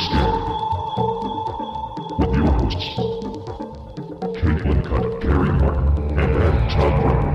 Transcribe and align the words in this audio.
Scary. 0.00 0.42
With 2.18 2.34
your 2.36 2.46
hosts, 2.52 2.98
Caitlin 4.36 4.84
Cutt, 4.84 5.20
Gary 5.20 5.52
Martin, 5.52 6.18
and 6.18 6.34
Adam 6.42 6.68
Todd 6.68 6.94
Brown. 7.02 7.30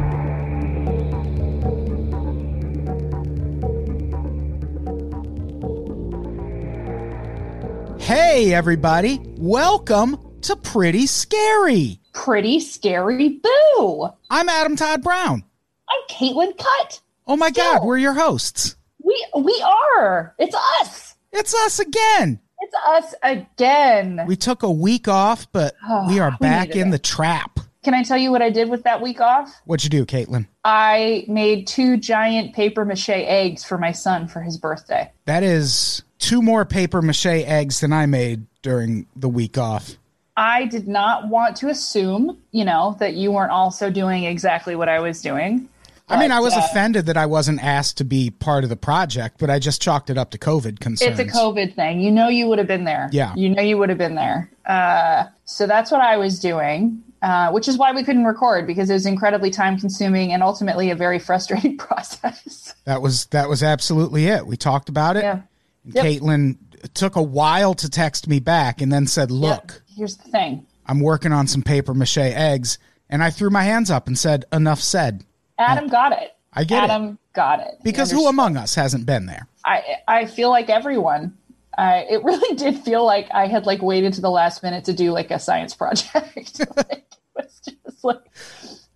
Hey, 8.00 8.54
everybody. 8.54 9.20
Welcome 9.38 10.18
to 10.42 10.56
Pretty 10.56 11.08
Scary. 11.08 12.00
Pretty 12.14 12.60
scary 12.60 13.40
boo. 13.44 14.10
I'm 14.30 14.50
Adam 14.50 14.76
Todd 14.76 15.02
Brown. 15.04 15.44
I'm 15.90 16.02
Caitlin 16.10 16.58
Cutt. 16.58 17.02
Oh 17.28 17.36
my 17.38 17.50
Still. 17.50 17.74
God, 17.74 17.84
we're 17.86 17.98
your 17.98 18.14
hosts. 18.14 18.76
We 19.04 19.26
we 19.36 19.64
are. 19.98 20.36
It's 20.40 20.56
us. 20.82 21.16
It's 21.32 21.54
us 21.54 21.80
again. 21.80 22.40
Us 22.88 23.14
again. 23.24 24.24
We 24.28 24.36
took 24.36 24.64
a 24.64 24.72
week 24.72 25.08
off, 25.08 25.52
but 25.52 25.76
Oh, 25.88 26.08
we 26.08 26.20
are 26.20 26.36
back 26.40 26.70
needed 26.70 26.82
in 26.82 26.88
it. 26.90 26.92
the 26.92 27.00
trap. 27.00 27.60
Can 27.84 27.94
I 27.94 28.02
tell 28.04 28.18
you 28.18 28.32
what 28.32 28.42
I 28.42 28.50
did 28.50 28.70
with 28.70 28.84
that 28.84 29.02
week 29.02 29.22
off? 29.22 29.54
What'd 29.66 29.84
you 29.84 29.90
do, 29.92 30.06
Caitlin? 30.06 30.48
I 30.64 31.24
made 31.28 31.68
two 31.68 31.98
giant 31.98 32.56
paper 32.56 32.84
mache 32.84 33.10
eggs 33.10 33.64
for 33.64 33.78
my 33.78 33.92
son 33.92 34.28
for 34.28 34.42
his 34.42 34.58
birthday. 34.58 35.12
That 35.26 35.44
is 35.44 36.02
two 36.18 36.42
more 36.42 36.66
paper 36.66 37.04
mache 37.04 37.28
eggs 37.28 37.82
than 37.82 37.94
I 37.94 38.08
made 38.08 38.48
during 38.64 39.06
the 39.16 39.30
week 39.30 39.60
off. 39.60 39.98
I 40.36 40.66
did 40.66 40.88
not 40.88 41.30
want 41.30 41.56
to 41.58 41.70
assume, 41.70 42.40
you 42.52 42.66
know, 42.66 42.98
that 43.00 43.14
you 43.14 43.32
weren't 43.32 43.52
also 43.52 43.92
doing 43.92 44.24
exactly 44.24 44.76
what 44.76 44.90
I 44.90 45.00
was 45.00 45.22
doing. 45.22 45.70
I 46.08 46.20
mean, 46.20 46.32
I 46.32 46.40
was 46.40 46.54
uh, 46.54 46.62
offended 46.64 47.08
that 47.08 47.18
I 47.18 47.26
wasn't 47.26 47.64
asked 47.64 47.98
to 47.98 48.04
be 48.06 48.30
part 48.30 48.64
of 48.64 48.70
the 48.70 48.76
project, 48.76 49.38
but 49.40 49.50
I 49.50 49.58
just 49.60 49.82
chalked 49.82 50.10
it 50.10 50.18
up 50.18 50.32
to 50.32 50.38
COVID 50.38 50.80
concerns. 50.80 51.20
It's 51.20 51.34
a 51.34 51.36
COVID 51.36 51.74
thing. 51.76 52.00
You 52.00 52.12
know, 52.12 52.28
you 52.28 52.48
would 52.48 52.60
have 52.60 52.68
been 52.68 52.84
there. 52.84 53.10
Yeah. 53.12 53.34
You 53.36 53.50
know, 53.50 53.62
you 53.62 53.78
would 53.78 53.90
have 53.90 53.98
been 53.98 54.16
there. 54.16 54.52
Uh, 54.66 55.26
so 55.46 55.66
that's 55.66 55.90
what 55.90 56.02
I 56.02 56.18
was 56.18 56.40
doing, 56.40 57.02
uh, 57.24 57.52
which 57.52 57.68
is 57.68 57.78
why 57.78 57.92
we 57.92 58.04
couldn't 58.04 58.26
record 58.26 58.68
because 58.68 58.90
it 58.90 58.94
was 58.94 59.06
incredibly 59.08 59.50
time 59.50 59.80
consuming 59.80 60.32
and 60.32 60.44
ultimately 60.44 60.92
a 60.92 60.96
very 60.96 61.18
frustrating 61.28 61.78
process. 61.80 62.76
That 62.86 63.02
was 63.02 63.26
that 63.28 63.50
was 63.50 63.64
absolutely 63.64 64.28
it. 64.28 64.46
We 64.46 64.58
talked 64.58 64.90
about 64.90 65.18
it. 65.18 65.24
yeah. 65.24 65.42
And 65.84 65.94
Yep. 65.94 66.06
Caitlin 66.06 66.58
took 66.96 67.16
a 67.16 67.22
while 67.22 67.74
to 67.76 67.90
text 67.90 68.28
me 68.28 68.40
back 68.40 68.82
and 68.82 68.92
then 68.92 69.06
said, 69.08 69.30
"Look, 69.32 69.72
Yep. 69.72 69.82
Here's 69.98 70.18
the 70.18 70.30
thing 70.30 70.66
I'm 70.86 71.00
working 71.00 71.32
on 71.32 71.48
some 71.48 71.62
paper 71.64 71.94
mache 71.94 72.18
eggs. 72.18 72.78
And 73.10 73.24
I 73.24 73.30
threw 73.30 73.50
my 73.50 73.64
hands 73.64 73.92
up 73.92 74.08
and 74.08 74.18
said, 74.18 74.46
enough 74.52 74.82
said. 74.82 75.24
Adam 75.58 75.88
got 75.88 76.12
it. 76.12 76.36
I 76.54 76.64
get 76.64 76.84
it. 76.84 76.90
Adam 76.90 77.20
got 77.34 77.60
it. 77.60 77.76
Because 77.84 78.12
who 78.12 78.28
among 78.28 78.58
us 78.58 78.76
hasn't 78.76 79.06
been 79.06 79.26
there? 79.26 79.48
I, 79.66 79.98
I 80.08 80.26
feel 80.26 80.50
like 80.50 80.70
everyone. 80.70 81.38
I, 81.78 82.06
it 82.10 82.24
really 82.24 82.56
did 82.58 82.80
feel 82.80 83.06
like 83.06 83.28
I 83.34 83.48
had 83.48 83.66
like 83.66 83.82
waited 83.82 84.14
to 84.14 84.22
the 84.22 84.30
last 84.30 84.64
minute 84.64 84.86
to 84.86 84.94
do 84.94 85.12
like 85.12 85.32
a 85.32 85.40
science 85.40 85.74
project. 85.74 86.14
like, 86.78 86.90
it 86.92 87.18
was 87.36 87.62
just 87.64 88.04
like 88.04 88.22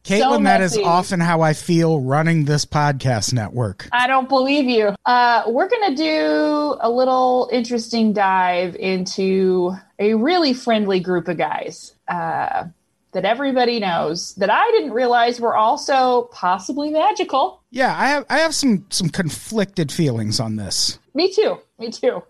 Caitlin, 0.10 0.46
that 0.46 0.62
is 0.62 0.78
often 0.78 1.20
how 1.20 1.42
I 1.42 1.54
feel 1.54 2.02
running 2.02 2.46
this 2.46 2.66
podcast 2.66 3.32
network. 3.32 3.88
I 3.92 4.08
don't 4.08 4.28
believe 4.28 4.66
you. 4.66 4.96
Uh, 5.06 5.44
we're 5.48 5.70
going 5.70 5.96
to 5.96 6.04
do 6.04 6.78
a 6.80 6.90
little 6.90 7.50
interesting 7.52 8.14
dive 8.14 8.76
into 8.76 9.76
a 10.00 10.16
really 10.16 10.54
friendly 10.54 11.00
group 11.00 11.28
of 11.28 11.38
guys 11.38 11.94
uh, 12.08 12.66
that 13.12 13.26
everybody 13.26 13.80
knows 13.80 14.36
that 14.36 14.50
I 14.50 14.70
didn't 14.72 14.92
realize 14.92 15.40
were 15.40 15.56
also 15.56 16.30
possibly 16.32 16.92
magical. 16.92 17.64
Yeah, 17.72 17.96
I 17.98 18.08
have 18.10 18.26
I 18.30 18.40
have 18.40 18.54
some 18.54 18.86
some 18.90 19.10
conflicted 19.10 19.92
feelings 19.92 20.40
on 20.40 20.56
this. 20.56 21.00
Me 21.14 21.32
too. 21.32 21.60
Me 21.80 21.92
too. 21.92 22.24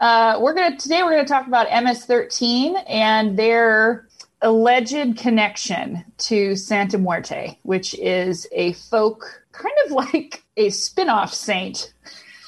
Uh, 0.00 0.38
we're 0.40 0.54
gonna 0.54 0.76
today. 0.76 1.02
We're 1.02 1.10
gonna 1.10 1.26
talk 1.26 1.46
about 1.46 1.68
MS13 1.68 2.84
and 2.88 3.38
their 3.38 4.08
alleged 4.42 5.16
connection 5.16 6.04
to 6.18 6.54
Santa 6.54 6.98
Muerte, 6.98 7.58
which 7.62 7.94
is 7.98 8.46
a 8.52 8.74
folk, 8.74 9.42
kind 9.52 9.74
of 9.86 9.92
like 10.12 10.44
a 10.56 10.70
spin-off 10.70 11.32
saint. 11.32 11.92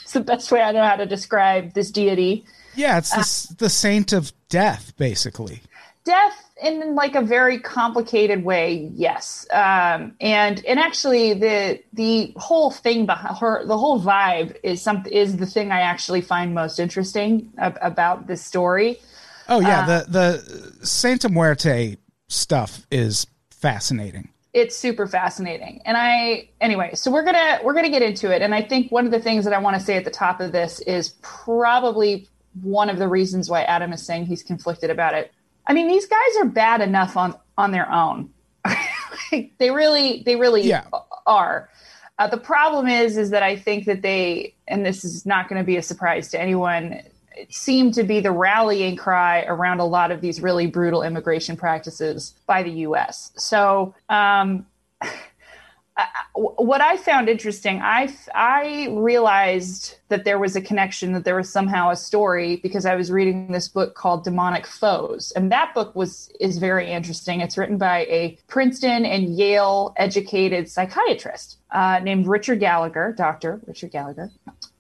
It's 0.03 0.13
the 0.13 0.21
best 0.21 0.53
way 0.53 0.63
I 0.63 0.73
know 0.73 0.85
how 0.85 0.97
to 0.97 1.07
describe 1.07 1.73
this 1.73 1.91
deity. 1.91 2.45
Yeah, 2.77 2.99
it's 2.99 3.11
the, 3.11 3.21
s 3.21 3.55
the 3.59 3.71
saint 3.71 4.13
of 4.13 4.33
death, 4.49 4.93
basically. 4.97 5.63
death 6.05 6.46
in 6.63 6.95
like 6.95 7.15
a 7.15 7.21
very 7.21 7.59
complicated 7.59 8.43
way 8.45 8.91
yes. 8.95 9.47
Um 9.53 10.15
and 10.21 10.65
and 10.67 10.79
actually 10.79 11.35
the 11.35 11.81
the 11.93 12.33
whole 12.37 12.71
thing 12.71 13.05
behind 13.07 13.37
her 13.39 13.65
the 13.67 13.77
whole 13.77 14.01
vibe 14.01 14.57
is 14.63 14.81
something 14.81 15.13
is 15.13 15.37
the 15.37 15.47
thing 15.47 15.71
i 15.71 15.81
actually 15.81 16.23
find 16.23 16.55
most 16.55 16.79
interesting 16.79 17.53
ab- 17.59 17.79
about 17.83 18.27
this 18.27 18.43
story. 18.45 18.99
Oh 19.49 19.61
yeah, 19.61 19.83
Uh, 19.83 19.87
the 19.87 20.07
the 20.81 20.87
Santa 20.87 21.29
Muerte 21.29 21.97
stuff 22.29 22.87
is 22.91 23.27
fascinating. 23.51 24.31
it's 24.55 24.75
super 24.75 25.07
fascinating. 25.07 25.83
And 25.85 25.97
i 25.99 26.49
anyway 26.63 26.95
so 26.95 27.11
we're 27.11 27.25
gonna 27.25 27.61
we're 27.63 27.75
gonna 27.75 27.91
get 27.91 28.03
into 28.03 28.31
it. 28.35 28.41
And 28.43 28.55
i 28.55 28.63
think 28.63 28.91
one 28.91 29.05
of 29.05 29.13
the 29.13 29.21
things 29.21 29.45
that 29.45 29.53
i 29.53 29.59
want 29.59 29.77
to 29.79 29.83
say 29.85 29.97
at 29.99 30.05
the 30.05 30.11
top 30.11 30.41
of 30.41 30.53
this 30.53 30.81
is 30.81 31.15
probably 31.21 32.29
one 32.63 32.89
of 32.89 32.99
the 32.99 33.07
reasons 33.09 33.51
why 33.51 33.63
adam 33.65 33.93
is 33.93 34.03
saying 34.05 34.25
he's 34.25 34.43
conflicted 34.43 34.89
about 34.89 35.13
it 35.13 35.31
i 35.67 35.73
mean 35.73 35.89
these 35.89 36.07
guys 36.07 36.37
are 36.41 36.47
bad 36.47 36.81
enough 36.81 37.17
on 37.17 37.35
on 37.59 37.71
their 37.73 37.91
own. 37.91 38.31
Like, 39.33 39.53
they 39.59 39.71
really 39.71 40.23
they 40.25 40.37
really 40.37 40.63
Yeah. 40.63 40.85
are. 41.27 41.69
Uh, 42.19 42.29
the 42.29 42.37
problem 42.37 42.87
is 42.87 43.17
is 43.17 43.31
that 43.31 43.43
i 43.43 43.57
think 43.57 43.85
that 43.87 44.03
they 44.03 44.55
and 44.69 44.85
this 44.87 45.05
is 45.05 45.27
not 45.27 45.49
going 45.49 45.61
to 45.61 45.65
be 45.67 45.77
a 45.77 45.83
surprise 45.83 46.29
to 46.31 46.41
anyone 46.41 47.01
seem 47.51 47.91
to 47.93 48.03
be 48.05 48.21
the 48.21 48.31
rallying 48.31 48.97
cry 48.97 49.43
around 49.45 49.81
a 49.81 49.85
lot 49.85 50.11
of 50.11 50.21
these 50.23 50.41
really 50.41 50.67
brutal 50.67 51.03
immigration 51.03 51.57
practices 51.57 52.35
by 52.47 52.63
the 52.63 52.71
us 52.71 53.33
so 53.37 53.95
um, 54.09 54.65
what 56.35 56.81
I 56.83 56.99
found 56.99 57.29
interesting, 57.29 57.81
I 57.81 58.15
I 58.35 58.89
realized 58.91 59.97
that 60.09 60.25
there 60.25 60.39
was 60.39 60.55
a 60.55 60.61
connection, 60.61 61.13
that 61.13 61.25
there 61.25 61.37
was 61.37 61.51
somehow 61.51 61.91
a 61.91 61.97
story 61.97 62.57
because 62.57 62.85
I 62.85 62.95
was 62.95 63.11
reading 63.11 63.51
this 63.53 63.69
book 63.69 63.95
called 63.95 64.25
Demonic 64.25 64.67
Foes, 64.67 65.33
and 65.35 65.51
that 65.51 65.73
book 65.75 65.97
was 65.97 66.31
is 66.39 66.59
very 66.59 66.91
interesting. 66.91 67.41
It's 67.41 67.57
written 67.57 67.79
by 67.79 68.01
a 68.05 68.39
Princeton 68.47 69.07
and 69.07 69.37
Yale 69.37 69.95
educated 69.97 70.69
psychiatrist 70.69 71.57
uh, 71.71 72.01
named 72.03 72.27
Richard 72.27 72.61
Gallagher, 72.61 73.15
Doctor 73.17 73.61
Richard 73.67 73.91
Gallagher, 73.91 74.31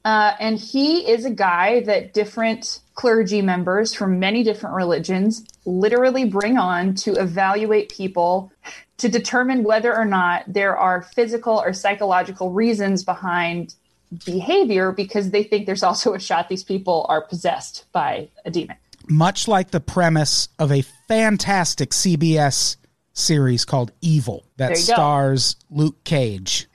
uh, 0.04 0.34
and 0.38 0.58
he 0.58 1.10
is 1.10 1.24
a 1.24 1.30
guy 1.30 1.80
that 1.80 2.12
different 2.12 2.80
clergy 2.94 3.40
members 3.40 3.94
from 3.94 4.18
many 4.18 4.42
different 4.42 4.76
religions 4.76 5.44
literally 5.64 6.24
bring 6.24 6.58
on 6.58 6.94
to 6.94 7.12
evaluate 7.14 7.88
people 7.88 8.52
to 8.98 9.08
determine 9.08 9.62
whether 9.62 9.94
or 9.94 10.04
not 10.04 10.44
there 10.46 10.76
are 10.76 11.02
physical 11.02 11.58
or 11.58 11.72
psychological 11.72 12.52
reasons 12.52 13.04
behind 13.04 13.74
behavior 14.24 14.92
because 14.92 15.30
they 15.30 15.42
think 15.42 15.66
there's 15.66 15.82
also 15.82 16.14
a 16.14 16.20
shot 16.20 16.48
these 16.48 16.64
people 16.64 17.06
are 17.08 17.20
possessed 17.20 17.84
by 17.92 18.28
a 18.44 18.50
demon. 18.50 18.76
Much 19.08 19.46
like 19.46 19.70
the 19.70 19.80
premise 19.80 20.48
of 20.58 20.72
a 20.72 20.82
fantastic 21.08 21.90
CBS 21.90 22.76
series 23.12 23.64
called 23.64 23.92
Evil 24.00 24.44
that 24.56 24.70
you 24.70 24.76
go. 24.76 24.80
stars 24.94 25.56
Luke 25.70 26.02
Cage. 26.04 26.66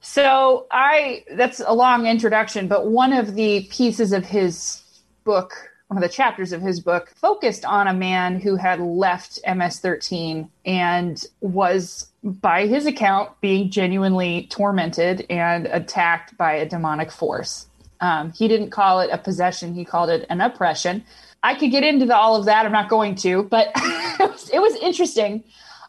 So 0.00 0.66
I 0.70 1.24
that's 1.32 1.60
a 1.60 1.72
long 1.72 2.06
introduction, 2.06 2.68
but 2.68 2.88
one 2.88 3.12
of 3.12 3.34
the 3.34 3.66
pieces 3.70 4.12
of 4.12 4.24
his 4.24 4.82
book, 5.24 5.54
one 5.88 6.02
of 6.02 6.02
the 6.02 6.14
chapters 6.14 6.52
of 6.52 6.62
his 6.62 6.80
book, 6.80 7.12
focused 7.16 7.64
on 7.64 7.86
a 7.86 7.94
man 7.94 8.40
who 8.40 8.56
had 8.56 8.80
left 8.80 9.38
MS-13 9.46 10.48
and 10.64 11.24
was, 11.40 12.08
by 12.22 12.66
his 12.66 12.86
account, 12.86 13.30
being 13.40 13.70
genuinely 13.70 14.46
tormented 14.50 15.26
and 15.28 15.66
attacked 15.66 16.36
by 16.36 16.54
a 16.54 16.68
demonic 16.68 17.10
force. 17.10 17.66
Um, 18.00 18.32
he 18.32 18.48
didn't 18.48 18.70
call 18.70 19.00
it 19.00 19.10
a 19.12 19.18
possession; 19.18 19.74
he 19.74 19.84
called 19.84 20.10
it 20.10 20.26
an 20.28 20.40
oppression. 20.40 21.04
I 21.42 21.54
could 21.54 21.70
get 21.70 21.84
into 21.84 22.06
the, 22.06 22.16
all 22.16 22.36
of 22.36 22.46
that. 22.46 22.64
I'm 22.64 22.72
not 22.72 22.88
going 22.88 23.14
to, 23.16 23.44
but 23.44 23.70
it 23.76 24.60
was 24.60 24.76
interesting. 24.76 25.44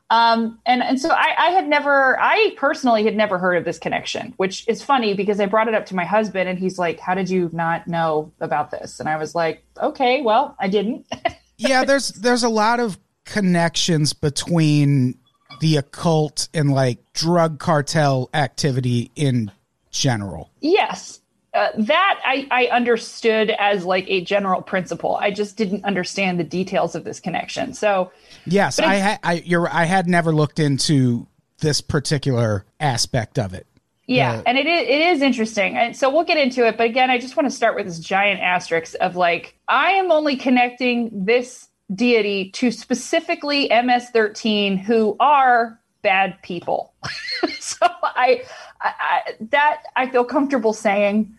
Um, 0.09 0.59
and 0.65 0.83
and 0.83 0.99
so 1.01 1.09
I, 1.09 1.33
I 1.37 1.49
had 1.49 1.67
never, 1.67 2.19
I 2.19 2.53
personally 2.57 3.03
had 3.03 3.15
never 3.15 3.39
heard 3.39 3.57
of 3.57 3.65
this 3.65 3.79
connection, 3.79 4.33
which 4.37 4.67
is 4.67 4.83
funny 4.83 5.15
because 5.15 5.39
I 5.39 5.47
brought 5.47 5.67
it 5.67 5.73
up 5.73 5.87
to 5.87 5.95
my 5.95 6.05
husband, 6.05 6.47
and 6.47 6.59
he's 6.59 6.77
like, 6.77 6.99
"How 6.99 7.15
did 7.15 7.29
you 7.29 7.49
not 7.53 7.87
know 7.87 8.31
about 8.39 8.69
this?" 8.69 8.99
And 8.99 9.09
I 9.09 9.17
was 9.17 9.33
like, 9.33 9.63
"Okay, 9.81 10.21
well, 10.21 10.55
I 10.59 10.67
didn't." 10.67 11.07
yeah, 11.57 11.83
there's 11.83 12.09
there's 12.09 12.43
a 12.43 12.49
lot 12.49 12.79
of 12.79 12.99
connections 13.25 14.13
between 14.13 15.17
the 15.59 15.77
occult 15.77 16.49
and 16.53 16.71
like 16.71 16.99
drug 17.13 17.57
cartel 17.57 18.29
activity 18.33 19.11
in 19.15 19.51
general. 19.89 20.51
yes, 20.59 21.21
uh, 21.55 21.69
that 21.77 22.19
I, 22.25 22.47
I 22.51 22.65
understood 22.67 23.51
as 23.57 23.85
like 23.85 24.05
a 24.07 24.21
general 24.21 24.61
principle. 24.61 25.15
I 25.15 25.31
just 25.31 25.57
didn't 25.57 25.85
understand 25.85 26.39
the 26.39 26.43
details 26.43 26.95
of 26.95 27.03
this 27.03 27.19
connection. 27.19 27.73
So 27.73 28.11
Yes, 28.45 28.79
I 28.79 28.85
I- 28.85 28.99
ha- 28.99 29.19
I 29.23 29.33
you're 29.45 29.69
I 29.69 29.85
had 29.85 30.07
never 30.07 30.33
looked 30.33 30.59
into 30.59 31.27
this 31.59 31.81
particular 31.81 32.65
aspect 32.79 33.39
of 33.39 33.53
it. 33.53 33.65
Yeah, 34.07 34.43
and 34.45 34.55
it 34.57 34.67
is, 34.67 34.81
it 34.87 35.01
is 35.01 35.21
interesting. 35.23 35.77
And 35.77 35.97
so 35.97 36.13
we'll 36.13 36.25
get 36.25 36.37
into 36.37 36.67
it. 36.67 36.77
But 36.77 36.85
again, 36.85 37.09
I 37.09 37.17
just 37.17 37.35
want 37.35 37.49
to 37.49 37.55
start 37.55 37.75
with 37.75 37.87
this 37.87 37.97
giant 37.97 38.39
asterisk 38.39 38.93
of 39.01 39.15
like, 39.15 39.57
I 39.67 39.91
am 39.93 40.11
only 40.11 40.35
connecting 40.35 41.09
this 41.25 41.67
deity 41.93 42.51
to 42.51 42.71
specifically 42.71 43.67
MS 43.69 44.09
13 44.11 44.77
who 44.77 45.15
are 45.19 45.79
bad 46.03 46.39
people. 46.43 46.93
so 47.59 47.87
I, 48.03 48.43
I, 48.81 48.93
I, 48.99 49.21
that 49.49 49.83
I 49.95 50.07
feel 50.09 50.23
comfortable 50.23 50.73
saying. 50.73 51.35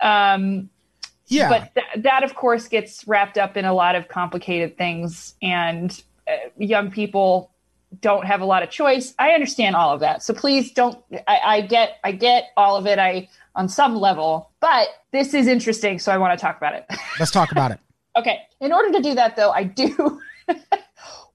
Um, 0.00 0.70
yeah. 1.28 1.48
but 1.48 1.74
th- 1.74 2.04
that 2.04 2.22
of 2.22 2.34
course 2.34 2.68
gets 2.68 3.06
wrapped 3.06 3.38
up 3.38 3.56
in 3.56 3.64
a 3.64 3.74
lot 3.74 3.96
of 3.96 4.08
complicated 4.08 4.76
things 4.78 5.34
and 5.42 6.02
uh, 6.28 6.32
young 6.56 6.90
people 6.90 7.50
don't 8.00 8.26
have 8.26 8.40
a 8.40 8.44
lot 8.44 8.62
of 8.62 8.70
choice 8.70 9.14
i 9.18 9.30
understand 9.30 9.74
all 9.76 9.92
of 9.92 10.00
that 10.00 10.22
so 10.22 10.34
please 10.34 10.72
don't 10.72 10.98
I, 11.26 11.40
I 11.44 11.60
get 11.62 11.98
i 12.04 12.12
get 12.12 12.50
all 12.56 12.76
of 12.76 12.86
it 12.86 12.98
i 12.98 13.28
on 13.54 13.68
some 13.68 13.96
level 13.96 14.50
but 14.60 14.88
this 15.12 15.34
is 15.34 15.46
interesting 15.46 15.98
so 15.98 16.12
i 16.12 16.18
want 16.18 16.38
to 16.38 16.42
talk 16.42 16.56
about 16.56 16.74
it 16.74 16.84
Let's 17.18 17.30
talk 17.30 17.52
about 17.52 17.70
it. 17.70 17.78
okay 18.16 18.40
in 18.60 18.72
order 18.72 18.92
to 18.92 19.00
do 19.00 19.14
that 19.14 19.36
though 19.36 19.50
i 19.50 19.62
do 19.64 20.20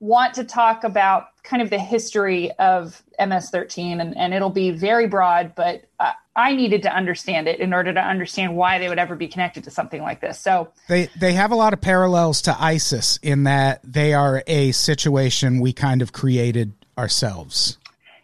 want 0.01 0.33
to 0.33 0.43
talk 0.43 0.83
about 0.83 1.27
kind 1.43 1.61
of 1.61 1.69
the 1.69 1.79
history 1.79 2.51
of 2.59 3.01
ms13 3.19 4.01
and, 4.01 4.17
and 4.17 4.33
it'll 4.33 4.49
be 4.49 4.71
very 4.71 5.07
broad 5.07 5.53
but 5.55 5.85
uh, 5.99 6.11
i 6.35 6.53
needed 6.53 6.81
to 6.81 6.93
understand 6.93 7.47
it 7.47 7.59
in 7.61 7.73
order 7.73 7.93
to 7.93 8.01
understand 8.01 8.55
why 8.55 8.77
they 8.79 8.89
would 8.89 8.99
ever 8.99 9.15
be 9.15 9.27
connected 9.27 9.63
to 9.63 9.71
something 9.71 10.01
like 10.01 10.19
this 10.19 10.39
so 10.39 10.67
They 10.87 11.07
they 11.19 11.33
have 11.33 11.51
a 11.51 11.55
lot 11.55 11.71
of 11.71 11.79
parallels 11.79 12.41
to 12.43 12.61
ISIS 12.61 13.17
in 13.21 13.43
that 13.43 13.79
they 13.83 14.13
are 14.13 14.43
a 14.47 14.71
situation 14.71 15.61
we 15.61 15.71
kind 15.71 16.01
of 16.01 16.11
created 16.11 16.73
ourselves. 16.97 17.77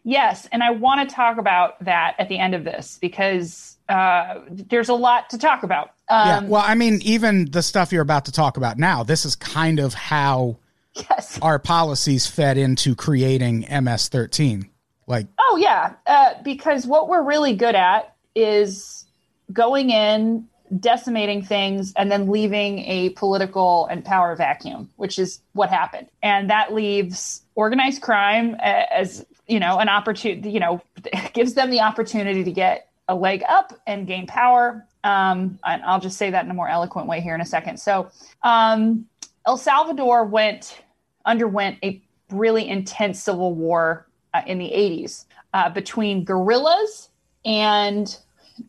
Yes, 0.04 0.48
and 0.52 0.64
I 0.64 0.72
want 0.72 1.08
to 1.08 1.14
talk 1.14 1.38
about 1.38 1.84
that 1.84 2.16
at 2.18 2.30
the 2.30 2.38
end 2.38 2.56
of 2.56 2.64
this 2.64 2.98
because 3.02 3.78
uh, 3.90 4.40
there's 4.50 4.90
a 4.90 4.94
lot 4.94 5.30
to 5.32 5.38
talk 5.38 5.64
about. 5.64 5.92
yeah. 6.10 6.38
Um, 6.38 6.50
Well, 6.50 6.64
I 6.66 6.76
mean, 6.76 7.02
even 7.04 7.52
the 7.52 7.62
stuff 7.62 7.92
you're 7.92 8.02
about 8.02 8.26
to 8.26 8.32
talk 8.32 8.58
about 8.58 8.78
now, 8.78 9.04
this 9.04 9.26
is 9.26 9.36
kind 9.36 9.80
of 9.80 9.94
how 9.94 10.58
yes. 11.10 11.40
our 11.42 11.60
policies 11.60 12.28
fed 12.28 12.58
into 12.58 12.96
creating 12.96 13.64
MS13. 13.64 14.70
Like, 15.08 15.28
Oh 15.50 15.58
yeah, 15.58 15.94
uh, 16.06 16.34
because 16.44 16.86
what 16.86 17.08
we're 17.08 17.24
really 17.24 17.56
good 17.56 17.76
at 17.76 18.16
is 18.36 19.06
going 19.52 19.90
in, 19.90 20.48
decimating 20.80 21.42
things, 21.42 21.94
and 21.96 22.12
then 22.12 22.30
leaving 22.30 22.80
a 22.80 23.10
political 23.12 23.88
and 23.88 24.04
power 24.04 24.36
vacuum, 24.36 24.90
which 24.98 25.18
is 25.18 25.40
what 25.54 25.70
happened, 25.70 26.08
and 26.22 26.50
that 26.50 26.74
leaves 26.74 27.42
organized 27.56 28.02
crime 28.02 28.56
as 28.60 29.26
you 29.48 29.60
know 29.60 29.80
an 29.80 29.88
opportunity. 29.90 30.52
You 30.52 30.60
know, 30.60 30.82
gives 31.34 31.54
them 31.54 31.70
the 31.70 31.80
opportunity 31.80 32.44
to 32.44 32.52
get 32.52 32.90
a 33.08 33.16
leg 33.16 33.44
up 33.48 33.74
and 33.88 34.06
gain 34.06 34.28
power. 34.28 34.86
Um, 35.04 35.58
and 35.64 35.82
I'll 35.84 36.02
just 36.02 36.18
say 36.18 36.30
that 36.32 36.44
in 36.44 36.52
a 36.52 36.54
more 36.54 36.68
eloquent 36.68 37.08
way 37.08 37.22
here 37.22 37.34
in 37.34 37.40
a 37.40 37.46
second. 37.46 37.80
So, 37.80 38.12
um, 38.44 39.06
El 39.46 39.56
Salvador 39.56 40.26
went 40.26 40.84
underwent 41.28 41.78
a 41.84 42.02
really 42.32 42.68
intense 42.68 43.22
civil 43.22 43.54
war 43.54 44.08
uh, 44.34 44.42
in 44.48 44.58
the 44.58 44.70
80s 44.70 45.26
uh, 45.54 45.70
between 45.70 46.24
guerrillas 46.24 47.10
and 47.46 48.18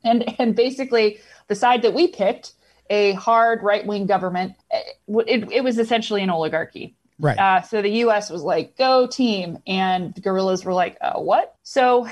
and 0.05 0.35
and 0.39 0.55
basically 0.55 1.19
the 1.49 1.55
side 1.55 1.83
that 1.83 1.95
we 1.95 2.09
picked 2.09 2.53
a 2.91 3.13
hard 3.13 3.63
right-wing 3.63 4.07
government. 4.07 4.55
It, 5.09 5.53
it, 5.53 5.65
was 5.65 5.79
essentially 5.79 6.23
an 6.23 6.31
oligarchy. 6.31 6.95
Right. 7.19 7.39
uh, 7.39 7.61
so 7.63 7.83
the 7.83 7.91
us 7.91 8.31
was 8.31 8.43
like 8.43 8.77
go 8.77 9.07
team. 9.07 9.59
And 9.67 10.15
the 10.15 10.21
guerrillas 10.21 10.65
were 10.65 10.73
like 10.75 10.97
uh, 11.01 11.19
what? 11.19 11.57
So 11.63 12.09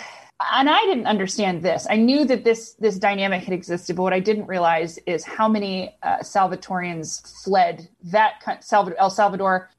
and 0.53 0.69
i 0.69 0.81
didn't 0.85 1.07
understand 1.07 1.63
this. 1.63 1.87
I 1.89 1.97
knew 1.97 2.25
that 2.27 2.45
this 2.45 2.75
this 2.75 2.99
dynamic 2.99 3.45
had 3.45 3.55
existed 3.55 3.97
but 3.97 4.03
what 4.03 4.13
i 4.13 4.21
didn't 4.21 4.47
realize 4.47 4.99
is 5.07 5.25
how 5.25 5.49
many 5.49 5.97
uh, 6.03 6.19
Salvadorians 6.19 7.43
fled 7.43 7.89
that 8.05 8.35
el 8.99 9.11
salvador 9.11 9.71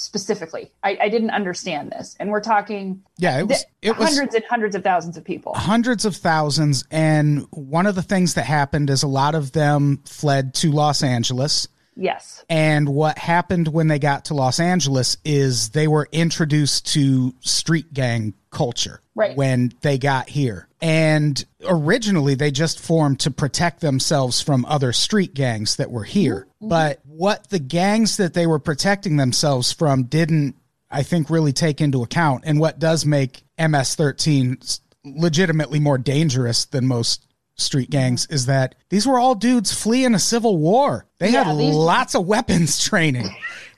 specifically 0.00 0.70
I, 0.82 0.98
I 1.02 1.08
didn't 1.08 1.30
understand 1.30 1.90
this 1.90 2.16
and 2.18 2.30
we're 2.30 2.40
talking 2.40 3.02
yeah. 3.18 3.40
It 3.40 3.48
was, 3.48 3.64
it 3.82 3.98
was 3.98 4.08
hundreds 4.08 4.34
and 4.34 4.44
hundreds 4.48 4.76
of 4.76 4.84
thousands 4.84 5.16
of 5.16 5.24
people 5.24 5.54
hundreds 5.54 6.04
of 6.04 6.16
thousands. 6.16 6.84
And 6.90 7.46
one 7.50 7.86
of 7.86 7.94
the 7.94 8.02
things 8.02 8.34
that 8.34 8.44
happened 8.44 8.90
is 8.90 9.02
a 9.02 9.08
lot 9.08 9.34
of 9.34 9.52
them 9.52 10.02
fled 10.04 10.54
to 10.54 10.72
Los 10.72 11.02
Angeles. 11.02 11.68
yes 11.96 12.44
And 12.48 12.88
what 12.88 13.18
happened 13.18 13.68
when 13.68 13.88
they 13.88 13.98
got 13.98 14.26
to 14.26 14.34
Los 14.34 14.60
Angeles 14.60 15.16
is 15.24 15.70
they 15.70 15.88
were 15.88 16.08
introduced 16.12 16.92
to 16.94 17.34
street 17.40 17.92
gang 17.92 18.34
culture 18.50 19.00
Right. 19.14 19.36
when 19.36 19.72
they 19.82 19.98
got 19.98 20.28
here. 20.28 20.68
And 20.80 21.44
originally 21.68 22.34
they 22.36 22.50
just 22.50 22.78
formed 22.78 23.20
to 23.20 23.30
protect 23.30 23.80
themselves 23.80 24.40
from 24.40 24.64
other 24.66 24.92
street 24.92 25.34
gangs 25.34 25.76
that 25.76 25.90
were 25.90 26.04
here. 26.04 26.46
Mm-hmm. 26.62 26.64
Mm-hmm. 26.64 26.68
But 26.68 27.00
what 27.06 27.48
the 27.50 27.58
gangs 27.58 28.16
that 28.18 28.34
they 28.34 28.46
were 28.46 28.58
protecting 28.60 29.16
themselves 29.16 29.72
from 29.72 30.04
didn't, 30.04 30.54
I 30.90 31.02
think, 31.02 31.30
really 31.30 31.52
take 31.52 31.80
into 31.80 32.02
account, 32.02 32.44
and 32.46 32.58
what 32.60 32.78
does 32.78 33.04
make 33.04 33.42
MS 33.58 33.94
13 33.96 34.58
legitimately 35.04 35.80
more 35.80 35.98
dangerous 35.98 36.64
than 36.66 36.86
most 36.86 37.24
street 37.56 37.90
mm-hmm. 37.90 37.98
gangs 37.98 38.26
is 38.30 38.46
that 38.46 38.74
these 38.88 39.06
were 39.06 39.18
all 39.18 39.34
dudes 39.34 39.72
fleeing 39.72 40.14
a 40.14 40.18
civil 40.18 40.58
war. 40.58 41.06
They 41.18 41.30
Yeah, 41.30 41.44
had 41.44 41.58
these- 41.58 41.74
lots 41.74 42.14
of 42.14 42.26
weapons 42.26 42.82
training. 42.84 43.28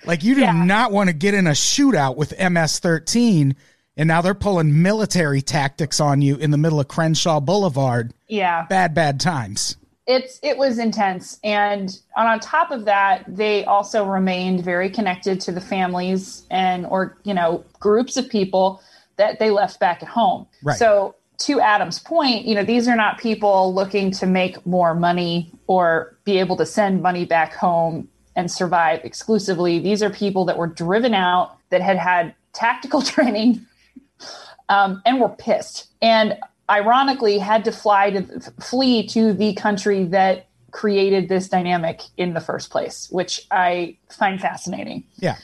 Like 0.05 0.23
you 0.23 0.35
do 0.35 0.43
Yeah. 0.43 0.53
not 0.65 0.93
want 0.93 1.09
to 1.09 1.15
get 1.15 1.35
in 1.35 1.47
a 1.47 1.51
shootout 1.53 2.17
with 2.17 2.39
MS-13 2.39 3.55
and 4.01 4.09
now 4.09 4.23
they're 4.23 4.33
pulling 4.35 4.81
military 4.83 5.43
tactics 5.43 6.01
on 6.01 6.23
you 6.23 6.37
in 6.37 6.51
the 6.51 6.57
middle 6.57 6.81
of 6.81 6.89
Crenshaw 6.89 7.39
Boulevard. 7.39 8.15
yeah 8.29 8.65
Bad 8.69 8.95
bad 8.95 9.21
times. 9.21 9.77
it's 10.07 10.41
it 10.43 10.57
was 10.57 10.79
intense 10.79 11.39
and 11.45 12.01
on 12.17 12.41
top 12.41 12.71
of 12.71 12.87
that 12.87 13.25
they 13.29 13.65
also 13.67 14.05
remained 14.05 14.65
very 14.65 14.89
connected 14.91 15.41
to 15.43 15.53
the 15.53 15.61
families 15.61 16.45
and 16.51 16.87
or 16.87 17.19
you 17.25 17.35
know 17.35 17.63
groups 17.79 18.17
of 18.17 18.29
people 18.29 18.83
that 19.17 19.39
they 19.39 19.51
left 19.51 19.79
back 19.79 20.03
at 20.03 20.09
home 20.09 20.47
Right. 20.65 20.79
so 20.79 21.15
to 21.47 21.61
adam's 21.61 21.99
point 21.99 22.47
you 22.47 22.55
know 22.55 22.65
these 22.65 22.89
are 22.89 22.97
not 22.97 23.19
people 23.19 23.75
looking 23.75 24.11
to 24.13 24.27
make 24.27 24.65
more 24.67 24.95
money 24.95 25.53
or 25.67 26.17
be 26.25 26.39
able 26.39 26.57
to 26.57 26.67
send 26.67 27.03
money 27.03 27.25
back 27.27 27.53
home 27.55 28.09
and 28.37 28.51
survive 28.51 29.01
exclusively 29.05 29.79
these 29.79 30.03
are 30.03 30.11
people 30.11 30.45
that 30.47 30.57
were 30.57 30.67
driven 30.67 31.13
out 31.15 31.57
that 31.69 31.83
had 31.83 31.99
had 31.99 32.35
tactical 32.55 33.03
training 33.15 33.65
um, 34.69 35.03
and 35.05 35.21
were 35.21 35.29
pissed 35.29 35.89
and 36.03 36.37
ironically 36.69 37.39
had 37.39 37.65
to 37.65 37.73
fly 37.73 38.11
to 38.11 38.23
flee 38.61 39.07
to 39.09 39.33
the 39.33 39.55
country 39.55 40.05
that 40.05 40.47
created 40.71 41.29
this 41.29 41.49
dynamic 41.49 42.01
in 42.17 42.33
the 42.35 42.41
first 42.41 42.71
place 42.71 43.09
which 43.11 43.45
i 43.51 43.97
find 44.09 44.41
fascinating 44.41 45.03
Yeah. 45.19 45.37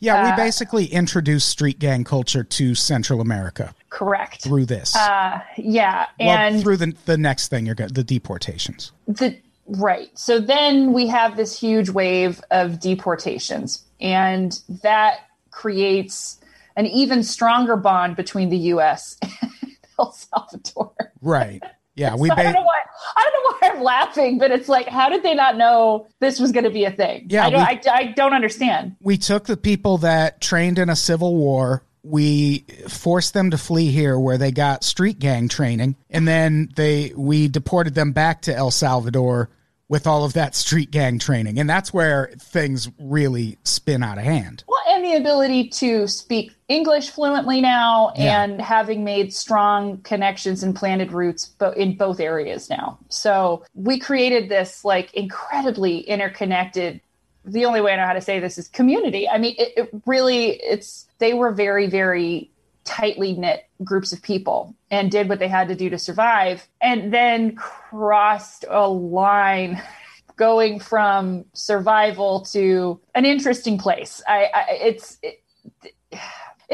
Yeah, 0.00 0.24
we 0.24 0.30
Uh, 0.32 0.36
basically 0.36 0.84
introduced 0.86 1.48
street 1.48 1.78
gang 1.78 2.04
culture 2.04 2.44
to 2.44 2.74
Central 2.74 3.20
America 3.22 3.74
correct 3.88 4.42
through 4.42 4.66
this. 4.66 4.94
uh, 4.94 5.40
yeah 5.56 6.06
well, 6.20 6.36
and 6.36 6.60
through 6.62 6.76
the 6.76 6.94
the 7.06 7.16
next 7.16 7.48
thing 7.48 7.64
you're 7.64 7.74
going 7.76 7.92
the 7.94 8.04
deportations. 8.04 8.92
the 9.08 9.38
right 9.66 10.10
so 10.18 10.38
then 10.40 10.92
we 10.92 11.06
have 11.06 11.36
this 11.38 11.58
huge 11.58 11.88
wave 11.88 12.42
of 12.50 12.78
deportations 12.80 13.84
and 14.00 14.60
that 14.82 15.20
creates 15.50 16.38
an 16.76 16.86
even 16.86 17.22
stronger 17.22 17.76
bond 17.76 18.16
between 18.16 18.48
the 18.50 18.58
us 18.58 19.16
and 19.22 19.76
el 19.98 20.12
salvador 20.12 20.92
Right. 21.20 21.62
Yeah, 21.96 22.14
we 22.18 22.28
So 22.28 22.34
I 22.34 22.42
don't 22.42 22.52
know 22.54 22.62
why. 22.62 22.82
I 23.16 23.30
don't 23.32 23.32
know 23.32 23.58
why 23.68 23.76
I'm 23.76 23.82
laughing, 23.82 24.38
but 24.38 24.50
it's 24.50 24.68
like, 24.68 24.88
how 24.88 25.08
did 25.08 25.22
they 25.22 25.34
not 25.34 25.56
know 25.56 26.06
this 26.20 26.40
was 26.40 26.52
going 26.52 26.64
to 26.64 26.70
be 26.70 26.84
a 26.84 26.90
thing? 26.90 27.26
Yeah, 27.28 27.46
I 27.46 27.50
don't. 27.50 27.60
we- 27.60 27.90
I, 27.90 27.94
I 27.94 28.04
don't 28.12 28.32
understand. 28.34 28.96
we 29.00 29.16
took 29.16 29.46
the 29.46 29.56
people 29.56 29.98
that 29.98 30.40
trained 30.40 30.78
in 30.78 30.88
a 30.90 30.96
civil 30.96 31.34
war 31.36 31.84
we 32.06 32.66
forced 32.86 33.32
them 33.32 33.50
to 33.50 33.56
flee 33.56 33.90
here 33.90 34.18
where 34.18 34.36
they 34.36 34.52
got 34.52 34.84
street 34.84 35.18
gang 35.18 35.48
training 35.48 35.96
and 36.10 36.28
then 36.28 36.68
they 36.76 37.10
we 37.16 37.48
deported 37.48 37.94
them 37.94 38.12
back 38.12 38.42
to 38.42 38.54
El 38.54 38.70
Salvador 38.70 39.48
with 39.94 40.08
all 40.08 40.24
of 40.24 40.32
that 40.32 40.56
street 40.56 40.90
gang 40.90 41.20
training 41.20 41.56
and 41.56 41.70
that's 41.70 41.94
where 41.94 42.28
things 42.40 42.90
really 42.98 43.56
spin 43.62 44.02
out 44.02 44.18
of 44.18 44.24
hand. 44.24 44.64
Well, 44.66 44.80
and 44.88 45.04
the 45.04 45.14
ability 45.14 45.68
to 45.68 46.08
speak 46.08 46.50
English 46.66 47.10
fluently 47.10 47.60
now, 47.60 48.12
Yeah. 48.16 48.42
and 48.42 48.60
having 48.60 49.04
made 49.04 49.32
strong 49.32 49.98
connections 49.98 50.64
and 50.64 50.74
planted 50.74 51.12
roots 51.12 51.46
bo- 51.46 51.70
in 51.70 51.96
both 51.96 52.18
areas 52.18 52.68
now. 52.68 52.98
So 53.08 53.62
we 53.76 54.00
created 54.00 54.48
this 54.48 54.84
like 54.84 55.14
incredibly 55.14 56.00
interconnected. 56.00 57.00
The 57.44 57.64
only 57.64 57.80
way 57.80 57.92
I 57.92 57.96
know 57.96 58.06
how 58.06 58.14
to 58.14 58.20
say 58.20 58.40
this 58.40 58.58
is 58.58 58.66
community. 58.66 59.28
I 59.28 59.38
mean, 59.38 59.54
it, 59.58 59.74
it 59.76 59.90
really 60.06 60.54
it's 60.60 61.06
they 61.20 61.34
were 61.34 61.52
very 61.52 61.86
very 61.86 62.50
tightly 62.84 63.32
knit 63.32 63.64
groups 63.82 64.12
of 64.12 64.22
people 64.22 64.74
and 64.90 65.10
did 65.10 65.28
what 65.28 65.38
they 65.38 65.48
had 65.48 65.68
to 65.68 65.74
do 65.74 65.90
to 65.90 65.98
survive 65.98 66.66
and 66.80 67.12
then 67.12 67.54
crossed 67.56 68.64
a 68.68 68.88
line 68.88 69.82
going 70.36 70.80
from 70.80 71.44
survival 71.52 72.40
to 72.40 73.00
an 73.14 73.24
interesting 73.24 73.78
place. 73.78 74.20
I, 74.26 74.50
I 74.52 74.64
it's 74.70 75.18
it, 75.22 75.40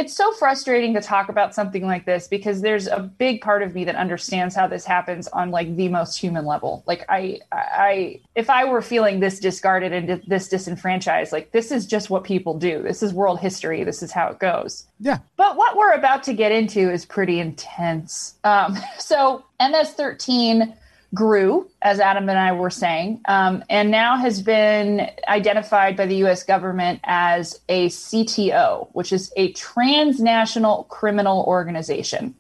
it's 0.01 0.17
so 0.17 0.33
frustrating 0.33 0.95
to 0.95 1.01
talk 1.03 1.29
about 1.29 1.55
something 1.55 1.87
like 1.87 2.07
this 2.07 2.27
because 2.27 2.63
there's 2.63 2.87
a 2.87 3.01
big 3.01 3.43
part 3.43 3.63
of 3.63 3.75
me 3.75 3.85
that 3.85 3.97
understands 3.97 4.55
how 4.55 4.67
this 4.67 4.87
happens 4.87 5.29
on 5.29 5.51
like 5.51 5.77
the 5.77 5.89
most 5.89 6.17
human 6.17 6.47
level. 6.47 6.83
Like 6.87 7.05
I, 7.11 7.41
I, 7.53 8.19
if 8.35 8.49
I 8.49 8.65
were 8.65 8.81
feeling 8.81 9.21
this 9.21 9.39
discarded 9.39 9.93
and 9.93 10.23
this 10.27 10.49
disenfranchised, 10.49 11.33
like 11.33 11.53
this 11.53 11.71
is 11.71 11.85
just 11.85 12.09
what 12.09 12.25
people 12.25 12.59
do. 12.59 12.83
This 12.83 13.03
is 13.03 13.13
world 13.13 13.41
history. 13.41 13.85
This 13.85 14.03
is 14.03 14.11
how 14.11 14.29
it 14.29 14.39
goes. 14.39 14.87
Yeah. 15.01 15.19
But 15.37 15.59
what 15.59 15.77
we're 15.77 15.93
about 15.93 16.23
to 16.25 16.33
get 16.33 16.51
into 16.51 16.91
is 16.91 17.05
pretty 17.05 17.39
intense. 17.39 18.37
Um, 18.43 18.79
so 18.99 19.45
MS-13 19.61 20.75
grew, 21.13 21.69
as 21.83 21.99
Adam 21.99 22.29
and 22.29 22.39
I 22.39 22.53
were 22.53 22.71
saying, 22.71 23.21
um, 23.27 23.65
and 23.69 23.91
now 23.91 24.17
has 24.17 24.43
been 24.43 25.11
identified 25.29 25.97
by 25.97 26.07
the 26.07 26.17
US 26.27 26.43
government 26.43 27.01
as 27.05 27.61
a 27.69 27.89
CTO, 27.89 28.89
which 28.93 29.13
is 29.13 29.33
a 29.37 29.53
transnational 29.53 30.85
criminal 30.85 31.45
organization. 31.47 32.35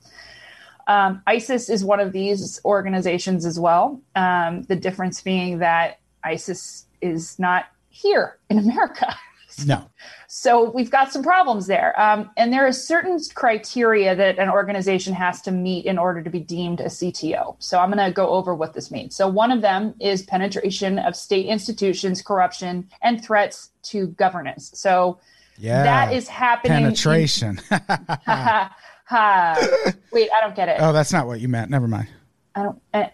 Um, 0.86 1.22
ISIS 1.26 1.68
is 1.68 1.84
one 1.84 2.00
of 2.00 2.12
these 2.12 2.60
organizations 2.64 3.44
as 3.44 3.58
well. 3.58 4.00
Um, 4.16 4.62
the 4.62 4.76
difference 4.76 5.20
being 5.20 5.58
that 5.58 6.00
ISIS 6.24 6.86
is 7.00 7.38
not 7.38 7.66
here 7.90 8.38
in 8.48 8.58
America. 8.58 9.14
No. 9.66 9.84
So 10.28 10.70
we've 10.70 10.90
got 10.90 11.12
some 11.12 11.22
problems 11.22 11.66
there. 11.66 11.98
Um, 12.00 12.30
and 12.36 12.52
there 12.52 12.66
is 12.66 12.86
certain 12.86 13.18
criteria 13.34 14.14
that 14.14 14.38
an 14.38 14.48
organization 14.48 15.12
has 15.14 15.40
to 15.42 15.50
meet 15.50 15.86
in 15.86 15.98
order 15.98 16.22
to 16.22 16.30
be 16.30 16.40
deemed 16.40 16.80
a 16.80 16.84
CTO. 16.86 17.56
So 17.58 17.78
I'm 17.78 17.90
going 17.90 18.04
to 18.04 18.12
go 18.12 18.28
over 18.28 18.54
what 18.54 18.74
this 18.74 18.90
means. 18.90 19.16
So 19.16 19.26
one 19.28 19.50
of 19.50 19.60
them 19.60 19.94
is 20.00 20.22
penetration 20.22 20.98
of 20.98 21.16
state 21.16 21.46
institutions, 21.46 22.22
corruption, 22.22 22.88
and 23.02 23.22
threats 23.24 23.70
to 23.84 24.08
governance. 24.08 24.70
So 24.74 25.18
Yeah. 25.58 25.82
that 25.82 26.12
is 26.12 26.28
happening. 26.28 26.78
in- 26.78 26.82
penetration. 26.84 27.60
ha, 27.68 28.76
ha. 29.04 29.92
Wait, 30.12 30.28
I 30.36 30.40
don't 30.40 30.54
get 30.54 30.68
it. 30.68 30.76
oh, 30.80 30.92
that's 30.92 31.12
not 31.12 31.26
what 31.26 31.40
you 31.40 31.48
meant. 31.48 31.70
Never 31.70 31.88
mind. 31.88 32.08
I 32.54 32.62
don't. 32.62 32.82
Uh, 32.94 33.04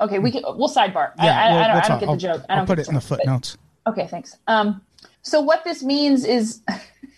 okay, 0.00 0.18
we 0.18 0.30
can. 0.30 0.42
We'll 0.44 0.68
sidebar. 0.68 1.12
I, 1.18 1.24
Yeah, 1.26 1.44
I, 1.44 1.50
we'll- 1.50 1.58
I 1.58 1.66
don't, 1.66 1.74
we'll 1.74 1.82
I 1.84 1.88
don't 1.88 2.00
get 2.00 2.06
the 2.10 2.16
joke. 2.16 2.46
I 2.48 2.52
I'll 2.52 2.58
don't 2.58 2.66
put 2.66 2.76
get 2.76 2.82
it 2.82 2.88
in 2.88 2.94
the 2.94 3.00
joke, 3.00 3.08
but- 3.08 3.18
footnotes. 3.18 3.56
Okay, 3.86 4.06
thanks. 4.06 4.36
Um, 4.46 4.80
so 5.24 5.40
what 5.40 5.64
this 5.64 5.82
means 5.82 6.24
is, 6.24 6.62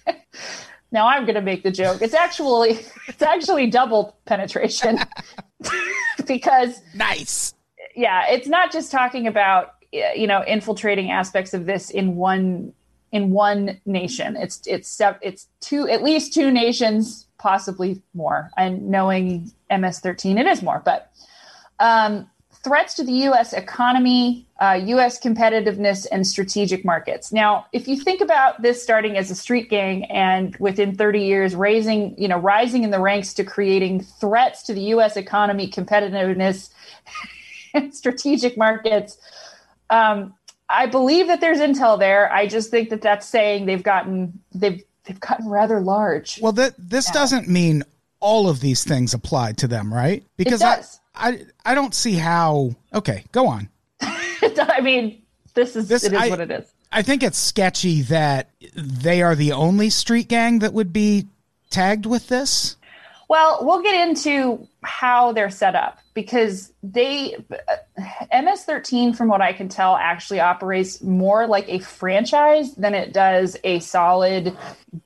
now 0.92 1.08
I'm 1.08 1.24
going 1.24 1.34
to 1.34 1.42
make 1.42 1.64
the 1.64 1.72
joke. 1.72 2.00
It's 2.00 2.14
actually 2.14 2.78
it's 3.08 3.22
actually 3.22 3.66
double 3.68 4.16
penetration 4.24 4.98
because 6.26 6.80
Nice. 6.94 7.54
yeah, 7.94 8.30
it's 8.30 8.46
not 8.46 8.72
just 8.72 8.92
talking 8.92 9.26
about 9.26 9.74
you 9.92 10.26
know 10.26 10.42
infiltrating 10.46 11.10
aspects 11.10 11.52
of 11.52 11.66
this 11.66 11.90
in 11.90 12.14
one 12.14 12.72
in 13.10 13.32
one 13.32 13.80
nation. 13.84 14.36
It's 14.36 14.62
it's 14.66 15.00
it's 15.20 15.48
two 15.60 15.88
at 15.88 16.02
least 16.02 16.32
two 16.32 16.52
nations, 16.52 17.26
possibly 17.38 18.00
more. 18.14 18.50
And 18.56 18.88
knowing 18.88 19.50
MS13, 19.70 20.40
it 20.40 20.46
is 20.46 20.62
more, 20.62 20.80
but. 20.84 21.10
Um, 21.78 22.30
threats 22.66 22.94
to 22.94 23.04
the 23.04 23.12
U.S. 23.12 23.52
economy, 23.52 24.44
uh, 24.60 24.80
U.S. 24.86 25.20
competitiveness, 25.20 26.04
and 26.10 26.26
strategic 26.26 26.84
markets. 26.84 27.32
Now, 27.32 27.66
if 27.72 27.86
you 27.86 27.96
think 27.96 28.20
about 28.20 28.60
this 28.60 28.82
starting 28.82 29.16
as 29.16 29.30
a 29.30 29.36
street 29.36 29.70
gang 29.70 30.04
and 30.06 30.56
within 30.56 30.96
30 30.96 31.20
years 31.20 31.54
raising, 31.54 32.18
you 32.18 32.26
know, 32.26 32.38
rising 32.38 32.82
in 32.82 32.90
the 32.90 32.98
ranks 32.98 33.34
to 33.34 33.44
creating 33.44 34.00
threats 34.00 34.64
to 34.64 34.74
the 34.74 34.80
U.S. 34.80 35.16
economy, 35.16 35.70
competitiveness, 35.70 36.70
and 37.72 37.94
strategic 37.94 38.58
markets, 38.58 39.16
um, 39.88 40.34
I 40.68 40.86
believe 40.86 41.28
that 41.28 41.40
there's 41.40 41.58
intel 41.58 41.96
there. 41.96 42.32
I 42.32 42.48
just 42.48 42.72
think 42.72 42.90
that 42.90 43.00
that's 43.00 43.28
saying 43.28 43.66
they've 43.66 43.84
gotten 43.84 44.40
they've 44.52 44.82
they've 45.04 45.20
gotten 45.20 45.48
rather 45.48 45.80
large. 45.80 46.40
Well, 46.42 46.50
that 46.50 46.74
this 46.76 47.08
doesn't 47.12 47.48
mean 47.48 47.84
all 48.18 48.48
of 48.48 48.58
these 48.58 48.82
things 48.82 49.14
apply 49.14 49.52
to 49.52 49.68
them, 49.68 49.94
right? 49.94 50.24
Because 50.36 50.58
does. 50.58 50.98
I, 50.98 51.05
I 51.16 51.44
I 51.64 51.74
don't 51.74 51.94
see 51.94 52.14
how. 52.14 52.74
Okay, 52.92 53.24
go 53.32 53.46
on. 53.48 53.68
I 54.00 54.80
mean, 54.82 55.22
this 55.54 55.74
is 55.76 55.88
This- 55.88 56.04
it 56.04 56.12
is 56.12 56.18
I- 56.20 56.28
what 56.28 56.40
it 56.40 56.50
is. 56.50 56.64
I 56.92 57.02
think 57.02 57.22
it's 57.24 57.36
sketchy 57.38 58.02
that 58.02 58.50
they 58.74 59.20
are 59.20 59.34
the 59.34 59.52
only 59.52 59.90
street 59.90 60.28
gang 60.28 60.60
that 60.60 60.72
would 60.72 60.92
be 60.92 61.26
tagged 61.68 62.06
with 62.06 62.28
this. 62.28 62.76
Well, 63.28 63.58
we'll 63.62 63.82
get 63.82 64.08
into 64.08 64.68
how 64.82 65.32
they're 65.32 65.50
set 65.50 65.74
up 65.74 65.98
because 66.14 66.72
they 66.82 67.36
MS13 68.32 69.16
from 69.16 69.28
what 69.28 69.42
I 69.42 69.52
can 69.52 69.68
tell 69.68 69.96
actually 69.96 70.40
operates 70.40 71.02
more 71.02 71.46
like 71.46 71.68
a 71.68 71.80
franchise 71.80 72.74
than 72.76 72.94
it 72.94 73.12
does 73.12 73.56
a 73.64 73.80
solid 73.80 74.56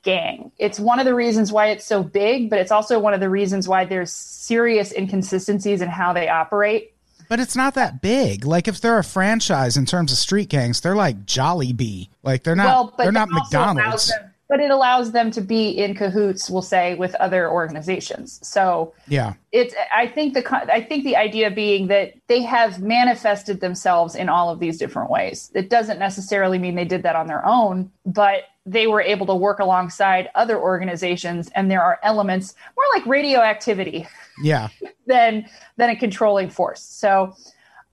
gang. 0.03 0.53
It's 0.59 0.79
one 0.79 0.99
of 0.99 1.07
the 1.07 1.15
reasons 1.15 1.51
why 1.51 1.69
it's 1.69 1.85
so 1.85 2.03
big, 2.03 2.51
but 2.51 2.59
it's 2.59 2.71
also 2.71 2.99
one 2.99 3.15
of 3.15 3.21
the 3.21 3.31
reasons 3.31 3.67
why 3.67 3.87
there's 3.87 4.13
serious 4.13 4.93
inconsistencies 4.93 5.81
in 5.81 5.89
how 5.89 6.13
they 6.13 6.29
operate. 6.29 6.95
But 7.29 7.41
it's 7.41 7.57
not 7.57 7.75
that 7.75 8.03
big. 8.03 8.45
Like 8.45 8.69
if 8.69 8.81
they're 8.81 8.99
a 8.99 9.05
franchise 9.05 9.77
in 9.77 9.87
terms 9.87 10.13
of 10.13 10.19
street 10.19 10.49
gangs, 10.49 10.81
they're 10.81 10.97
like 10.97 11.25
Jollibee. 11.25 12.09
Like 12.23 12.43
they're 12.43 12.57
not. 12.57 12.67
well, 12.67 12.95
but 12.97 13.05
they're 13.05 13.13
not 13.13 13.29
it 13.29 13.35
also 13.35 13.59
allows 13.59 13.77
McDonald's. 13.77 14.13
But 14.51 14.61
it 14.61 14.71
allows 14.71 15.13
them 15.13 15.31
to 15.31 15.41
be 15.41 15.71
in 15.71 15.95
cahoots, 15.95 16.51
we'll 16.51 16.61
say, 16.61 16.95
with 16.97 17.15
other 17.15 17.49
organizations. 17.51 18.41
So 18.43 18.93
Yeah. 19.09 19.35
it's 19.53 19.75
i 19.95 20.07
think 20.07 20.35
the 20.35 20.45
i 20.73 20.81
think 20.89 21.05
the 21.05 21.17
idea 21.17 21.51
being 21.51 21.87
that 21.89 22.13
they 22.29 22.43
have 22.43 22.81
manifested 22.83 23.61
themselves 23.61 24.15
in 24.15 24.29
all 24.29 24.49
of 24.51 24.59
these 24.61 24.79
different 24.79 25.11
ways 25.11 25.51
it 25.55 25.69
doesn't 25.71 25.99
necessarily 25.99 26.59
mean 26.59 26.75
they 26.77 26.85
did 26.85 27.03
that 27.03 27.17
on 27.17 27.27
their 27.27 27.45
own 27.45 27.91
but 28.07 28.43
they 28.67 28.87
were 28.87 29.01
able 29.01 29.27
to 29.27 29.35
work 29.35 29.59
alongside 29.59 30.29
other 30.37 30.57
organizations 30.61 31.51
and 31.57 31.69
there 31.71 31.83
are 31.83 31.99
elements 32.05 32.55
more 32.77 32.85
like 32.95 33.05
radioactivity 33.07 34.07
Yeah. 34.43 34.69
than 35.07 35.47
than 35.79 35.91
a 35.91 35.97
controlling 35.97 36.49
force 36.51 36.83
so 36.83 37.35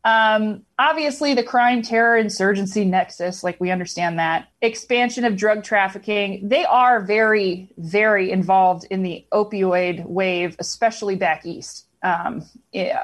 um, 0.08 0.64
obviously 0.80 1.34
the 1.34 1.44
crime 1.44 1.82
terror 1.82 2.16
insurgency 2.16 2.86
nexus 2.86 3.44
like 3.44 3.60
we 3.60 3.72
understand 3.72 4.18
that. 4.20 4.48
Expansion 4.62 5.26
of 5.26 5.36
drug 5.36 5.66
trafficking 5.66 6.48
they 6.48 6.64
are 6.64 7.02
very 7.02 7.70
very 7.78 8.32
involved 8.32 8.86
in 8.90 9.04
the 9.04 9.26
opioid 9.34 10.06
wave 10.06 10.56
especially 10.60 11.18
back 11.18 11.46
east 11.46 11.88
um, 12.04 12.46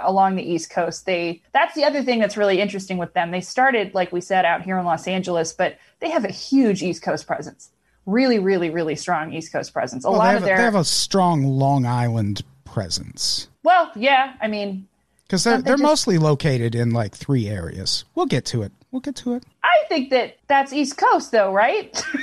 along 0.01 0.35
the 0.37 0.49
east 0.49 0.69
coast. 0.69 1.05
They 1.05 1.41
that's 1.51 1.75
the 1.75 1.83
other 1.83 2.03
thing 2.03 2.19
that's 2.19 2.37
really 2.37 2.61
interesting 2.61 2.97
with 2.97 3.13
them. 3.13 3.31
They 3.31 3.41
started 3.41 3.93
like 3.93 4.13
we 4.13 4.21
said 4.21 4.45
out 4.45 4.61
here 4.61 4.77
in 4.77 4.85
los 4.85 5.05
angeles 5.05 5.51
but 5.51 5.77
they 5.99 6.09
have 6.09 6.23
a 6.23 6.31
huge 6.31 6.81
east 6.81 7.03
coast 7.03 7.27
presence. 7.27 7.69
Really 8.05 8.39
really 8.39 8.69
really 8.69 8.95
strong 8.95 9.33
east 9.33 9.51
coast 9.51 9.73
presence. 9.73 10.05
A 10.05 10.09
Well, 10.09 10.19
lot 10.19 10.35
of 10.35 10.43
a, 10.43 10.45
their 10.45 10.55
they 10.55 10.63
have 10.63 10.75
a 10.75 10.85
strong 10.85 11.43
Long 11.43 11.85
Island 11.85 12.43
presence. 12.63 13.49
Well 13.61 13.91
yeah 13.93 14.35
i 14.39 14.47
mean 14.47 14.87
because 15.33 15.43
they're 15.45 15.57
they 15.57 15.63
they're 15.63 15.73
just- 15.77 15.83
mostly 15.83 16.17
located 16.19 16.75
in 16.75 16.91
like 16.91 17.15
three 17.15 17.47
areas. 17.47 18.05
We'll 18.13 18.27
get 18.27 18.45
to 18.45 18.61
it. 18.61 18.71
We'll 18.91 18.99
get 19.01 19.15
to 19.17 19.33
it. 19.33 19.43
I 19.63 19.83
think 19.89 20.11
that 20.11 20.37
that's 20.47 20.71
East 20.71 20.97
Coast, 20.97 21.31
though, 21.31 21.51
right? 21.51 22.01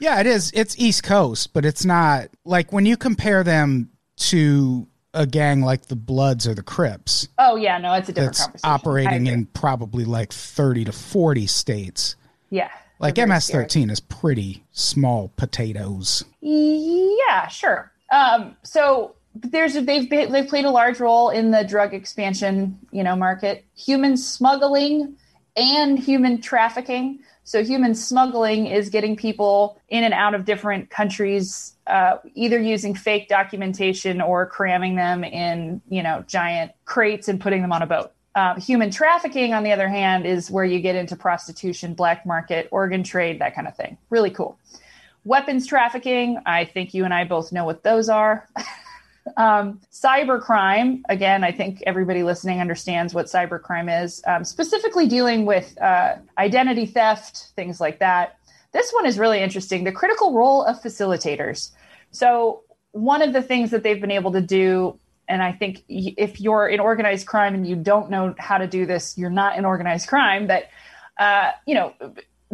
Yeah, 0.00 0.20
it 0.20 0.26
is. 0.28 0.52
It's 0.54 0.78
East 0.78 1.02
Coast, 1.02 1.52
but 1.52 1.64
it's 1.64 1.84
not 1.84 2.28
like 2.44 2.72
when 2.72 2.86
you 2.86 2.96
compare 2.96 3.42
them 3.42 3.90
to 4.18 4.86
a 5.12 5.26
gang 5.26 5.60
like 5.60 5.86
the 5.86 5.96
Bloods 5.96 6.46
or 6.46 6.54
the 6.54 6.62
Crips 6.62 7.26
oh 7.36 7.56
yeah, 7.56 7.78
no, 7.78 7.92
it's 7.94 8.08
a 8.08 8.12
different 8.12 8.36
that's 8.36 8.62
conversation. 8.62 8.70
Operating 8.74 9.26
in 9.26 9.46
probably 9.46 10.04
like 10.04 10.32
30 10.32 10.84
to 10.84 10.92
40 10.92 11.48
states. 11.48 12.14
yeah, 12.50 12.70
Like 13.00 13.16
they're 13.16 13.26
very 13.26 13.40
scary. 13.40 13.64
MS13 13.66 13.90
is 13.90 13.98
pretty 13.98 14.62
small 14.70 15.32
potatoes. 15.34 16.24
Yeah, 16.40 17.48
sure. 17.48 17.90
Um, 18.12 18.56
so 18.62 19.16
there's 19.42 19.74
they've 19.74 20.08
been, 20.08 20.32
they've 20.32 20.48
played 20.48 20.64
a 20.64 20.70
large 20.70 21.00
role 21.00 21.30
in 21.30 21.50
the 21.50 21.64
drug 21.64 21.94
expansion, 21.94 22.78
you 22.90 23.02
know, 23.02 23.16
market, 23.16 23.64
human 23.76 24.16
smuggling, 24.16 25.16
and 25.56 25.98
human 25.98 26.40
trafficking. 26.40 27.20
So 27.44 27.64
human 27.64 27.94
smuggling 27.94 28.66
is 28.66 28.90
getting 28.90 29.16
people 29.16 29.80
in 29.88 30.04
and 30.04 30.12
out 30.12 30.34
of 30.34 30.44
different 30.44 30.90
countries, 30.90 31.74
uh, 31.86 32.18
either 32.34 32.58
using 32.58 32.94
fake 32.94 33.28
documentation 33.28 34.20
or 34.20 34.46
cramming 34.46 34.96
them 34.96 35.24
in, 35.24 35.80
you 35.88 36.02
know, 36.02 36.24
giant 36.28 36.72
crates 36.84 37.26
and 37.26 37.40
putting 37.40 37.62
them 37.62 37.72
on 37.72 37.82
a 37.82 37.86
boat. 37.86 38.12
Uh, 38.34 38.54
human 38.60 38.90
trafficking, 38.90 39.54
on 39.54 39.64
the 39.64 39.72
other 39.72 39.88
hand, 39.88 40.26
is 40.26 40.50
where 40.50 40.64
you 40.64 40.78
get 40.78 40.94
into 40.94 41.16
prostitution, 41.16 41.94
black 41.94 42.24
market, 42.26 42.68
organ 42.70 43.02
trade, 43.02 43.40
that 43.40 43.54
kind 43.54 43.66
of 43.66 43.74
thing. 43.74 43.96
Really 44.10 44.30
cool. 44.30 44.58
Weapons 45.24 45.66
trafficking, 45.66 46.38
I 46.46 46.64
think 46.64 46.94
you 46.94 47.04
and 47.04 47.12
I 47.12 47.24
both 47.24 47.50
know 47.50 47.64
what 47.64 47.82
those 47.82 48.08
are. 48.08 48.46
um, 49.36 49.80
cybercrime, 49.92 51.02
again, 51.08 51.44
I 51.44 51.52
think 51.52 51.82
everybody 51.86 52.22
listening 52.22 52.60
understands 52.60 53.14
what 53.14 53.26
cybercrime 53.26 54.04
is, 54.04 54.22
um, 54.26 54.44
specifically 54.44 55.06
dealing 55.06 55.46
with 55.46 55.80
uh, 55.80 56.16
identity 56.36 56.86
theft, 56.86 57.52
things 57.56 57.80
like 57.80 57.98
that. 57.98 58.38
This 58.72 58.90
one 58.92 59.06
is 59.06 59.18
really 59.18 59.40
interesting 59.40 59.84
the 59.84 59.92
critical 59.92 60.34
role 60.34 60.64
of 60.64 60.80
facilitators. 60.80 61.70
So, 62.10 62.62
one 62.92 63.22
of 63.22 63.32
the 63.32 63.42
things 63.42 63.70
that 63.70 63.82
they've 63.82 64.00
been 64.00 64.10
able 64.10 64.32
to 64.32 64.40
do, 64.40 64.98
and 65.28 65.42
I 65.42 65.52
think 65.52 65.84
if 65.88 66.40
you're 66.40 66.66
in 66.66 66.80
organized 66.80 67.26
crime 67.26 67.54
and 67.54 67.66
you 67.66 67.76
don't 67.76 68.10
know 68.10 68.34
how 68.38 68.58
to 68.58 68.66
do 68.66 68.86
this, 68.86 69.16
you're 69.18 69.30
not 69.30 69.58
in 69.58 69.64
organized 69.64 70.08
crime, 70.08 70.46
but 70.46 70.68
uh, 71.18 71.52
you 71.66 71.74
know, 71.74 71.92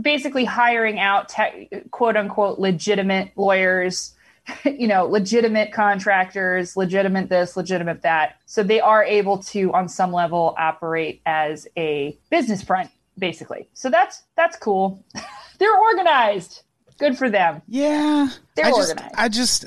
basically 0.01 0.45
hiring 0.45 0.99
out 0.99 1.29
te- 1.29 1.69
quote 1.91 2.17
unquote 2.17 2.59
legitimate 2.59 3.31
lawyers 3.37 4.14
you 4.65 4.87
know, 4.87 5.07
legitimate 5.07 5.73
contractors, 5.73 6.77
legitimate 6.77 7.29
this, 7.29 7.57
legitimate 7.57 8.03
that. 8.03 8.37
So 8.47 8.63
they 8.63 8.81
are 8.81 9.05
able 9.05 9.39
to, 9.45 9.73
on 9.73 9.89
some 9.89 10.13
level, 10.13 10.55
operate 10.59 11.23
as 11.27 11.67
a 11.77 12.19
business 12.31 12.63
front, 12.63 12.91
basically. 13.19 13.69
So 13.75 13.91
that's 13.91 14.23
that's 14.37 14.57
cool. 14.57 15.03
They're 15.59 15.79
organized. 15.79 16.63
Good 16.99 17.19
for 17.19 17.29
them. 17.29 17.63
Yeah, 17.67 18.29
They're 18.55 18.67
I 18.67 18.71
just, 18.71 18.91
organized. 18.91 19.15
I 19.17 19.29
just 19.29 19.65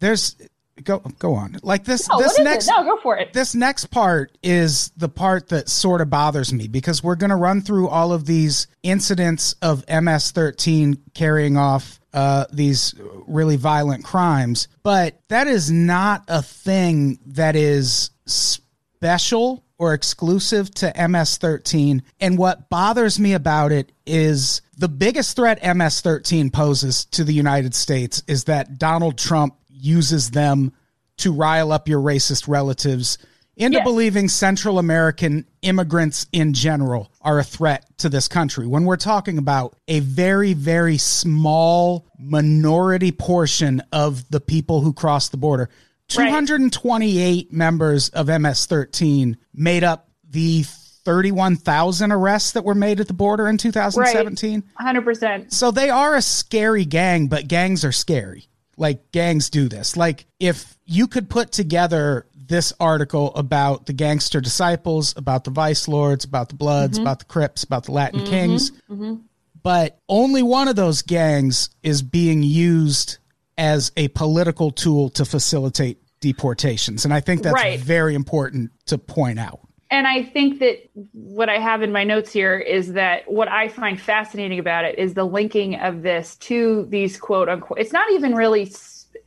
there's 0.00 0.36
go 0.84 0.98
go 1.18 1.34
on 1.34 1.56
like 1.62 1.84
this 1.84 2.08
Oh, 2.10 2.20
this 2.20 2.38
next 2.38 2.68
it? 2.68 2.70
No, 2.70 2.84
go 2.84 3.00
for 3.00 3.16
it. 3.16 3.32
this 3.32 3.54
next 3.54 3.86
part 3.86 4.36
is 4.42 4.92
the 4.96 5.08
part 5.08 5.48
that 5.48 5.68
sort 5.68 6.00
of 6.00 6.10
bothers 6.10 6.52
me 6.52 6.68
because 6.68 7.02
we're 7.02 7.16
going 7.16 7.30
to 7.30 7.36
run 7.36 7.60
through 7.60 7.88
all 7.88 8.12
of 8.12 8.26
these 8.26 8.66
incidents 8.82 9.54
of 9.62 9.84
MS-13 9.88 10.98
carrying 11.14 11.56
off 11.56 12.00
uh, 12.12 12.46
these 12.52 12.94
really 13.26 13.56
violent 13.56 14.04
crimes, 14.04 14.68
but 14.82 15.20
that 15.28 15.46
is 15.46 15.70
not 15.70 16.24
a 16.28 16.42
thing 16.42 17.18
that 17.26 17.56
is 17.56 18.10
special 18.26 19.64
or 19.78 19.94
exclusive 19.94 20.72
to 20.72 20.86
MS-13. 20.86 22.02
And 22.20 22.38
what 22.38 22.70
bothers 22.70 23.18
me 23.18 23.32
about 23.32 23.72
it 23.72 23.90
is 24.06 24.62
the 24.76 24.88
biggest 24.88 25.34
threat 25.34 25.60
MS-13 25.62 26.52
poses 26.52 27.04
to 27.06 27.24
the 27.24 27.34
United 27.34 27.74
States 27.74 28.22
is 28.28 28.44
that 28.44 28.78
Donald 28.78 29.18
Trump 29.18 29.56
uses 29.68 30.30
them 30.30 30.72
to 31.16 31.32
rile 31.32 31.72
up 31.72 31.88
your 31.88 32.00
racist 32.00 32.46
relatives 32.46 33.18
into 33.56 33.78
Yes. 33.78 33.84
believing 33.84 34.28
Central 34.28 34.78
American 34.78 35.44
immigrants 35.62 36.26
in 36.32 36.52
general 36.54 37.10
are 37.20 37.38
a 37.38 37.44
threat 37.44 37.84
to 37.98 38.08
this 38.08 38.26
country. 38.28 38.66
When 38.66 38.84
we're 38.84 38.96
talking 38.96 39.38
about 39.38 39.76
a 39.88 40.00
very, 40.00 40.54
very 40.54 40.96
small 40.98 42.06
minority 42.18 43.12
portion 43.12 43.82
of 43.92 44.28
the 44.30 44.40
people 44.40 44.80
who 44.80 44.92
cross 44.92 45.28
the 45.28 45.36
border, 45.36 45.68
Right. 46.16 46.26
228 46.28 47.52
members 47.52 48.08
of 48.10 48.28
MS 48.28 48.66
13 48.66 49.36
made 49.54 49.82
up 49.84 50.08
the 50.28 50.64
31,000 51.04 52.12
arrests 52.12 52.52
that 52.52 52.64
were 52.64 52.74
made 52.74 53.00
at 53.00 53.08
the 53.08 53.14
border 53.14 53.48
in 53.48 53.56
2017. 53.58 54.62
100%. 54.80 55.52
So 55.52 55.70
they 55.70 55.90
are 55.90 56.14
a 56.14 56.22
scary 56.22 56.84
gang, 56.84 57.26
but 57.28 57.48
gangs 57.48 57.84
are 57.84 57.92
scary. 57.92 58.46
Like 58.76 59.10
gangs 59.12 59.50
do 59.50 59.68
this. 59.68 59.96
Like 59.96 60.26
if 60.40 60.76
you 60.84 61.06
could 61.06 61.28
put 61.30 61.52
together 61.52 62.26
this 62.52 62.72
article 62.78 63.34
about 63.34 63.86
the 63.86 63.92
gangster 63.94 64.40
disciples, 64.40 65.14
about 65.16 65.44
the 65.44 65.50
vice 65.50 65.88
lords, 65.88 66.24
about 66.24 66.50
the 66.50 66.54
bloods, 66.54 66.98
mm-hmm. 66.98 67.06
about 67.06 67.18
the 67.18 67.24
crips, 67.24 67.64
about 67.64 67.84
the 67.84 67.92
Latin 67.92 68.20
mm-hmm. 68.20 68.30
kings, 68.30 68.70
mm-hmm. 68.90 69.14
but 69.62 69.98
only 70.08 70.42
one 70.42 70.68
of 70.68 70.76
those 70.76 71.00
gangs 71.00 71.70
is 71.82 72.02
being 72.02 72.42
used 72.42 73.16
as 73.56 73.90
a 73.96 74.08
political 74.08 74.70
tool 74.70 75.08
to 75.08 75.24
facilitate 75.24 75.98
deportations. 76.20 77.04
And 77.04 77.14
I 77.14 77.20
think 77.20 77.42
that's 77.42 77.54
Right. 77.54 77.80
very 77.80 78.14
important 78.14 78.70
to 78.86 78.98
point 78.98 79.38
out. 79.38 79.60
And 79.90 80.06
I 80.06 80.22
think 80.22 80.58
that 80.60 80.88
what 81.12 81.48
I 81.48 81.58
have 81.58 81.82
in 81.82 81.90
my 81.90 82.04
notes 82.04 82.32
here 82.32 82.58
is 82.58 82.92
that 82.94 83.30
what 83.30 83.48
I 83.48 83.68
find 83.68 84.00
fascinating 84.00 84.58
about 84.58 84.84
it 84.84 84.98
is 84.98 85.14
the 85.14 85.24
linking 85.24 85.76
of 85.76 86.02
this 86.02 86.36
to 86.36 86.86
these 86.90 87.18
quote 87.18 87.48
unquote. 87.48 87.78
It's 87.78 87.92
not 87.92 88.10
even 88.12 88.34
really. 88.34 88.70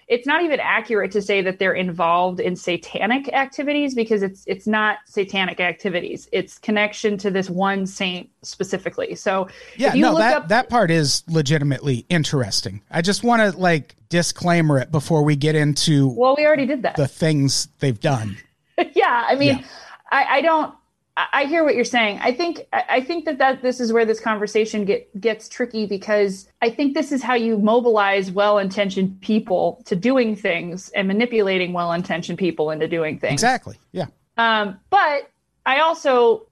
It's 0.08 0.28
not 0.28 0.44
even 0.44 0.60
accurate 0.60 1.12
to 1.14 1.22
say 1.22 1.42
that 1.42 1.58
they're 1.58 1.74
involved 1.74 2.40
in 2.40 2.56
satanic 2.56 3.28
activities 3.34 3.96
because 3.96 4.22
it's 4.22 4.44
it's 4.46 4.68
not 4.68 4.98
satanic 5.06 5.60
activities. 5.60 6.30
It's 6.32 6.60
connection 6.60 7.18
to 7.20 7.32
this 7.32 7.50
one 7.50 7.88
saint 7.88 8.30
specifically. 8.44 9.16
So 9.16 9.48
Yeah, 9.78 9.90
if 9.90 9.96
you 9.96 10.02
no, 10.02 10.12
look 10.12 10.20
that 10.20 10.38
up, 10.38 10.48
that 10.50 10.70
part 10.70 10.92
is 10.92 11.24
legitimately 11.28 12.06
interesting. 12.10 12.82
I 12.92 13.02
just 13.02 13.24
want 13.24 13.42
to 13.42 13.60
like 13.60 13.96
disclaimer 14.10 14.78
it 14.78 14.92
before 14.92 15.24
we 15.24 15.36
get 15.36 15.56
into 15.56 16.10
well, 16.10 16.36
we 16.38 16.46
already 16.46 16.68
did 16.68 16.84
that. 16.84 16.98
the 16.98 17.08
things 17.08 17.68
they've 17.80 18.00
done. 18.00 18.38
yeah, 18.94 19.26
I 19.28 19.36
mean, 19.36 19.58
Yeah. 19.58 19.66
I, 20.12 20.26
I 20.38 20.42
don't. 20.42 20.74
I 21.18 21.46
hear 21.46 21.64
what 21.64 21.76
you're 21.76 21.86
saying. 21.86 22.20
I 22.22 22.34
think 22.34 22.68
I 22.74 22.84
I 22.90 23.02
think 23.02 23.26
that, 23.26 23.38
that 23.38 23.62
this 23.62 23.80
is 23.80 23.94
where 23.94 24.06
this 24.06 24.20
conversation 24.20 24.86
get, 24.86 25.20
gets 25.20 25.48
tricky 25.48 25.86
because 25.86 26.48
I 26.62 26.70
think 26.70 26.94
this 26.94 27.12
is 27.12 27.24
how 27.24 27.36
you 27.36 27.58
mobilize 27.58 28.32
well-intentioned 28.32 29.22
people 29.22 29.82
to 29.86 29.96
doing 29.96 30.36
things 30.36 30.90
and 30.90 31.08
manipulating 31.08 31.72
well-intentioned 31.74 32.38
people 32.38 32.70
into 32.72 32.88
doing 32.88 33.18
things. 33.20 33.34
Exactly. 33.34 33.78
Yeah. 33.94 34.08
Um, 34.38 34.80
but 34.90 35.32
I 35.66 35.80
also 35.80 36.46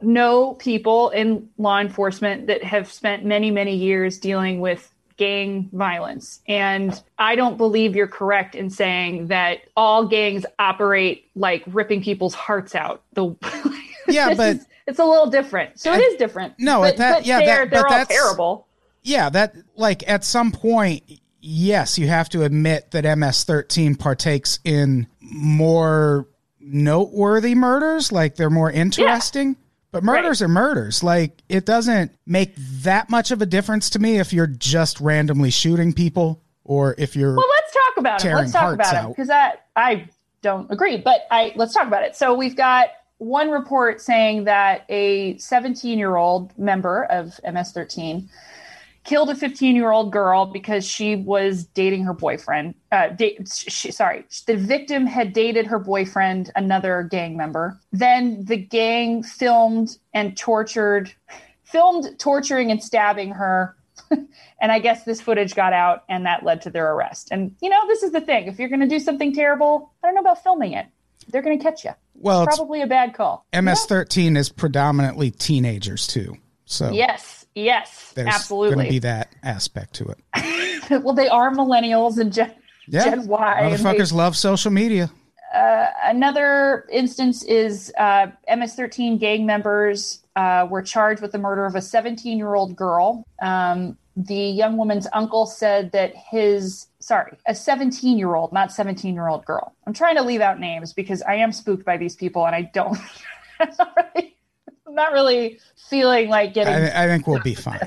know 0.00 0.54
people 0.54 1.10
in 1.10 1.48
law 1.58 1.80
enforcement 1.80 2.46
that 2.46 2.62
have 2.62 2.90
spent 2.90 3.24
many, 3.24 3.50
many 3.50 3.74
years 3.74 4.18
dealing 4.18 4.60
with 4.60 4.92
gang 5.16 5.68
violence. 5.72 6.40
And 6.48 7.00
I 7.18 7.36
don't 7.36 7.56
believe 7.56 7.96
you're 7.96 8.08
correct 8.08 8.54
in 8.54 8.70
saying 8.70 9.28
that 9.28 9.60
all 9.76 10.06
gangs 10.06 10.44
operate 10.58 11.30
like 11.34 11.62
ripping 11.66 12.02
people's 12.02 12.34
hearts 12.34 12.74
out. 12.74 13.02
The 13.12 13.34
Yeah, 14.08 14.34
but- 14.34 14.58
it's 14.86 14.98
a 14.98 15.04
little 15.04 15.28
different. 15.30 15.78
So 15.80 15.94
it 15.94 16.00
is 16.00 16.16
different. 16.18 16.54
No, 16.58 16.80
but, 16.80 16.90
at 16.92 16.96
that- 16.98 17.14
but 17.18 17.26
yeah, 17.26 17.40
they're, 17.40 17.64
that- 17.66 17.70
they're 17.70 17.86
all 17.86 18.04
terrible. 18.06 18.66
Yeah, 19.02 19.30
that 19.30 19.54
like 19.76 20.06
at 20.08 20.24
some 20.24 20.52
point 20.52 21.02
yes, 21.40 21.98
you 21.98 22.08
have 22.08 22.28
to 22.30 22.42
admit 22.42 22.90
that 22.92 23.04
MS13 23.04 23.98
partakes 23.98 24.60
in 24.64 25.06
more 25.20 26.26
noteworthy 26.58 27.54
murders, 27.54 28.10
like 28.12 28.36
they're 28.36 28.50
more 28.50 28.70
interesting. 28.70 29.56
But 29.92 30.02
murders 30.02 30.42
are 30.42 30.48
murders. 30.48 31.04
Like 31.04 31.42
it 31.48 31.66
doesn't 31.66 32.12
make 32.26 32.54
that 32.82 33.10
much 33.10 33.30
of 33.30 33.40
a 33.42 33.46
difference 33.46 33.90
to 33.90 33.98
me 34.00 34.18
if 34.18 34.32
you're 34.32 34.46
just 34.48 35.00
randomly 35.00 35.50
shooting 35.50 35.92
people 35.92 36.42
or 36.64 36.94
if 36.98 37.14
you're 37.14 37.36
Well, 37.36 37.46
let's 37.48 37.72
talk 37.72 37.96
about 37.98 38.24
it. 38.24 38.34
Let's 38.34 38.52
talk 38.52 38.74
about 38.74 39.04
it 39.04 39.08
because 39.10 39.30
I 39.30 39.52
I 39.76 40.08
don't 40.42 40.70
agree, 40.72 40.96
but 40.96 41.26
I 41.30 41.52
let's 41.54 41.74
talk 41.74 41.86
about 41.86 42.02
it. 42.02 42.16
So 42.16 42.34
we've 42.34 42.56
got 42.56 42.88
one 43.18 43.50
report 43.50 44.00
saying 44.00 44.44
that 44.44 44.84
a 44.88 45.38
17 45.38 45.98
year 45.98 46.16
old 46.16 46.56
member 46.58 47.04
of 47.04 47.40
MS13 47.46 48.28
killed 49.04 49.28
a 49.30 49.34
15 49.34 49.76
year 49.76 49.92
old 49.92 50.10
girl 50.10 50.46
because 50.46 50.84
she 50.84 51.14
was 51.14 51.64
dating 51.64 52.04
her 52.04 52.14
boyfriend. 52.14 52.74
Uh, 52.90 53.08
date, 53.08 53.48
she, 53.48 53.92
sorry, 53.92 54.24
the 54.46 54.56
victim 54.56 55.06
had 55.06 55.32
dated 55.32 55.66
her 55.66 55.78
boyfriend, 55.78 56.50
another 56.56 57.06
gang 57.10 57.36
member. 57.36 57.78
Then 57.92 58.44
the 58.44 58.56
gang 58.56 59.22
filmed 59.22 59.98
and 60.12 60.36
tortured, 60.36 61.12
filmed 61.64 62.18
torturing 62.18 62.70
and 62.70 62.82
stabbing 62.82 63.30
her. 63.32 63.76
and 64.10 64.72
I 64.72 64.80
guess 64.80 65.04
this 65.04 65.20
footage 65.20 65.54
got 65.54 65.72
out 65.72 66.04
and 66.08 66.26
that 66.26 66.42
led 66.42 66.62
to 66.62 66.70
their 66.70 66.92
arrest. 66.92 67.28
And, 67.30 67.54
you 67.62 67.68
know, 67.68 67.86
this 67.86 68.02
is 68.02 68.12
the 68.12 68.20
thing 68.20 68.48
if 68.48 68.58
you're 68.58 68.68
going 68.68 68.80
to 68.80 68.88
do 68.88 68.98
something 68.98 69.32
terrible, 69.32 69.92
I 70.02 70.06
don't 70.06 70.14
know 70.14 70.20
about 70.20 70.42
filming 70.42 70.72
it. 70.72 70.86
They're 71.34 71.42
going 71.42 71.58
to 71.58 71.64
catch 71.64 71.84
you. 71.84 71.90
well, 72.14 72.44
it's, 72.44 72.56
Probably 72.56 72.80
a 72.82 72.86
bad 72.86 73.12
call. 73.12 73.44
MS13 73.52 74.36
is 74.36 74.50
predominantly 74.50 75.32
teenagers 75.32 76.06
too. 76.06 76.36
So 76.64 76.92
Yes, 76.92 77.44
yes, 77.56 78.12
there's 78.14 78.26
going 78.26 78.34
absolutely. 78.36 78.84
to 78.84 78.90
be 78.92 78.98
that 79.00 79.32
aspect 79.42 79.94
to 79.94 80.14
it. 80.14 80.90
well, 81.02 81.12
they 81.12 81.26
are 81.26 81.50
millennials 81.52 82.18
and 82.18 82.32
Gen, 82.32 82.52
Yeah, 82.86 83.02
Gen 83.06 83.26
Y. 83.26 83.52
and 83.60 83.72
they- 83.74 83.78
motherfuckers 83.78 84.12
love 84.12 84.36
social 84.36 84.70
media. 84.70 85.10
another 86.04 86.86
instance 86.92 87.42
is 87.42 87.92
uh, 87.98 88.26
MS-13 88.48 89.18
gang 89.18 89.44
members 89.44 90.20
uh, 90.36 90.68
were 90.70 90.82
charged 90.82 91.20
with 91.20 91.32
the 91.32 91.38
murder 91.38 91.64
of 91.66 91.74
a 91.74 91.78
17-year-old 91.80 92.76
girl. 92.76 93.24
Um, 93.42 93.98
the 94.16 94.36
young 94.36 94.76
woman's 94.76 95.08
uncle 95.12 95.46
said 95.46 95.90
that 95.90 96.14
his 96.14 96.86
sorry, 97.04 97.36
a 97.46 97.52
17-year-old, 97.52 98.52
not 98.52 98.70
17-year-old 98.70 99.44
girl. 99.44 99.74
I'm 99.86 99.92
trying 99.92 100.16
to 100.16 100.22
leave 100.22 100.40
out 100.40 100.58
names 100.58 100.92
because 100.94 101.20
I 101.22 101.34
am 101.36 101.52
spooked 101.52 101.84
by 101.84 101.98
these 101.98 102.16
people, 102.16 102.46
and 102.46 102.54
I 102.56 102.62
don't. 102.62 102.96
I'm 103.60 103.68
not 103.78 103.96
really, 104.14 104.36
I'm 104.86 104.94
not 104.94 105.12
really 105.12 105.60
feeling 105.90 106.28
like 106.28 106.54
getting 106.54 106.72
I, 106.72 107.04
I 107.04 107.06
think 107.06 107.26
we'll 107.26 107.40
be 107.42 107.54
fine. 107.54 107.78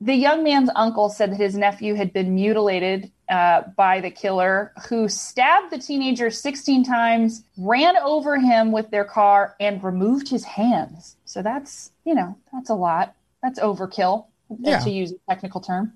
the 0.00 0.14
young 0.14 0.42
man's 0.42 0.70
uncle 0.74 1.08
said 1.08 1.30
that 1.32 1.36
his 1.40 1.56
nephew 1.56 1.94
had 1.94 2.12
been 2.12 2.34
mutilated 2.34 3.10
uh, 3.28 3.62
by 3.76 4.00
the 4.00 4.10
killer 4.10 4.72
who 4.88 5.08
stabbed 5.08 5.70
the 5.70 5.78
teenager 5.78 6.28
16 6.30 6.82
times, 6.84 7.44
ran 7.58 7.96
over 7.98 8.38
him 8.38 8.72
with 8.72 8.90
their 8.90 9.04
car, 9.04 9.54
and 9.60 9.82
removed 9.84 10.28
his 10.28 10.44
hands. 10.44 11.16
So 11.26 11.42
that's, 11.42 11.92
you 12.04 12.14
know, 12.14 12.36
that's 12.52 12.70
a 12.70 12.74
lot. 12.74 13.14
That's 13.42 13.60
overkill, 13.60 14.26
Yeah. 14.58 14.80
to 14.80 14.90
use 14.90 15.12
a 15.12 15.16
technical 15.28 15.60
term. 15.60 15.92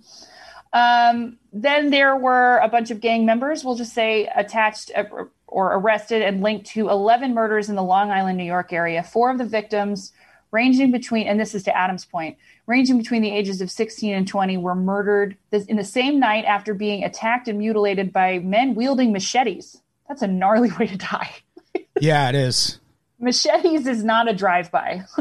Um, 0.72 1.38
then 1.52 1.90
there 1.90 2.16
were 2.16 2.58
a 2.58 2.68
bunch 2.68 2.90
of 2.90 3.00
gang 3.00 3.26
members, 3.26 3.64
we'll 3.64 3.76
just 3.76 3.92
say, 3.92 4.26
attached 4.35 4.90
uh, 4.96 5.04
or 5.46 5.74
arrested 5.74 6.22
and 6.22 6.40
linked 6.40 6.66
to 6.68 6.88
11 6.88 7.35
murders 7.35 7.68
in 7.68 7.76
the 7.76 7.82
Long 7.82 8.11
Island, 8.11 8.38
New 8.38 8.44
York 8.44 8.72
area. 8.72 9.02
Four 9.02 9.30
of 9.30 9.38
the 9.38 9.44
victims, 9.44 10.12
ranging 10.50 10.90
between, 10.90 11.26
and 11.26 11.38
this 11.38 11.54
is 11.54 11.62
to 11.64 11.76
Adam's 11.76 12.06
point, 12.06 12.38
ranging 12.66 12.96
between 12.96 13.20
the 13.20 13.30
ages 13.30 13.61
of 13.61 13.70
16 13.70 14.14
and 14.14 14.26
20, 14.26 14.56
were 14.56 14.74
murdered 14.74 15.37
in 15.52 15.76
the 15.76 15.85
same 15.85 16.18
night 16.18 16.46
after 16.46 16.72
being 16.72 17.04
attacked 17.04 17.48
and 17.48 17.58
mutilated 17.58 18.12
by 18.12 18.38
men 18.38 18.74
wielding 18.74 19.12
machetes. 19.12 19.82
That's 20.08 20.22
a 20.22 20.26
gnarly 20.26 20.70
way 20.78 20.87
to 20.87 20.96
die. 20.96 21.30
Yeah, 22.00 22.30
it 22.30 22.35
is. 22.35 22.80
Machetes 23.18 23.87
is 23.87 24.02
not 24.02 24.28
a 24.28 24.35
drive-by. 24.35 25.04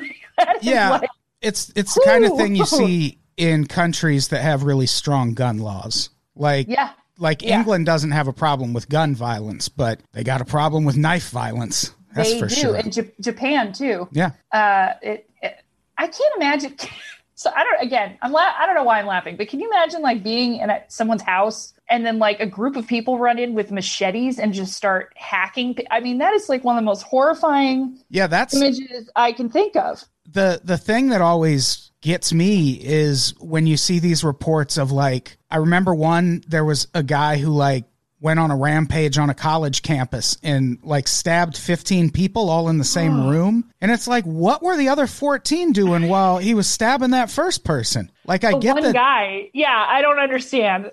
Yeah, 0.61 0.89
like- 0.91 1.09
it's 1.41 1.71
it's 1.75 1.93
the 1.93 2.01
kind 2.03 2.25
of 2.25 2.35
thing 2.35 2.55
you 2.55 2.65
see 2.65 3.19
in 3.41 3.65
countries 3.65 4.27
that 4.29 4.41
have 4.41 4.63
really 4.63 4.85
strong 4.87 5.33
gun 5.33 5.57
laws. 5.57 6.09
Like 6.35 6.67
yeah. 6.69 6.91
like 7.17 7.41
Yeah. 7.41 7.57
England 7.59 7.85
doesn't 7.87 8.11
have 8.11 8.27
a 8.27 8.33
problem 8.33 8.73
with 8.73 8.87
gun 8.87 9.15
violence, 9.15 9.67
but 9.69 9.99
they 10.13 10.23
got 10.23 10.41
a 10.41 10.45
problem 10.45 10.85
with 10.85 10.95
knife 10.95 11.29
violence. 11.31 11.93
That's 12.13 12.33
they 12.33 12.39
for 12.39 12.47
do, 12.47 12.55
sure. 12.55 12.75
and 12.75 12.91
J- 12.93 13.11
Japan 13.19 13.73
too. 13.73 14.07
yeah. 14.11 14.31
Uh, 14.51 14.93
it, 15.01 15.29
it, 15.41 15.63
I 15.97 16.07
can't 16.07 16.35
imagine. 16.37 16.75
So 17.33 17.49
I 17.55 17.63
don't. 17.63 17.81
Again, 17.81 18.19
I'm. 18.21 18.31
La- 18.31 18.53
I 18.59 18.67
don't 18.67 18.75
know 18.75 18.83
why 18.83 18.99
I'm 18.99 19.07
laughing, 19.07 19.35
but 19.35 19.47
can 19.49 19.59
you 19.59 19.67
imagine 19.67 20.03
like 20.03 20.21
being 20.21 20.57
in 20.57 20.69
a, 20.69 20.83
someone's 20.89 21.23
house 21.23 21.73
and 21.89 22.05
then 22.05 22.19
like 22.19 22.39
a 22.39 22.45
group 22.45 22.75
of 22.75 22.85
people 22.85 23.17
run 23.17 23.39
in 23.39 23.55
with 23.55 23.71
machetes 23.71 24.37
and 24.37 24.53
just 24.53 24.73
start 24.73 25.11
hacking? 25.15 25.75
I 25.89 26.01
mean, 26.01 26.19
that 26.19 26.35
is 26.35 26.49
like 26.49 26.63
one 26.63 26.77
of 26.77 26.81
the 26.83 26.85
most 26.85 27.01
horrifying 27.01 27.97
Yeah, 28.11 28.27
that's 28.27 28.53
images 28.55 29.09
I 29.15 29.31
can 29.31 29.49
think 29.49 29.75
of. 29.75 30.03
the 30.31 30.61
the 30.63 30.77
thing 30.77 31.09
that 31.09 31.21
always 31.21 31.90
gets 32.01 32.33
me 32.33 32.71
is 32.73 33.33
when 33.39 33.67
you 33.67 33.77
see 33.77 33.99
these 33.99 34.23
reports 34.23 34.77
of 34.77 34.91
like 34.91 35.37
I 35.49 35.57
remember 35.57 35.93
one 35.93 36.43
there 36.47 36.65
was 36.65 36.87
a 36.93 37.03
guy 37.03 37.37
who 37.37 37.49
like 37.49 37.85
went 38.19 38.39
on 38.39 38.51
a 38.51 38.55
rampage 38.55 39.17
on 39.17 39.31
a 39.31 39.33
college 39.33 39.81
campus 39.81 40.37
and 40.43 40.77
like 40.83 41.07
stabbed 41.07 41.57
15 41.57 42.11
people 42.11 42.49
all 42.51 42.69
in 42.69 42.77
the 42.77 42.83
same 42.83 43.27
room. 43.29 43.69
And 43.81 43.91
it's 43.91 44.07
like 44.07 44.23
what 44.25 44.61
were 44.63 44.77
the 44.77 44.89
other 44.89 45.07
14 45.07 45.71
doing 45.73 46.07
while 46.07 46.37
he 46.37 46.53
was 46.53 46.67
stabbing 46.67 47.11
that 47.11 47.31
first 47.31 47.63
person? 47.63 48.11
Like 48.25 48.43
I 48.43 48.51
But 48.51 48.61
get 48.61 48.73
one 48.75 48.83
that 48.83 48.93
guy, 48.93 49.49
yeah, 49.53 49.85
I 49.87 50.01
don't 50.01 50.19
understand. 50.19 50.91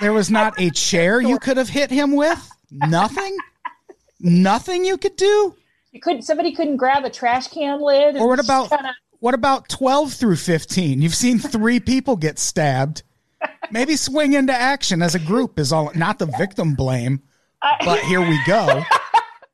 there 0.00 0.12
was 0.12 0.30
not 0.30 0.60
a 0.60 0.70
chair 0.74 1.20
you 1.20 1.38
could 1.38 1.56
have 1.56 1.68
hit 1.68 1.90
him 1.90 2.14
with? 2.16 2.48
Nothing? 2.70 3.36
Nothing 4.20 4.84
you 4.84 4.96
could 4.98 5.16
do? 5.16 5.54
You 5.90 6.00
couldn't 6.00 6.22
somebody 6.22 6.52
couldn't 6.52 6.76
grab 6.78 7.04
a 7.04 7.10
trash 7.10 7.48
can 7.48 7.82
lid. 7.82 8.16
Or 8.16 8.28
what 8.28 8.38
about 8.38 8.70
Kinda, 8.70 8.92
what 9.22 9.34
about 9.34 9.68
12 9.68 10.14
through 10.14 10.34
15? 10.34 11.00
You've 11.00 11.14
seen 11.14 11.38
3 11.38 11.78
people 11.78 12.16
get 12.16 12.40
stabbed. 12.40 13.04
Maybe 13.70 13.94
swing 13.94 14.32
into 14.32 14.52
action 14.52 15.00
as 15.00 15.14
a 15.14 15.20
group 15.20 15.60
is 15.60 15.72
all 15.72 15.92
not 15.94 16.18
the 16.18 16.26
victim 16.26 16.74
blame, 16.74 17.22
but 17.84 18.00
here 18.00 18.20
we 18.20 18.36
go. 18.44 18.82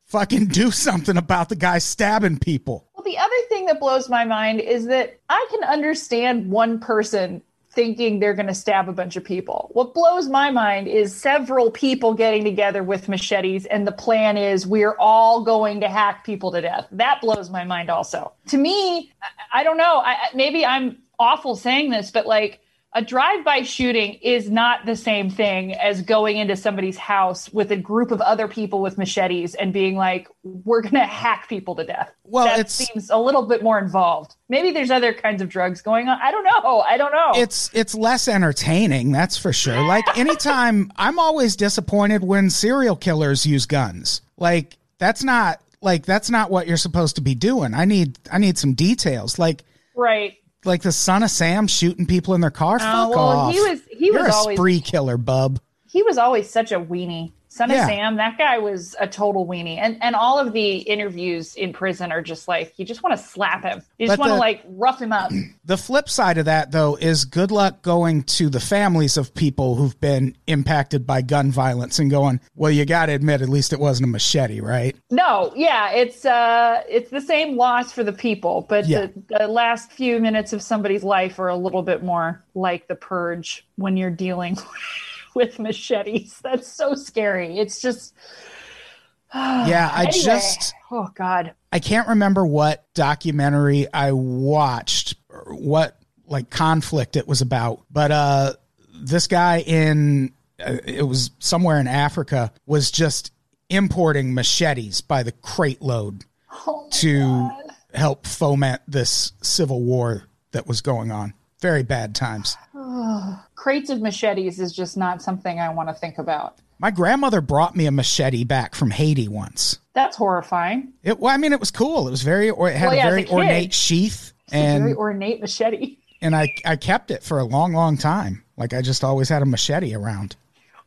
Fucking 0.05 0.47
do 0.47 0.71
something 0.71 1.17
about 1.17 1.49
the 1.49 1.55
guy 1.55 1.77
stabbing 1.77 2.39
people. 2.39 2.89
Well, 2.95 3.03
the 3.03 3.19
other 3.19 3.29
thing 3.49 3.67
that 3.67 3.79
blows 3.79 4.09
my 4.09 4.25
mind 4.25 4.59
is 4.59 4.87
that 4.87 5.19
I 5.29 5.45
can 5.51 5.63
understand 5.63 6.49
one 6.49 6.79
person 6.79 7.43
thinking 7.79 8.19
they're 8.19 8.33
going 8.33 8.47
to 8.47 8.53
stab 8.53 8.89
a 8.89 8.91
bunch 8.91 9.15
of 9.15 9.23
people. 9.23 9.69
What 9.71 9.93
blows 9.93 10.27
my 10.27 10.51
mind 10.51 10.89
is 10.89 11.15
several 11.15 11.71
people 11.71 12.13
getting 12.13 12.43
together 12.43 12.83
with 12.83 13.07
machetes, 13.07 13.65
and 13.65 13.87
the 13.87 13.93
plan 13.93 14.35
is 14.35 14.67
we're 14.67 14.97
all 14.99 15.45
going 15.45 15.79
to 15.79 15.87
hack 15.87 16.25
people 16.25 16.51
to 16.51 16.59
death. 16.59 16.87
That 16.91 17.21
blows 17.21 17.49
my 17.49 17.63
mind 17.63 17.89
also. 17.89 18.33
To 18.47 18.57
me, 18.57 19.13
I, 19.53 19.63
don't 19.63 19.77
know. 19.77 20.01
I- 20.03 20.27
maybe 20.35 20.65
I'm 20.65 20.97
awful 21.17 21.55
saying 21.55 21.89
this, 21.89 22.11
but 22.11 22.27
like, 22.27 22.59
a 22.93 23.03
drive-by 23.03 23.61
shooting 23.61 24.15
is 24.15 24.49
not 24.49 24.85
the 24.85 24.95
same 24.95 25.29
thing 25.29 25.73
as 25.75 26.01
going 26.01 26.37
into 26.37 26.55
somebody's 26.55 26.97
house 26.97 27.47
with 27.53 27.71
a 27.71 27.77
group 27.77 28.09
of 28.09 28.19
other 28.19 28.47
people 28.47 28.81
with 28.81 28.97
machetes 28.97 29.53
and 29.53 29.71
being 29.71 29.95
like, 29.95 30.27
"We're 30.43 30.81
going 30.81 30.95
to 30.95 31.05
hack 31.05 31.47
people 31.47 31.75
to 31.75 31.83
death." 31.83 32.11
Well, 32.23 32.45
that 32.45 32.59
it's- 32.59 32.73
seems 32.73 33.11
a 33.11 33.17
little 33.17 33.43
bit 33.43 33.61
more 33.61 33.77
involved. 33.77 34.35
Maybe 34.49 34.71
there's 34.71 34.89
other 34.89 35.13
kinds 35.13 35.43
of 35.43 35.49
drugs 35.49 35.83
going 35.83 36.07
on. 36.07 36.17
I 36.19 36.31
don't 36.31 36.43
know. 36.43 36.79
I 36.79 36.97
don't 36.97 37.11
know. 37.11 37.31
It's 37.35 37.69
it's 37.73 37.93
less 37.93 38.27
entertaining, 38.27 39.11
that's 39.11 39.37
for 39.37 39.53
sure. 39.53 39.81
Like 39.83 40.17
anytime 40.17 40.91
I'm 40.97 41.19
always 41.19 41.55
disappointed 41.55 42.23
when 42.23 42.49
serial 42.49 42.95
killers 42.95 43.45
use 43.45 43.67
guns. 43.67 44.21
Like 44.37 44.77
that's 44.97 45.23
not 45.23 45.61
like 45.81 46.07
that's 46.07 46.31
not 46.31 46.49
what 46.49 46.65
you're 46.65 46.75
supposed 46.77 47.17
to 47.17 47.21
be 47.21 47.35
doing. 47.35 47.75
I 47.75 47.85
need 47.85 48.17
I 48.31 48.39
need 48.39 48.57
some 48.57 48.73
details. 48.73 49.37
Like 49.37 49.63
right. 49.95 50.38
Like 50.65 50.81
the 50.81 50.91
son 50.91 51.23
of 51.23 51.31
Sam 51.31 51.67
shooting 51.67 52.05
people 52.05 52.33
in 52.33 52.41
their 52.41 52.49
car. 52.51 52.75
Uh, 52.75 52.79
Fuck 52.79 52.89
Oh, 53.07 53.09
well, 53.11 53.19
off. 53.19 53.53
he 53.53 53.59
was- 53.61 53.81
he 53.91 54.05
You're 54.07 54.23
was 54.23 54.29
a 54.29 54.33
always- 54.33 54.57
spree 54.57 54.81
killer, 54.81 55.17
bub. 55.17 55.59
He 55.87 56.03
was 56.03 56.17
always 56.17 56.49
such 56.49 56.71
a 56.71 56.79
weenie. 56.79 57.31
Son 57.51 57.69
Yeah. 57.71 57.81
of 57.83 57.89
Sam, 57.89 58.15
that 58.17 58.37
guy 58.37 58.59
was 58.59 58.95
a 58.99 59.07
total 59.07 59.45
weenie. 59.47 59.77
And 59.79 59.97
and 60.01 60.15
all 60.15 60.37
of 60.39 60.53
the 60.53 60.77
interviews 60.77 61.55
in 61.55 61.73
prison 61.73 62.11
are 62.11 62.21
just 62.21 62.47
like 62.47 62.73
you 62.77 62.85
just 62.85 63.01
want 63.03 63.17
to 63.17 63.23
slap 63.23 63.63
him. 63.63 63.81
You 63.97 64.07
just 64.07 64.19
want 64.19 64.31
to 64.31 64.37
like 64.37 64.61
rough 64.67 65.01
him 65.01 65.11
up. 65.11 65.31
The 65.65 65.77
flip 65.77 66.09
side 66.09 66.39
of 66.39 66.45
that, 66.45 66.71
though, 66.71 66.95
is 66.95 67.25
good 67.25 67.51
luck 67.51 67.83
going 67.83 68.23
to 68.23 68.49
the 68.49 68.59
families 68.59 69.17
of 69.17 69.35
people 69.35 69.75
who've 69.75 69.99
been 70.01 70.35
impacted 70.47 71.05
by 71.05 71.21
gun 71.21 71.51
violence 71.51 71.99
and 71.99 72.09
going, 72.09 72.39
well, 72.55 72.71
you 72.71 72.85
got 72.85 73.05
to 73.05 73.11
admit, 73.11 73.43
at 73.43 73.49
least 73.49 73.71
it 73.71 73.79
wasn't 73.79 74.05
a 74.05 74.09
machete, 74.09 74.61
right? 74.61 74.95
No, 75.11 75.53
yeah, 75.55 75.91
it's 75.91 76.25
uh 76.25 76.81
it's 76.89 77.11
the 77.11 77.21
same 77.21 77.55
loss 77.55 77.91
for 77.91 78.03
the 78.03 78.13
people, 78.13 78.65
but 78.67 78.87
Yeah. 78.87 79.07
the, 79.27 79.37
the 79.39 79.47
last 79.47 79.91
few 79.91 80.19
minutes 80.19 80.53
of 80.53 80.63
somebody's 80.63 81.03
life 81.03 81.37
are 81.37 81.49
a 81.49 81.55
little 81.57 81.83
bit 81.83 82.03
more 82.03 82.43
like 82.55 82.87
the 82.87 82.95
purge 82.95 83.63
when 83.75 83.95
you're 83.95 84.09
dealing 84.09 84.57
with 85.39 85.57
machetes. 85.59 86.39
That's 86.43 86.67
so 86.67 86.93
scary. 86.93 87.57
It's 87.57 87.81
just 87.81 88.13
Yeah, 89.33 89.89
I 89.93 90.03
Anyway, 90.05 90.23
just. 90.23 90.73
oh 90.91 91.07
god. 91.15 91.53
I 91.71 91.79
can't 91.79 92.07
remember 92.09 92.45
what 92.45 92.85
documentary 92.95 93.87
I 93.93 94.11
watched, 94.11 95.15
or 95.29 95.53
what 95.55 95.97
like 96.25 96.49
conflict 96.49 97.15
it 97.15 97.27
was 97.27 97.41
about, 97.41 97.81
but 97.91 98.11
uh, 98.11 98.53
this 98.93 99.27
guy 99.27 99.59
in 99.61 100.33
uh, 100.59 100.77
it 100.85 101.03
was 101.03 101.31
somewhere 101.39 101.79
in 101.79 101.87
Africa 101.87 102.51
was 102.65 102.91
just 102.91 103.31
importing 103.69 104.33
machetes 104.33 105.01
by 105.01 105.21
the 105.23 105.31
crate 105.31 105.81
load 105.81 106.25
Oh 106.67 106.87
to 106.91 107.19
God. 107.19 107.51
help 107.93 108.25
foment 108.27 108.81
this 108.87 109.31
civil 109.43 109.81
war 109.83 110.23
that 110.51 110.65
was 110.67 110.81
going 110.81 111.11
on. 111.11 111.33
Very 111.61 111.83
bad 111.83 112.15
times. 112.15 112.57
crates 113.55 113.89
of 113.89 114.01
machetes 114.01 114.59
is 114.59 114.73
just 114.73 114.97
not 114.97 115.21
something 115.21 115.59
I 115.59 115.69
want 115.69 115.89
to 115.89 115.93
think 115.95 116.17
about. 116.17 116.57
My 116.79 116.91
grandmother 116.91 117.41
brought 117.41 117.75
me 117.75 117.85
a 117.87 117.91
machete 117.91 118.45
back 118.45 118.73
from 118.73 118.89
Haiti 118.89 119.27
once. 119.27 119.79
That's 119.93 120.15
horrifying. 120.15 120.93
It, 121.03 121.19
well, 121.19 121.33
I 121.33 121.37
mean, 121.37 121.51
it 121.51 121.59
was 121.59 121.71
cool. 121.71 122.07
It 122.07 122.11
was 122.11 122.21
very, 122.21 122.49
or 122.49 122.69
it 122.69 122.75
had 122.77 122.87
Well, 122.87 122.95
yeah, 122.95 123.07
a 123.07 123.09
very 123.09 123.25
a 123.25 123.29
ornate 123.31 123.73
sheath, 123.73 124.31
It's 124.47 124.53
a 124.53 124.79
very 124.79 124.91
and 124.91 124.97
ornate 124.97 125.41
machete. 125.41 125.97
and 126.21 126.35
I 126.35 126.53
I 126.65 126.77
kept 126.77 127.11
it 127.11 127.21
for 127.23 127.39
a 127.39 127.43
long, 127.43 127.73
long 127.73 127.97
time. 127.97 128.43
Like 128.55 128.73
I 128.73 128.81
just 128.81 129.03
always 129.03 129.27
had 129.29 129.41
a 129.41 129.45
machete 129.45 129.93
around. 129.93 130.37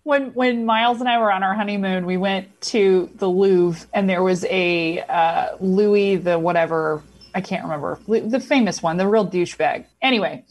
when 0.04 0.30
when 0.32 0.64
Miles 0.64 1.00
and 1.00 1.08
I 1.10 1.18
were 1.18 1.30
on 1.30 1.42
our 1.42 1.54
honeymoon, 1.54 2.06
we 2.06 2.16
went 2.16 2.58
to 2.72 3.10
the 3.16 3.28
Louvre, 3.28 3.86
and 3.92 4.08
there 4.08 4.22
was 4.22 4.44
a 4.46 5.00
uh, 5.02 5.56
Louis 5.60 6.16
the 6.16 6.38
whatever 6.38 7.02
I 7.34 7.42
can't 7.42 7.64
remember 7.64 7.98
the 8.06 8.40
famous 8.40 8.82
one, 8.82 8.96
the 8.96 9.06
real 9.06 9.26
douchebag. 9.28 9.84
Anyway, 10.00 10.44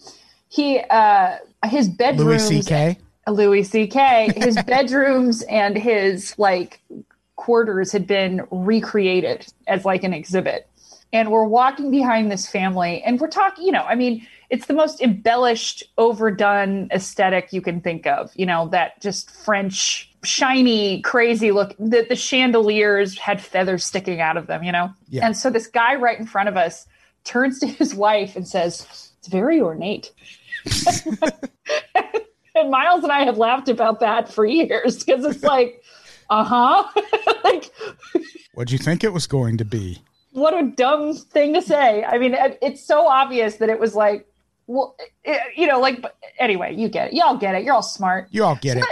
he 0.52 0.80
uh, 0.90 1.38
his 1.66 1.88
Louis 1.88 2.46
C.K. 2.46 2.98
Louis 3.26 3.64
C.K. 3.64 4.34
His 4.36 4.62
bedrooms 4.68 5.44
and 5.44 5.78
his 5.78 6.38
like 6.38 6.82
quarters 7.38 7.94
had 7.94 8.06
been 8.06 8.46
recreated 8.52 9.48
as 9.68 9.86
like 9.86 10.04
an 10.04 10.14
exhibit. 10.14 10.68
And 11.14 11.32
we're 11.32 11.46
walking 11.46 11.90
behind 11.90 12.32
this 12.32 12.48
family, 12.48 13.02
and 13.04 13.20
we're 13.20 13.30
talking, 13.30 13.66
you 13.66 13.72
know, 13.72 13.84
I 13.84 13.96
mean, 13.96 14.28
it's 14.50 14.66
the 14.66 14.74
most 14.74 15.02
embellished, 15.02 15.84
overdone 15.98 16.90
aesthetic 16.92 17.54
you 17.54 17.62
can 17.62 17.80
think 17.80 18.06
of. 18.06 18.32
You 18.36 18.46
know, 18.46 18.68
that 18.70 19.02
just 19.02 19.32
French, 19.32 20.12
shiny, 20.24 21.02
crazy 21.02 21.52
look. 21.52 21.76
The, 21.80 22.06
the 22.08 22.16
chandeliers 22.18 23.18
had 23.18 23.42
feathers 23.42 23.86
sticking 23.86 24.20
out 24.20 24.36
of 24.36 24.48
them, 24.48 24.64
you 24.64 24.72
know? 24.74 24.94
Yeah. 25.08 25.26
And 25.26 25.38
so 25.38 25.50
this 25.50 25.68
guy 25.68 25.96
right 25.96 26.20
in 26.20 26.26
front 26.26 26.50
of 26.50 26.58
us 26.58 26.86
turns 27.24 27.60
to 27.60 27.68
his 27.68 27.96
wife 27.96 28.36
and 28.36 28.46
says, 28.46 29.14
It's 29.20 29.30
very 29.30 29.62
ornate. 29.62 30.12
and 32.56 32.70
Miles 32.72 33.04
and 33.04 33.12
I 33.12 33.24
have 33.24 33.38
laughed 33.38 33.70
about 33.70 34.00
that 34.02 34.32
for 34.32 34.46
years 34.46 35.04
because 35.04 35.26
it's 35.26 35.44
like, 35.44 35.84
uh 36.30 36.44
huh. 36.44 37.02
like, 37.44 37.72
What'd 38.54 38.72
you 38.72 38.78
think 38.78 39.04
it 39.04 39.14
was 39.14 39.28
going 39.28 39.58
to 39.58 39.66
be? 39.66 40.02
what 40.34 40.54
a 40.54 40.66
dumb 40.78 41.14
thing 41.14 41.54
to 41.54 41.62
say. 41.62 42.06
I 42.06 42.18
mean, 42.18 42.34
it's 42.62 42.82
so 42.86 43.06
obvious 43.06 43.58
that 43.58 43.68
it 43.70 43.78
was 43.78 43.96
like, 43.96 44.26
well, 44.68 44.96
it, 45.26 45.42
you 45.58 45.68
know, 45.68 45.78
like, 45.80 46.02
but 46.02 46.16
anyway, 46.40 46.74
you 46.74 46.88
get 46.88 47.08
it. 47.10 47.14
Y'all 47.14 47.36
get 47.36 47.54
it. 47.56 47.66
You're 47.66 47.74
all 47.74 47.84
smart. 47.84 48.28
You 48.32 48.46
all 48.46 48.56
get 48.56 48.78
it. 48.78 48.86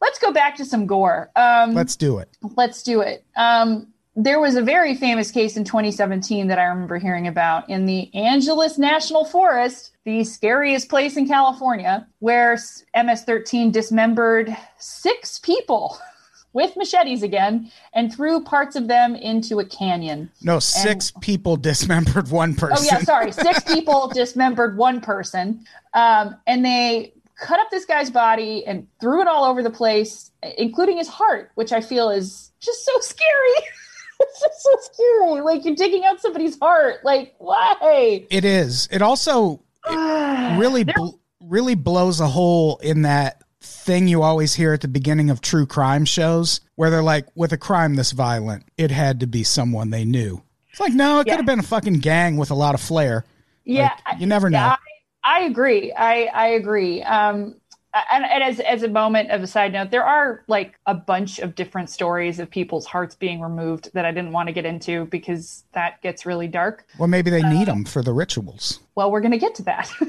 Let's 0.00 0.18
go 0.18 0.32
back 0.32 0.56
to 0.56 0.64
some 0.64 0.86
gore. 0.86 1.30
Um, 1.36 1.74
Let's 1.74 1.94
do 1.96 2.18
it. 2.18 2.30
let's 2.56 2.82
do 2.82 3.02
it. 3.02 3.22
Um, 3.36 3.88
there 4.20 4.40
was 4.40 4.56
a 4.56 4.62
very 4.62 4.96
famous 4.96 5.30
case 5.30 5.56
in 5.56 5.62
2017 5.62 6.48
that 6.48 6.58
I 6.58 6.64
remember 6.64 6.98
hearing 6.98 7.28
about 7.28 7.70
in 7.70 7.86
the 7.86 8.12
Angeles 8.12 8.76
National 8.76 9.24
Forest, 9.24 9.92
the 10.04 10.24
scariest 10.24 10.88
place 10.88 11.16
in 11.16 11.28
California, 11.28 12.04
where 12.18 12.58
MS 12.96 13.22
13 13.22 13.70
dismembered 13.70 14.54
six 14.76 15.38
people 15.38 15.96
with 16.52 16.76
machetes 16.76 17.22
again 17.22 17.70
and 17.92 18.12
threw 18.12 18.42
parts 18.42 18.74
of 18.74 18.88
them 18.88 19.14
into 19.14 19.60
a 19.60 19.64
canyon. 19.64 20.32
No, 20.42 20.58
six 20.58 21.12
people 21.20 21.56
dismembered 21.56 22.28
one 22.28 22.56
person. 22.56 22.76
Oh 22.76 22.82
yeah, 22.82 23.04
sorry. 23.04 23.30
Six 23.48 23.62
people 23.72 24.08
dismembered 24.08 24.76
one 24.76 25.00
person, 25.00 25.64
um, 25.94 26.34
and 26.44 26.64
they 26.64 27.12
cut 27.36 27.60
up 27.60 27.70
this 27.70 27.84
guy's 27.84 28.10
body 28.10 28.66
and 28.66 28.88
threw 29.00 29.20
it 29.20 29.28
all 29.28 29.44
over 29.44 29.62
the 29.62 29.70
place, 29.70 30.32
including 30.56 30.96
his 30.96 31.06
heart, 31.06 31.52
which 31.54 31.72
I 31.72 31.80
feel 31.80 32.10
is 32.10 32.50
just 32.58 32.84
so 32.84 32.98
scary. 32.98 33.68
it's 34.20 34.40
just 34.40 34.62
so 34.62 34.76
scary. 34.92 35.40
Like 35.42 35.64
you're 35.64 35.74
digging 35.76 36.04
out 36.04 36.20
somebody's 36.20 36.58
heart. 36.58 37.04
Like 37.04 37.34
why? 37.38 38.26
It 38.30 38.44
is. 38.44 38.88
It 38.90 39.02
also 39.02 39.62
really 39.90 40.84
bl- 40.84 41.16
really 41.40 41.74
blows 41.74 42.20
a 42.20 42.26
hole 42.26 42.78
in 42.78 43.02
that 43.02 43.42
thing 43.60 44.08
you 44.08 44.22
always 44.22 44.54
hear 44.54 44.72
at 44.72 44.80
the 44.80 44.88
beginning 44.88 45.30
of 45.30 45.40
true 45.40 45.66
crime 45.66 46.04
shows 46.04 46.60
where 46.76 46.90
they're 46.90 47.02
like, 47.02 47.26
with 47.34 47.52
a 47.52 47.58
crime 47.58 47.94
this 47.94 48.12
violent, 48.12 48.64
it 48.76 48.90
had 48.90 49.20
to 49.20 49.26
be 49.26 49.42
someone 49.44 49.90
they 49.90 50.04
knew. 50.04 50.42
It's 50.70 50.80
like, 50.80 50.92
no, 50.92 51.20
it 51.20 51.26
Yeah. 51.26 51.32
could 51.34 51.38
have 51.40 51.46
been 51.46 51.58
a 51.58 51.62
fucking 51.64 51.94
gang 52.00 52.36
with 52.36 52.50
a 52.50 52.54
lot 52.54 52.74
of 52.74 52.80
flair. 52.80 53.24
Yeah, 53.64 53.90
Like, 54.06 54.20
you 54.20 54.26
never 54.26 54.48
know. 54.48 54.58
Yeah, 54.58 54.76
I, 55.24 55.40
I 55.40 55.44
agree. 55.44 55.92
I 55.92 56.24
I 56.26 56.46
agree. 56.48 57.02
Um, 57.02 57.56
and, 57.94 58.24
and 58.24 58.42
as 58.42 58.60
as 58.60 58.82
a 58.82 58.88
moment 58.88 59.30
of 59.30 59.42
a 59.42 59.46
side 59.46 59.72
note, 59.72 59.90
there 59.90 60.04
are 60.04 60.44
like 60.46 60.78
a 60.86 60.94
bunch 60.94 61.38
of 61.38 61.54
different 61.54 61.90
stories 61.90 62.38
of 62.38 62.50
people's 62.50 62.86
hearts 62.86 63.14
being 63.14 63.40
removed 63.40 63.90
that 63.94 64.04
I 64.04 64.12
didn't 64.12 64.32
want 64.32 64.48
to 64.48 64.52
get 64.52 64.66
into 64.66 65.06
because 65.06 65.64
that 65.72 66.02
gets 66.02 66.26
really 66.26 66.48
dark. 66.48 66.86
Well, 66.98 67.08
maybe 67.08 67.30
they 67.30 67.42
need 67.42 67.68
them 67.68 67.84
for 67.84 68.02
the 68.02 68.12
rituals. 68.12 68.80
Well, 68.94 69.10
we're 69.10 69.20
going 69.20 69.32
to 69.32 69.38
get 69.38 69.54
to 69.56 69.62
that. 69.64 69.90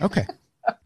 Okay. 0.00 0.26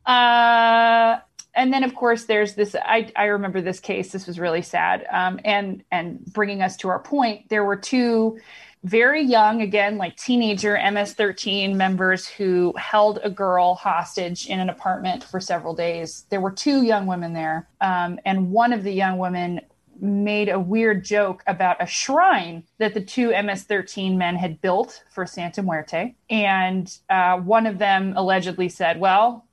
Uh, 0.05 1.19
and 1.55 1.73
then, 1.73 1.85
of 1.85 1.95
course, 1.95 2.25
there's 2.25 2.55
this. 2.55 2.75
I, 2.75 3.11
I 3.17 3.27
remember 3.27 3.63
this 3.63 3.81
case. 3.81 4.13
This 4.13 4.27
was 4.27 4.39
really 4.39 4.63
sad. 4.63 5.07
Um, 5.11 5.41
and 5.45 5.83
and 5.91 6.25
bringing 6.27 6.61
us 6.61 6.77
to 6.79 6.89
our 6.89 6.99
point, 6.99 7.49
there 7.49 7.65
were 7.65 7.77
two 7.77 8.39
very 8.85 9.23
young, 9.23 9.63
again, 9.63 9.97
like 9.97 10.17
teenager 10.17 10.75
MS-13 10.75 11.75
members 11.75 12.27
who 12.27 12.73
held 12.77 13.19
a 13.23 13.31
girl 13.31 13.75
hostage 13.75 14.47
in 14.47 14.61
an 14.61 14.71
apartment 14.71 15.25
for 15.25 15.41
several 15.41 15.75
days. 15.75 16.25
There 16.31 16.41
were 16.41 16.53
two 16.53 16.83
young 16.83 17.07
women 17.07 17.33
there, 17.33 17.69
um, 17.81 18.19
and 18.25 18.51
one 18.51 18.73
of 18.73 18.85
the 18.85 18.93
young 18.93 19.19
women 19.19 19.61
made 19.99 20.51
a 20.51 20.61
weird 20.61 21.05
joke 21.05 21.43
about 21.47 21.83
a 21.83 21.87
shrine 21.87 22.63
that 22.79 22.93
the 22.93 23.01
two 23.01 23.29
MS-13 23.31 24.17
men 24.17 24.37
had 24.37 24.61
built 24.61 25.03
for 25.11 25.27
Santa 25.27 25.63
Muerte, 25.63 26.15
and 26.29 26.99
uh, 27.09 27.39
one 27.39 27.67
of 27.67 27.79
them 27.79 28.13
allegedly 28.17 28.69
said, 28.69 29.01
"Well." 29.01 29.47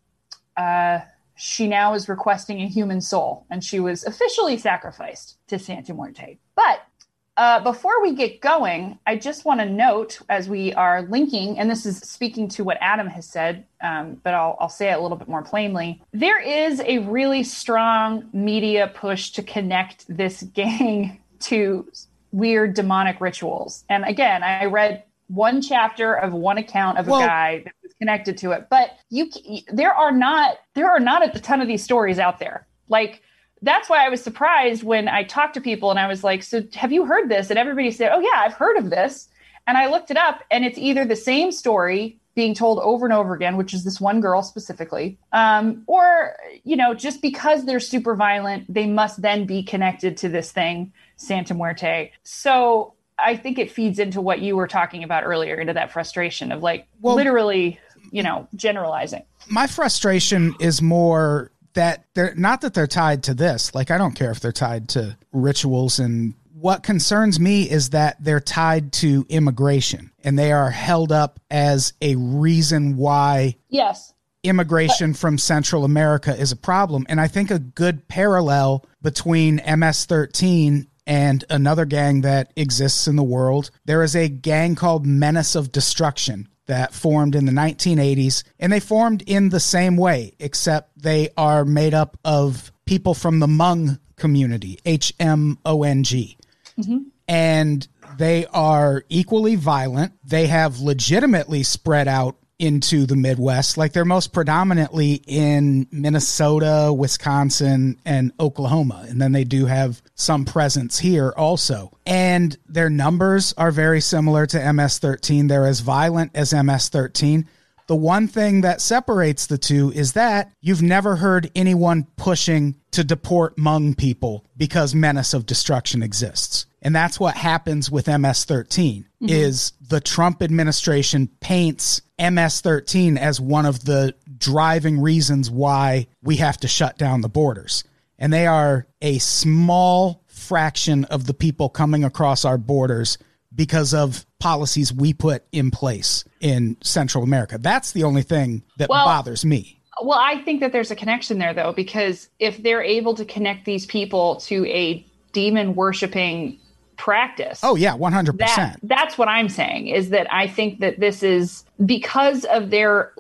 uh, 0.58 1.00
she 1.36 1.68
now 1.68 1.94
is 1.94 2.08
requesting 2.08 2.62
a 2.62 2.68
human 2.68 3.02
soul, 3.02 3.46
and 3.50 3.64
she 3.64 3.80
was 3.80 4.04
officially 4.04 4.58
sacrificed 4.58 5.38
to 5.48 5.58
Santa 5.58 5.94
Muerte. 5.94 6.38
But 6.56 6.86
uh, 7.36 7.60
before 7.62 8.02
we 8.02 8.14
get 8.14 8.42
going, 8.42 9.00
I 9.08 9.16
just 9.16 9.44
want 9.44 9.60
to 9.60 9.66
note 9.66 10.20
as 10.30 10.48
we 10.48 10.72
are 10.74 11.02
linking, 11.04 11.58
and 11.58 11.70
this 11.70 11.86
is 11.86 11.98
speaking 11.98 12.48
to 12.50 12.64
what 12.64 12.78
Adam 12.80 13.08
has 13.08 13.26
said, 13.26 13.66
um, 13.82 14.22
but 14.24 14.36
I'll, 14.36 14.56
I'll 14.60 14.70
say 14.70 14.92
it 14.92 15.00
a 15.00 15.02
little 15.02 15.18
bit 15.18 15.28
more 15.28 15.42
plainly. 15.42 16.04
There 16.12 16.40
is 16.40 16.80
a 16.82 17.00
really 17.00 17.44
strong 17.44 18.30
media 18.34 18.92
push 18.94 19.32
to 19.32 19.44
connect 19.44 20.06
this 20.16 20.44
gang 20.54 21.20
to 21.42 21.88
weird 22.32 22.76
demonic 22.76 23.20
rituals. 23.20 23.84
And 23.90 24.06
again, 24.06 24.44
I 24.44 24.66
read 24.66 25.04
one 25.28 25.62
chapter 25.62 26.14
of 26.14 26.34
one 26.34 26.60
account 26.60 27.00
of 27.00 27.08
a 27.08 27.12
Well- 27.12 27.22
guy 27.22 27.64
that 27.64 27.74
was 27.82 27.94
connected 28.00 28.38
to 28.40 28.52
it, 28.52 28.68
but 28.70 28.92
you 29.10 29.30
there 29.72 29.94
are 29.94 30.12
not 30.12 30.58
there 30.76 30.92
are 30.92 31.00
not 31.00 31.36
a 31.36 31.40
ton 31.40 31.62
of 31.62 31.68
these 31.68 31.84
stories 31.84 32.20
out 32.20 32.40
there. 32.40 32.68
Like 32.90 33.22
that's 33.64 33.90
why 33.90 34.06
I 34.06 34.10
was 34.10 34.22
surprised 34.22 34.84
when 34.84 35.08
I 35.08 35.24
talked 35.24 35.56
to 35.56 35.62
people 35.62 35.90
and 35.90 36.00
I 36.00 36.08
was 36.08 36.24
like, 36.24 36.44
"So 36.44 36.62
have 36.76 36.92
you 36.92 37.06
heard 37.06 37.30
this?" 37.30 37.50
And 37.50 37.58
everybody 37.58 37.92
said, 37.92 38.12
"Oh 38.14 38.20
yeah, 38.20 38.42
I've 38.44 38.54
heard 38.54 38.78
of 38.78 38.90
this." 38.90 39.30
And 39.66 39.78
I 39.78 39.88
looked 39.88 40.12
it 40.12 40.18
up, 40.18 40.44
and 40.52 40.66
it's 40.66 40.78
either 40.78 41.06
the 41.06 41.16
same 41.16 41.52
story 41.52 42.20
being 42.36 42.54
told 42.54 42.80
over 42.80 43.06
and 43.06 43.14
over 43.14 43.34
again, 43.34 43.56
which 43.58 43.74
is 43.74 43.84
this 43.86 44.02
one 44.02 44.20
girl 44.20 44.42
specifically, 44.42 45.18
um, 45.32 45.84
or 45.88 46.36
you 46.64 46.76
know, 46.76 46.94
just 46.94 47.22
because 47.22 47.64
they're 47.66 47.80
super 47.80 48.16
violent, 48.16 48.72
they 48.74 48.88
must 48.88 49.22
then 49.22 49.46
be 49.46 49.64
connected 49.64 50.18
to 50.18 50.30
this 50.30 50.52
thing, 50.52 50.92
Santa 51.16 51.54
Muerte. 51.54 52.12
So 52.24 52.94
I 53.20 53.38
think 53.38 53.60
it 53.60 53.72
feeds 53.72 54.00
into 54.00 54.20
what 54.20 54.40
you 54.42 54.56
were 54.58 54.68
talking 54.68 55.04
about 55.04 55.24
earlier, 55.24 55.56
into 55.56 55.74
that 55.74 55.92
frustration 55.92 56.52
of 56.52 56.62
like 56.64 56.88
Well- 57.02 57.16
literally, 57.16 57.80
you 58.12 58.24
know, 58.24 58.48
generalizing. 58.56 59.24
my 59.48 59.68
frustration 59.68 60.56
is 60.60 60.82
more 60.82 61.52
that 61.74 62.06
they're 62.14 62.36
not 62.36 62.62
that 62.62 62.74
they're 62.74 62.88
tied 62.88 63.24
to 63.24 63.34
this. 63.34 63.74
Like 63.76 63.92
I 63.92 63.98
don't 63.98 64.16
care 64.16 64.32
if 64.32 64.40
they're 64.40 64.52
tied 64.52 64.90
to 64.90 65.18
rituals 65.32 66.00
and 66.00 66.34
what 66.64 66.82
concerns 66.82 67.42
me 67.42 67.70
is 67.70 67.90
that 67.90 68.16
they're 68.24 68.40
tied 68.40 68.94
to 68.94 69.26
immigration 69.28 70.12
and 70.24 70.40
they 70.40 70.54
are 70.54 70.70
held 70.70 71.12
up 71.12 71.42
as 71.52 71.92
a 72.02 72.16
reason 72.16 72.96
why 72.96 73.58
Yes. 73.68 74.14
immigration 74.44 75.14
from 75.14 75.38
Central 75.38 75.84
America 75.84 76.34
is 76.34 76.54
a 76.54 76.56
problem. 76.56 77.06
And 77.10 77.20
I 77.20 77.28
think 77.28 77.52
a 77.52 77.60
good 77.60 78.08
parallel 78.08 78.86
between 79.02 79.62
MS 79.68 80.06
13 80.06 80.88
and 81.06 81.44
another 81.50 81.84
gang 81.84 82.22
that 82.22 82.54
exists 82.56 83.10
in 83.10 83.18
the 83.18 83.24
world, 83.24 83.70
there 83.84 84.02
is 84.02 84.16
a 84.16 84.30
gang 84.30 84.76
called 84.76 85.06
Menace 85.06 85.56
of 85.56 85.72
Destruction 85.72 86.48
that 86.66 86.94
formed 86.94 87.36
in 87.36 87.46
the 87.46 87.52
1980s. 87.52 88.44
And 88.60 88.72
they 88.72 88.80
formed 88.80 89.24
in 89.24 89.50
the 89.50 89.60
same 89.60 89.98
way, 89.98 90.34
except 90.40 91.02
they 91.02 91.30
are 91.38 91.66
made 91.66 91.94
up 91.94 92.18
of 92.24 92.72
people 92.86 93.14
from 93.14 93.40
the 93.40 93.48
Hmong 93.48 94.00
community, 94.16 94.80
H 94.86 95.14
M 95.20 95.58
O 95.66 95.84
N 95.84 96.04
G 96.04 96.38
mm-hmm. 96.78 97.00
and 97.28 97.88
they 98.18 98.46
are 98.48 99.04
equally 99.10 99.56
violent. 99.56 100.14
They 100.24 100.48
have 100.48 100.80
legitimately 100.80 101.64
spread 101.64 102.08
out 102.08 102.38
into 102.60 103.06
the 103.06 103.16
Midwest, 103.16 103.78
like 103.78 103.94
they're 103.94 104.06
most 104.06 104.32
predominantly 104.32 105.22
in 105.28 105.88
Minnesota, 105.92 106.94
Wisconsin, 106.96 108.00
and 108.06 108.32
Oklahoma. 108.40 109.06
And 109.10 109.22
then 109.22 109.32
they 109.32 109.44
do 109.44 109.66
have 109.66 110.02
some 110.16 110.46
presence 110.46 111.00
here 111.00 111.34
also. 111.36 111.92
And 112.06 112.58
their 112.68 112.90
numbers 112.90 113.54
are 113.58 113.72
very 113.72 114.02
similar 114.02 114.46
to 114.48 114.74
MS 114.74 115.00
13. 115.00 115.48
They're 115.48 115.66
as 115.66 115.82
violent 115.82 116.32
as 116.36 116.54
MS 116.54 116.90
13. 116.90 117.48
The 117.88 117.96
one 117.96 118.28
thing 118.28 118.62
that 118.62 118.82
separates 118.82 119.48
the 119.48 119.58
two 119.58 119.92
is 119.92 120.14
that 120.14 120.52
you've 120.62 120.82
never 120.82 121.18
heard 121.18 121.52
anyone 121.56 122.08
pushing 122.16 122.76
to 122.94 123.04
deport 123.04 123.58
Hmong 123.58 123.98
people 123.98 124.46
because 124.58 124.96
menace 124.96 125.34
of 125.34 125.46
destruction 125.46 126.02
exists. 126.02 126.66
And 126.82 126.96
that's 126.96 127.20
what 127.20 127.36
happens 127.36 127.90
with 127.90 128.08
MS-13 128.08 128.68
mm-hmm. 128.76 129.30
is 129.30 129.72
the 129.88 130.02
Trump 130.02 130.44
administration 130.44 131.30
paints 131.40 132.02
MS-13 132.20 133.18
as 133.18 133.40
one 133.40 133.66
of 133.66 133.86
the 133.86 134.16
driving 134.38 135.00
reasons 135.00 135.50
why 135.50 136.08
we 136.22 136.38
have 136.38 136.58
to 136.58 136.68
shut 136.68 136.98
down 136.98 137.22
the 137.22 137.30
borders. 137.30 137.84
And 138.20 138.32
they 138.32 138.48
are 138.48 138.86
a 139.02 139.18
small 139.20 140.24
fraction 140.28 141.06
of 141.06 141.26
the 141.26 141.34
people 141.34 141.70
coming 141.70 142.04
across 142.04 142.44
our 142.44 142.58
borders 142.58 143.18
because 143.56 143.94
of 143.94 144.26
policies 144.40 144.92
we 144.92 145.14
put 145.14 145.46
in 145.52 145.72
place 145.72 146.26
in 146.42 146.76
Central 146.82 147.24
America. 147.24 147.58
That's 147.58 147.92
the 147.92 148.04
only 148.04 148.24
thing 148.24 148.64
that 148.78 148.90
Well- 148.90 149.06
bothers 149.06 149.46
me. 149.46 149.80
Well, 150.02 150.20
I 150.20 150.42
think 150.42 150.60
that 150.62 150.72
there's 150.72 150.92
a 150.92 150.96
connection 150.96 151.38
there, 151.38 151.54
though, 151.54 151.72
because 151.74 152.30
if 152.40 152.62
they're 152.64 152.82
able 152.82 153.14
to 153.16 153.26
connect 153.26 153.66
these 153.66 153.86
people 153.86 154.38
to 154.38 154.66
a 154.66 155.06
demon 155.34 155.76
worshiping 155.76 156.60
practice, 156.98 157.60
Oh 157.64 157.76
yeah, 157.76 157.96
100%. 157.98 158.38
that 158.38 158.78
that's 158.84 159.18
what 159.18 159.28
I'm 159.28 159.50
saying 159.50 159.88
is 159.88 160.10
that 160.10 160.32
I 160.34 160.48
think 160.48 160.80
that 160.80 161.00
this 161.00 161.24
is 161.24 161.66
because 161.86 162.46
of 162.46 162.70
their. 162.70 163.14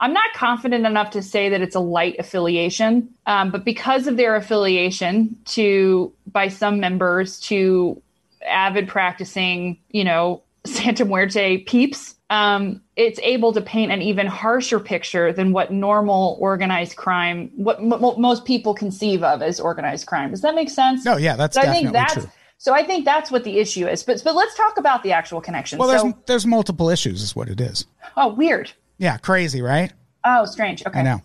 I'm 0.00 0.12
not 0.12 0.32
confident 0.34 0.86
enough 0.86 1.10
to 1.10 1.22
say 1.22 1.48
that 1.48 1.60
it's 1.60 1.74
a 1.74 1.80
light 1.80 2.16
affiliation, 2.20 3.08
um, 3.26 3.50
but 3.50 3.64
because 3.64 4.06
of 4.06 4.16
their 4.16 4.36
affiliation 4.36 5.36
to 5.46 6.12
by 6.30 6.48
some 6.48 6.78
members 6.78 7.40
to 7.40 8.00
avid 8.46 8.86
practicing, 8.86 9.76
you 9.90 10.04
know, 10.04 10.42
Santa 10.64 11.04
Muerte 11.04 11.58
peeps, 11.64 12.14
um, 12.30 12.80
it's 12.98 13.20
able 13.22 13.52
to 13.52 13.60
paint 13.60 13.92
an 13.92 14.02
even 14.02 14.26
harsher 14.26 14.80
picture 14.80 15.32
than 15.32 15.52
what 15.52 15.72
normal 15.72 16.36
organized 16.40 16.96
crime, 16.96 17.48
what 17.54 17.78
m- 17.78 17.92
m- 17.92 18.20
most 18.20 18.44
people 18.44 18.74
conceive 18.74 19.22
of 19.22 19.40
as 19.40 19.60
organized 19.60 20.06
crime. 20.08 20.30
Does 20.32 20.40
that 20.42 20.56
make 20.56 20.68
sense? 20.68 21.04
No, 21.04 21.16
yeah, 21.16 21.36
that's 21.36 21.54
So 21.54 21.62
I 21.62 21.72
think 21.72 21.92
that's 21.92 22.14
true. 22.14 22.30
so. 22.58 22.74
I 22.74 22.82
think 22.82 23.04
that's 23.04 23.30
what 23.30 23.44
the 23.44 23.58
issue 23.60 23.86
is. 23.86 24.02
But 24.02 24.22
but 24.24 24.34
let's 24.34 24.56
talk 24.56 24.78
about 24.78 25.04
the 25.04 25.12
actual 25.12 25.40
connection. 25.40 25.78
Well, 25.78 25.86
there's 25.88 26.02
so, 26.02 26.18
there's 26.26 26.44
multiple 26.44 26.90
issues 26.90 27.22
is 27.22 27.36
what 27.36 27.48
it 27.48 27.60
is. 27.60 27.86
oh, 28.16 28.34
weird. 28.34 28.72
Yeah, 28.98 29.16
crazy, 29.16 29.62
right? 29.62 29.92
Oh, 30.24 30.44
strange. 30.44 30.84
Okay. 30.84 30.98
I 30.98 31.02
know. 31.02 31.22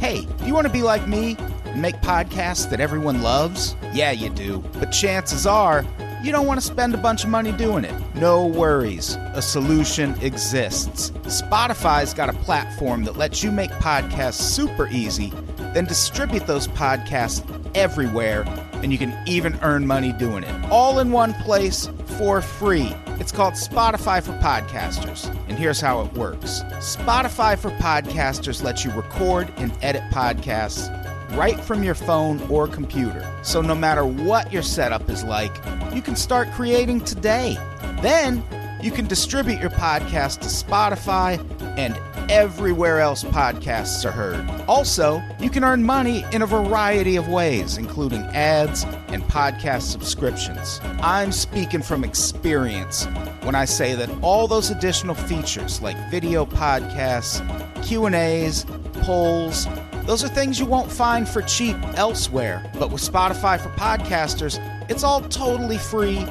Hey, 0.00 0.24
do 0.38 0.46
you 0.46 0.54
want 0.54 0.66
to 0.66 0.72
be 0.72 0.82
like 0.82 1.06
me 1.06 1.36
and 1.66 1.82
make 1.82 1.96
podcasts 1.96 2.68
that 2.70 2.80
everyone 2.80 3.20
loves? 3.22 3.76
Yeah, 3.92 4.12
you 4.12 4.30
do. 4.30 4.64
But 4.78 4.86
chances 4.92 5.46
are 5.46 5.84
you 6.22 6.32
don't 6.32 6.46
want 6.46 6.60
to 6.60 6.66
spend 6.66 6.94
a 6.94 6.98
bunch 6.98 7.24
of 7.24 7.30
money 7.30 7.52
doing 7.52 7.84
it. 7.84 7.94
No 8.14 8.46
worries. 8.46 9.16
A 9.34 9.42
solution 9.42 10.14
exists. 10.20 11.10
Spotify's 11.24 12.12
got 12.12 12.28
a 12.28 12.34
platform 12.34 13.04
that 13.04 13.16
lets 13.16 13.42
you 13.42 13.50
make 13.50 13.70
podcasts 13.72 14.40
super 14.40 14.86
easy, 14.88 15.32
then 15.74 15.84
distribute 15.86 16.46
those 16.46 16.68
podcasts 16.68 17.42
everywhere, 17.74 18.44
and 18.82 18.92
you 18.92 18.98
can 18.98 19.16
even 19.26 19.58
earn 19.62 19.86
money 19.86 20.12
doing 20.12 20.44
it. 20.44 20.70
All 20.70 20.98
in 20.98 21.12
one 21.12 21.32
place 21.34 21.88
for 22.18 22.42
free. 22.42 22.94
It's 23.18 23.32
called 23.32 23.54
Spotify 23.54 24.22
for 24.22 24.32
Podcasters, 24.38 25.28
and 25.48 25.58
here's 25.58 25.80
how 25.80 26.00
it 26.00 26.12
works 26.14 26.62
Spotify 26.78 27.58
for 27.58 27.70
Podcasters 27.72 28.62
lets 28.62 28.84
you 28.84 28.90
record 28.92 29.52
and 29.56 29.72
edit 29.82 30.02
podcasts 30.10 30.99
right 31.32 31.58
from 31.60 31.82
your 31.82 31.94
phone 31.94 32.40
or 32.50 32.66
computer. 32.66 33.26
So 33.42 33.60
no 33.60 33.74
matter 33.74 34.04
what 34.04 34.52
your 34.52 34.62
setup 34.62 35.08
is 35.08 35.24
like, 35.24 35.54
you 35.94 36.02
can 36.02 36.16
start 36.16 36.50
creating 36.52 37.02
today. 37.02 37.56
Then 38.00 38.44
you 38.82 38.90
can 38.90 39.06
distribute 39.06 39.60
your 39.60 39.70
podcast 39.70 40.40
to 40.40 40.48
Spotify 40.48 41.38
and 41.78 41.98
everywhere 42.30 43.00
else 43.00 43.24
podcasts 43.24 44.04
are 44.04 44.12
heard. 44.12 44.48
Also, 44.68 45.22
you 45.38 45.50
can 45.50 45.64
earn 45.64 45.82
money 45.82 46.24
in 46.32 46.42
a 46.42 46.46
variety 46.46 47.16
of 47.16 47.28
ways, 47.28 47.76
including 47.76 48.22
ads 48.22 48.84
and 49.08 49.22
podcast 49.24 49.82
subscriptions. 49.82 50.80
I'm 51.02 51.32
speaking 51.32 51.82
from 51.82 52.04
experience 52.04 53.06
when 53.42 53.54
I 53.54 53.64
say 53.64 53.94
that 53.94 54.10
all 54.22 54.46
those 54.46 54.70
additional 54.70 55.14
features 55.14 55.82
like 55.82 55.96
video 56.10 56.46
podcasts, 56.46 57.40
Q&As, 57.84 58.64
polls, 59.02 59.66
those 60.10 60.24
are 60.24 60.28
things 60.28 60.58
you 60.58 60.66
won't 60.66 60.90
find 60.90 61.28
for 61.28 61.40
cheap 61.40 61.76
elsewhere. 61.94 62.68
But 62.80 62.90
with 62.90 63.00
Spotify 63.00 63.60
for 63.60 63.68
podcasters, 63.78 64.58
it's 64.90 65.04
all 65.04 65.20
totally 65.20 65.78
free 65.78 66.26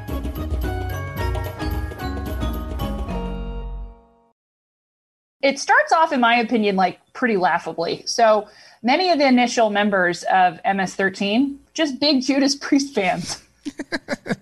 It 5.43 5.59
starts 5.59 5.91
off, 5.91 6.13
in 6.13 6.21
my 6.21 6.37
opinion, 6.37 6.77
like 6.77 7.01
pretty 7.21 7.37
laughably. 7.37 8.03
So 8.07 8.49
many 8.83 9.11
of 9.11 9.19
the 9.19 9.29
initial 9.29 9.69
members 9.69 10.23
of 10.23 10.55
MS-13, 10.65 11.55
just 11.75 12.01
big 12.01 12.23
Judas 12.29 12.57
Priest 12.57 12.95
fans. 12.95 13.43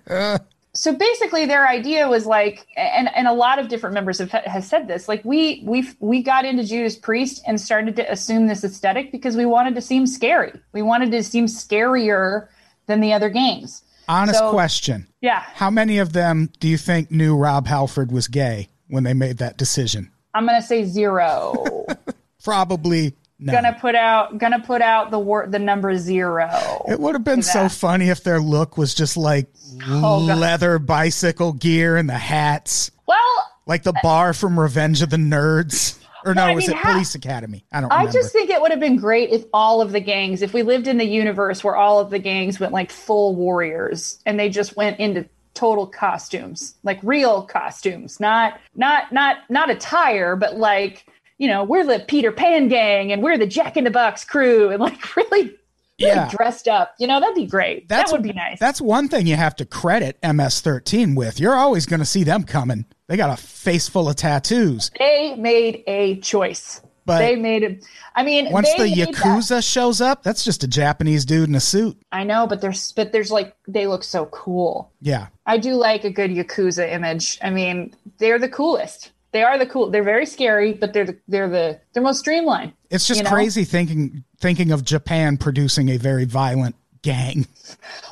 so 0.75 0.93
basically 0.93 1.45
their 1.45 1.67
idea 1.67 2.09
was 2.09 2.25
like 2.25 2.69
and 2.77 3.11
and 3.17 3.27
a 3.27 3.33
lot 3.33 3.59
of 3.59 3.69
different 3.69 3.95
members 3.95 4.19
have 4.21 4.31
has 4.31 4.69
said 4.69 4.87
this 4.87 5.09
like 5.09 5.25
we 5.25 5.61
we 5.67 5.91
we 5.99 6.23
got 6.23 6.45
into 6.45 6.63
Judas 6.63 6.95
Priest 6.95 7.43
and 7.49 7.61
started 7.61 7.97
to 7.97 8.13
assume 8.13 8.47
this 8.47 8.63
aesthetic 8.63 9.11
because 9.11 9.37
we 9.37 9.45
wanted 9.45 9.75
to 9.75 9.81
seem 9.81 10.07
scary. 10.07 10.53
We 10.73 10.83
wanted 10.83 11.11
to 11.11 11.23
seem 11.25 11.47
scarier 11.47 12.47
than 12.87 13.01
the 13.01 13.13
other 13.13 13.29
games. 13.29 13.83
Honest 14.09 14.39
so, 14.39 14.53
question. 14.53 15.09
Yeah. 15.21 15.43
How 15.55 15.69
many 15.69 15.99
of 15.99 16.13
them 16.13 16.51
do 16.61 16.69
you 16.69 16.79
think 16.79 17.11
knew 17.11 17.37
Rob 17.37 17.67
Halford 17.67 18.13
was 18.13 18.29
gay 18.29 18.69
when 18.87 19.03
they 19.03 19.15
made 19.15 19.39
that 19.39 19.59
decision? 19.59 20.13
I'm 20.33 20.47
going 20.47 20.61
to 20.61 20.67
say 20.67 20.85
0. 20.85 21.87
Probably 22.49 23.15
no. 23.39 23.53
Gonna 23.53 23.77
put 23.79 23.95
out 23.95 24.39
gonna 24.39 24.61
put 24.61 24.81
out 24.81 25.11
the 25.11 25.19
word 25.19 25.53
the 25.53 25.59
number 25.59 25.97
zero. 25.99 26.85
It 26.89 26.99
would 26.99 27.15
have 27.15 27.25
been 27.25 27.43
so 27.43 27.69
funny 27.69 28.09
if 28.09 28.25
their 28.25 28.41
look 28.41 28.79
was 28.79 28.95
just 28.95 29.19
like 29.19 29.49
oh, 29.87 30.19
leather 30.19 30.79
bicycle 30.79 31.53
gear 31.53 31.99
and 31.99 32.09
the 32.09 32.15
hats. 32.15 32.91
Well, 33.07 33.53
like 33.67 33.83
the 33.83 33.93
bar 34.03 34.33
from 34.33 34.59
Revenge 34.59 35.03
of 35.03 35.11
the 35.11 35.19
Nerds. 35.19 35.99
Or 36.25 36.35
no, 36.35 36.43
I 36.43 36.55
was 36.55 36.67
mean, 36.67 36.77
it 36.77 36.83
Police 36.83 37.15
Academy? 37.15 37.65
I 37.71 37.81
don't. 37.81 37.91
Remember. 37.91 38.09
I 38.09 38.13
just 38.13 38.33
think 38.33 38.51
it 38.51 38.61
would 38.61 38.71
have 38.71 38.81
been 38.81 38.97
great 38.97 39.31
if 39.31 39.45
all 39.53 39.83
of 39.83 39.93
the 39.93 40.01
gangs, 40.01 40.43
if 40.43 40.53
we 40.53 40.63
lived 40.63 40.89
in 40.89 40.97
the 40.97 41.07
universe 41.07 41.63
where 41.63 41.77
all 41.77 42.01
of 42.01 42.11
the 42.11 42.19
gangs 42.19 42.59
went 42.59 42.73
like 42.73 42.91
full 42.91 43.37
warriors 43.37 44.21
and 44.25 44.41
they 44.41 44.49
just 44.49 44.75
went 44.75 44.99
into 44.99 45.29
total 45.55 45.87
costumes, 45.87 46.75
like 46.83 46.99
real 47.03 47.43
costumes, 47.43 48.19
not 48.19 48.59
not 48.75 49.13
not 49.13 49.39
not 49.49 49.71
attire, 49.71 50.35
but 50.35 50.57
like 50.57 51.07
you 51.39 51.49
know, 51.49 51.65
we're 51.65 51.85
the 51.85 52.05
Peter 52.07 52.33
Pan 52.33 52.69
gang 52.69 53.13
and 53.13 53.23
we're 53.23 53.39
the 53.39 53.47
Jack 53.47 53.77
in 53.77 53.85
the 53.85 53.91
Box 53.91 54.25
crew 54.25 54.71
and 54.71 54.81
like 54.81 55.17
really 55.17 55.57
yeah. 55.99 56.29
dressed 56.29 56.69
up. 56.69 56.95
You 56.99 57.07
know, 57.07 57.21
that'd 57.21 57.35
be 57.35 57.47
great. 57.47 57.89
That's, 57.89 58.11
that 58.11 58.17
would 58.17 58.23
be 58.23 58.33
nice. 58.33 58.59
That's 58.59 58.81
one 58.81 59.09
thing 59.09 59.27
you 59.27 59.37
have 59.37 59.57
to 59.57 59.65
credit 59.65 60.21
MS13 60.23 61.17
with. 61.17 61.41
You're 61.41 61.57
always 61.57 61.87
going 61.87 62.01
to 62.01 62.07
see 62.07 62.25
them 62.25 62.45
coming. 62.45 62.87
They 63.07 63.17
got 63.17 63.31
a 63.31 63.41
face 63.41 63.89
full 63.89 64.09
of 64.09 64.17
tattoos. 64.17 64.91
They 64.99 65.35
made 65.37 65.83
a 65.87 66.21
choice. 66.21 66.81
But 67.05 67.21
they 67.21 67.37
made 67.37 67.63
it. 67.63 67.87
I 68.15 68.23
mean, 68.23 68.53
once 68.53 68.71
the 68.75 68.85
yakuza 68.85 69.49
that. 69.49 69.65
shows 69.65 70.03
up, 70.03 70.23
that's 70.23 70.45
just 70.45 70.63
a 70.63 70.69
Japanese 70.69 71.25
dude 71.25 71.49
in 71.49 71.55
a 71.55 71.61
suit. 71.61 71.97
I 72.13 72.23
know, 72.23 72.47
but 72.47 72.61
there's 72.61 72.93
but 72.93 73.13
there's 73.13 73.31
like 73.31 73.57
they 73.67 73.87
look 73.87 74.05
so 74.05 74.27
cool. 74.27 74.93
Yeah, 75.01 75.29
I 75.47 75.57
do 75.57 75.73
like 75.73 76.05
a 76.05 76.11
good 76.11 76.31
yakuza 76.31 76.93
image. 76.93 77.39
I 77.43 77.49
mean, 77.49 77.95
they're 78.19 78.39
the 78.39 78.51
coolest. 78.51 79.13
They 79.33 79.43
are 79.43 79.59
the 79.59 79.67
cool. 79.67 79.91
They're 79.91 80.03
very 80.03 80.27
scary, 80.27 80.73
but 80.73 80.93
they're 80.93 81.05
the 81.05 81.19
they're 81.29 81.49
the 81.49 81.81
they're 81.93 82.03
most 82.03 82.21
streamlined. 82.21 82.73
It's 82.91 83.07
just 83.07 83.19
you 83.19 83.25
know? 83.25 83.31
crazy 83.31 83.65
thinking 83.65 84.25
thinking 84.41 84.73
of 84.73 84.85
Japan 84.85 85.37
producing 85.37 85.91
a 85.91 85.97
very 85.97 86.25
violent 86.25 86.77
gang. 87.03 87.47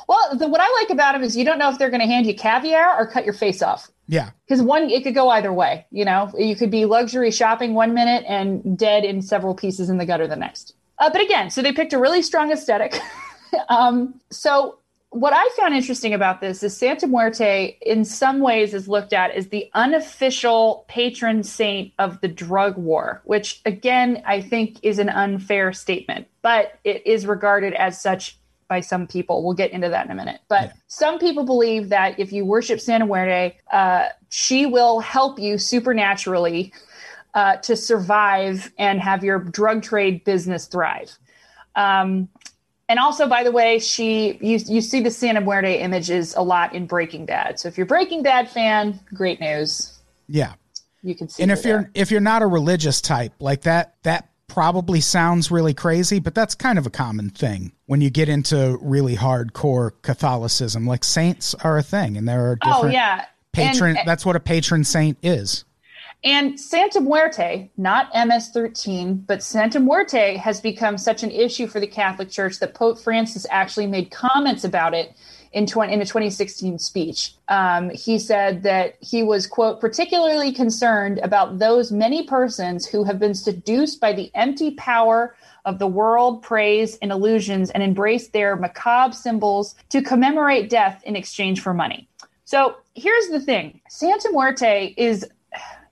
Well, 0.07 0.37
the, 0.37 0.47
what 0.47 0.61
I 0.61 0.69
like 0.79 0.89
about 0.91 1.13
them 1.13 1.23
is 1.23 1.35
you 1.35 1.43
don't 1.43 1.59
know 1.59 1.69
if 1.69 1.77
they're 1.79 1.89
going 1.89 2.01
to 2.01 2.07
hand 2.07 2.25
you 2.25 2.35
caviar 2.35 2.97
or 2.97 3.07
cut 3.07 3.25
your 3.25 3.33
face 3.33 3.61
off. 3.61 3.89
Yeah, 4.07 4.29
because 4.47 4.61
one 4.61 4.89
it 4.89 5.03
could 5.03 5.15
go 5.15 5.29
either 5.29 5.51
way. 5.51 5.85
You 5.91 6.05
know, 6.05 6.31
you 6.37 6.55
could 6.55 6.71
be 6.71 6.85
luxury 6.85 7.31
shopping 7.31 7.73
one 7.73 7.93
minute 7.93 8.23
and 8.27 8.77
dead 8.77 9.03
in 9.03 9.21
several 9.21 9.53
pieces 9.53 9.89
in 9.89 9.97
the 9.97 10.05
gutter 10.05 10.27
the 10.27 10.35
next. 10.35 10.75
Uh, 10.99 11.09
but 11.09 11.21
again, 11.21 11.49
so 11.49 11.61
they 11.61 11.73
picked 11.73 11.93
a 11.93 11.99
really 11.99 12.21
strong 12.21 12.51
aesthetic. 12.51 12.97
um, 13.69 14.19
so 14.29 14.77
what 15.19 15.33
I 15.33 15.49
found 15.57 15.73
interesting 15.73 16.13
about 16.13 16.41
this 16.41 16.61
is 16.61 16.77
Santa 16.77 17.07
Muerte, 17.07 17.75
in 17.81 18.05
some 18.05 18.39
ways, 18.39 18.75
is 18.75 18.87
looked 18.87 19.13
at 19.13 19.31
as 19.31 19.47
the 19.47 19.69
unofficial 19.73 20.85
patron 20.87 21.41
saint 21.43 21.91
of 21.97 22.21
the 22.21 22.27
drug 22.27 22.77
war, 22.77 23.21
which, 23.25 23.59
again, 23.65 24.21
I 24.27 24.41
think 24.41 24.77
is 24.83 24.99
an 24.99 25.09
unfair 25.09 25.73
statement, 25.73 26.27
but 26.43 26.79
it 26.83 27.05
is 27.07 27.25
regarded 27.25 27.73
as 27.73 27.99
such 27.99 28.37
by 28.67 28.81
some 28.81 29.07
people. 29.07 29.43
We'll 29.43 29.55
get 29.55 29.71
into 29.71 29.89
that 29.89 30.05
in 30.05 30.11
a 30.11 30.15
minute. 30.15 30.41
But 30.49 30.65
yeah. 30.65 30.73
some 30.87 31.17
people 31.17 31.45
believe 31.45 31.89
that 31.89 32.19
if 32.19 32.31
you 32.31 32.45
worship 32.45 32.79
Santa 32.79 33.07
Muerte, 33.07 33.57
uh, 33.71 34.09
she 34.29 34.67
will 34.67 34.99
help 34.99 35.39
you 35.39 35.57
supernaturally 35.57 36.71
uh, 37.33 37.55
to 37.57 37.75
survive 37.75 38.71
and 38.77 38.99
have 38.99 39.23
your 39.23 39.39
drug 39.39 39.81
trade 39.81 40.23
business 40.25 40.67
thrive. 40.67 41.17
Um, 41.75 42.29
and 42.89 42.99
also, 42.99 43.27
by 43.27 43.43
the 43.43 43.51
way, 43.51 43.79
she 43.79 44.37
you 44.41 44.57
you 44.65 44.81
see 44.81 45.01
the 45.01 45.11
Santa 45.11 45.41
Muerte 45.41 45.79
images 45.79 46.33
a 46.35 46.41
lot 46.41 46.73
in 46.73 46.85
Breaking 46.85 47.25
Bad. 47.25 47.59
So 47.59 47.67
if 47.67 47.77
you're 47.77 47.85
Breaking 47.85 48.23
Bad 48.23 48.49
fan, 48.49 48.99
great 49.13 49.41
news. 49.41 49.99
Yeah, 50.27 50.53
you 51.03 51.15
can 51.15 51.27
see. 51.27 51.43
And 51.43 51.51
if 51.51 51.65
you're 51.65 51.89
if 51.93 52.11
you're 52.11 52.21
not 52.21 52.41
a 52.41 52.47
religious 52.47 53.01
type 53.01 53.33
like 53.39 53.63
that, 53.63 53.95
that 54.03 54.29
probably 54.47 55.01
sounds 55.01 55.51
really 55.51 55.73
crazy, 55.73 56.19
but 56.19 56.33
that's 56.33 56.55
kind 56.55 56.79
of 56.79 56.85
a 56.85 56.89
common 56.89 57.29
thing 57.29 57.73
when 57.85 57.99
you 57.99 58.09
get 58.09 58.29
into 58.29 58.77
really 58.81 59.17
hardcore 59.17 59.91
Catholicism. 60.01 60.87
Like 60.87 61.03
saints 61.03 61.53
are 61.55 61.77
a 61.77 61.83
thing, 61.83 62.15
and 62.15 62.27
there 62.27 62.51
are 62.51 62.57
oh, 62.63 62.67
different. 62.67 62.85
Oh 62.85 62.97
yeah, 62.97 63.25
patron. 63.51 63.97
And, 63.97 64.07
that's 64.07 64.25
what 64.25 64.37
a 64.37 64.39
patron 64.39 64.85
saint 64.85 65.17
is. 65.21 65.65
And 66.23 66.59
Santa 66.59 66.99
Muerte, 66.99 67.69
not 67.77 68.09
MS 68.13 68.49
13, 68.49 69.23
but 69.27 69.43
Santa 69.43 69.79
Muerte 69.79 70.35
has 70.37 70.59
become 70.59 70.97
such 70.97 71.21
an 71.21 71.29
issue 71.29 71.67
for 71.67 71.79
the 71.79 71.87
Catholic 71.87 72.29
Church 72.29 72.59
that 72.59 72.73
Pope 72.73 72.99
Francis 72.99 73.45
actually 73.51 73.85
made 73.85 74.09
comments 74.09 74.63
about 74.63 74.95
it 74.95 75.15
in, 75.53 75.67
20, 75.67 75.93
in 75.93 76.01
a 76.01 76.05
2016 76.05 76.79
speech. 76.79 77.35
Um, 77.47 77.91
he 77.91 78.17
said 78.17 78.63
that 78.63 78.95
he 78.99 79.21
was, 79.21 79.45
quote, 79.45 79.79
particularly 79.79 80.51
concerned 80.51 81.19
about 81.19 81.59
those 81.59 81.91
many 81.91 82.25
persons 82.25 82.87
who 82.87 83.03
have 83.03 83.19
been 83.19 83.35
seduced 83.35 84.01
by 84.01 84.11
the 84.11 84.31
empty 84.33 84.71
power 84.71 85.35
of 85.65 85.77
the 85.77 85.87
world, 85.87 86.41
praise, 86.41 86.97
and 86.97 87.11
illusions 87.11 87.69
and 87.71 87.83
embrace 87.83 88.29
their 88.29 88.55
macabre 88.55 89.13
symbols 89.13 89.75
to 89.89 90.01
commemorate 90.01 90.69
death 90.69 91.03
in 91.05 91.15
exchange 91.15 91.61
for 91.61 91.73
money. 91.73 92.07
So 92.45 92.77
here's 92.95 93.27
the 93.27 93.39
thing 93.39 93.81
Santa 93.89 94.29
Muerte 94.31 94.93
is 94.97 95.25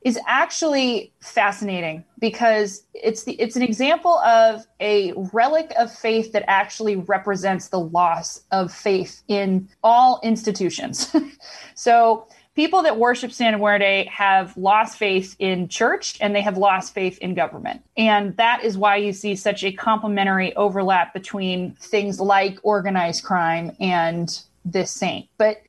is 0.06 0.20
actually 0.28 1.12
fascinating 1.20 2.06
because 2.20 2.84
it's 2.94 3.24
the 3.24 3.34
it's 3.42 3.56
an 3.56 3.64
example 3.64 4.20
of 4.20 4.66
a 4.80 5.12
relic 5.34 5.74
of 5.80 5.92
faith 5.92 6.32
that 6.32 6.44
actually 6.48 6.96
represents 6.96 7.70
the 7.70 7.80
loss 7.80 8.44
of 8.52 8.72
faith 8.72 9.24
in 9.28 9.68
all 9.84 10.20
institutions. 10.22 11.14
so 11.76 12.28
people 12.54 12.84
that 12.84 13.00
worship 13.00 13.32
Santa 13.32 13.58
Muerte 13.58 14.06
have 14.06 14.56
lost 14.56 14.96
faith 14.96 15.36
in 15.40 15.68
church 15.68 16.20
and 16.22 16.36
they 16.36 16.42
have 16.42 16.56
lost 16.56 16.94
faith 16.94 17.18
in 17.18 17.34
government. 17.34 17.84
And 17.98 18.38
that 18.38 18.64
is 18.64 18.78
why 18.78 18.98
you 18.98 19.12
see 19.12 19.36
such 19.36 19.64
a 19.64 19.72
complementary 19.72 20.56
overlap 20.56 21.16
between 21.16 21.72
things 21.80 22.20
like 22.20 22.60
organized 22.62 23.24
crime 23.24 23.76
and 23.80 24.40
this 24.64 24.92
saint. 24.92 25.28
But 25.40 25.64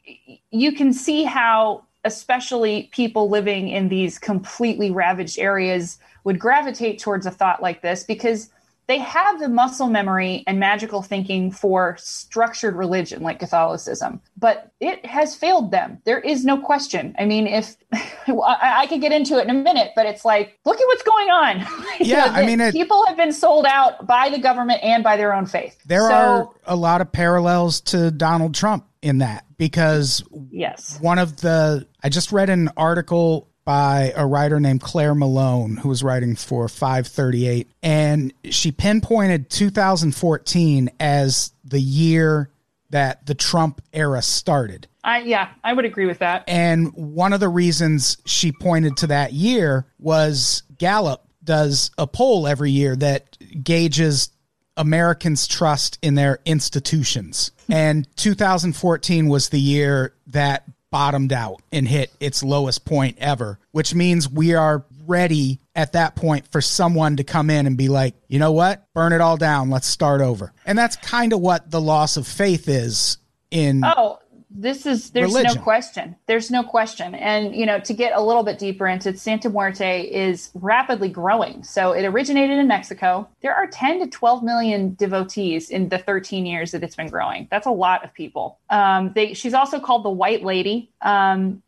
you 0.50 0.72
can 0.72 0.92
see 0.92 1.24
how 1.24 1.85
especially 2.06 2.88
people 2.92 3.28
living 3.28 3.68
in 3.68 3.88
these 3.88 4.16
completely 4.16 4.92
ravaged 4.92 5.40
areas 5.40 5.98
would 6.22 6.38
gravitate 6.38 7.00
towards 7.00 7.26
a 7.26 7.30
thought 7.32 7.60
like 7.60 7.82
this 7.82 8.04
because 8.04 8.48
they 8.88 8.98
have 8.98 9.40
the 9.40 9.48
muscle 9.48 9.88
memory 9.88 10.44
and 10.46 10.60
magical 10.60 11.02
thinking 11.02 11.50
for 11.50 11.96
structured 11.98 12.76
religion 12.76 13.22
like 13.22 13.38
Catholicism, 13.40 14.20
but 14.36 14.70
it 14.80 15.04
has 15.04 15.34
failed 15.34 15.70
them. 15.72 15.98
There 16.04 16.20
is 16.20 16.44
no 16.44 16.58
question. 16.58 17.14
I 17.18 17.24
mean, 17.24 17.46
if 17.46 17.76
I, 17.92 18.82
I 18.82 18.86
could 18.86 19.00
get 19.00 19.12
into 19.12 19.38
it 19.38 19.44
in 19.44 19.50
a 19.50 19.54
minute, 19.54 19.92
but 19.96 20.06
it's 20.06 20.24
like, 20.24 20.58
look 20.64 20.76
at 20.80 20.86
what's 20.86 21.02
going 21.02 21.28
on. 21.30 21.66
Yeah, 21.98 22.30
I 22.30 22.44
mean, 22.44 22.60
it- 22.60 22.72
people 22.72 23.06
have 23.06 23.16
been 23.16 23.32
sold 23.32 23.64
out 23.66 24.06
by 24.06 24.28
the 24.28 24.38
government 24.38 24.82
and 24.82 25.02
by 25.02 25.16
their 25.16 25.32
own 25.34 25.46
faith. 25.46 25.78
There 25.86 26.02
So, 26.02 26.14
are 26.14 26.50
a 26.66 26.76
lot 26.76 27.00
of 27.00 27.10
parallels 27.10 27.80
to 27.82 28.10
Donald 28.10 28.54
Trump 28.54 28.86
in 29.02 29.18
that 29.18 29.44
because 29.56 30.22
yes, 30.50 30.98
one 31.00 31.18
of 31.18 31.38
the 31.40 31.88
I 32.02 32.08
just 32.10 32.32
read 32.32 32.50
an 32.50 32.68
article 32.76 33.48
by 33.66 34.12
a 34.16 34.24
writer 34.24 34.60
named 34.60 34.80
Claire 34.80 35.14
Malone 35.14 35.76
who 35.76 35.88
was 35.90 36.02
writing 36.02 36.36
for 36.36 36.68
538 36.68 37.68
and 37.82 38.32
she 38.44 38.70
pinpointed 38.70 39.50
2014 39.50 40.88
as 41.00 41.52
the 41.64 41.80
year 41.80 42.48
that 42.90 43.26
the 43.26 43.34
Trump 43.34 43.82
era 43.92 44.22
started. 44.22 44.86
I 45.02 45.18
yeah, 45.18 45.48
I 45.64 45.72
would 45.72 45.84
agree 45.84 46.06
with 46.06 46.20
that. 46.20 46.44
And 46.46 46.92
one 46.94 47.32
of 47.32 47.40
the 47.40 47.48
reasons 47.48 48.16
she 48.24 48.52
pointed 48.52 48.96
to 48.98 49.08
that 49.08 49.32
year 49.32 49.86
was 49.98 50.62
Gallup 50.78 51.26
does 51.42 51.90
a 51.98 52.06
poll 52.06 52.46
every 52.46 52.70
year 52.70 52.94
that 52.96 53.36
gauges 53.62 54.30
Americans' 54.76 55.48
trust 55.48 55.98
in 56.02 56.14
their 56.14 56.38
institutions. 56.44 57.50
And 57.68 58.06
2014 58.16 59.28
was 59.28 59.48
the 59.48 59.60
year 59.60 60.14
that 60.28 60.64
bottomed 60.90 61.32
out 61.32 61.60
and 61.72 61.86
hit 61.86 62.10
its 62.20 62.42
lowest 62.42 62.84
point 62.84 63.16
ever, 63.18 63.58
which 63.72 63.94
means 63.94 64.28
we 64.28 64.54
are 64.54 64.84
ready 65.06 65.60
at 65.74 65.92
that 65.92 66.16
point 66.16 66.50
for 66.50 66.60
someone 66.60 67.16
to 67.16 67.24
come 67.24 67.50
in 67.50 67.66
and 67.66 67.76
be 67.76 67.88
like, 67.88 68.14
you 68.28 68.38
know 68.38 68.52
what? 68.52 68.86
Burn 68.94 69.12
it 69.12 69.20
all 69.20 69.36
down. 69.36 69.70
Let's 69.70 69.86
start 69.86 70.20
over. 70.20 70.52
And 70.64 70.76
that's 70.76 70.96
kind 70.96 71.32
of 71.32 71.40
what 71.40 71.70
the 71.70 71.80
loss 71.80 72.16
of 72.16 72.26
faith 72.26 72.68
is 72.68 73.18
in 73.50 73.82
Oh, 73.84 74.18
this 74.48 74.86
is 74.86 75.10
there's 75.10 75.34
Religion. 75.34 75.56
no 75.56 75.62
question. 75.62 76.16
There's 76.26 76.50
no 76.50 76.62
question. 76.62 77.14
And 77.14 77.54
you 77.54 77.66
know, 77.66 77.80
to 77.80 77.92
get 77.92 78.12
a 78.14 78.22
little 78.22 78.44
bit 78.44 78.58
deeper 78.58 78.86
into 78.86 79.08
it, 79.08 79.18
Santa 79.18 79.50
Muerte 79.50 80.02
is 80.02 80.50
rapidly 80.54 81.08
growing. 81.08 81.64
So 81.64 81.92
it 81.92 82.04
originated 82.04 82.58
in 82.58 82.68
Mexico. 82.68 83.28
There 83.42 83.54
are 83.54 83.66
10 83.66 84.00
to 84.00 84.06
12 84.06 84.44
million 84.44 84.94
devotees 84.94 85.70
in 85.70 85.88
the 85.88 85.98
13 85.98 86.46
years 86.46 86.70
that 86.70 86.84
it's 86.84 86.94
been 86.94 87.08
growing. 87.08 87.48
That's 87.50 87.66
a 87.66 87.72
lot 87.72 88.04
of 88.04 88.14
people. 88.14 88.58
Um, 88.70 89.12
they, 89.14 89.34
she's 89.34 89.54
also 89.54 89.80
called 89.80 90.04
the 90.04 90.10
White 90.10 90.44
Lady. 90.44 90.90
Um, 91.02 91.62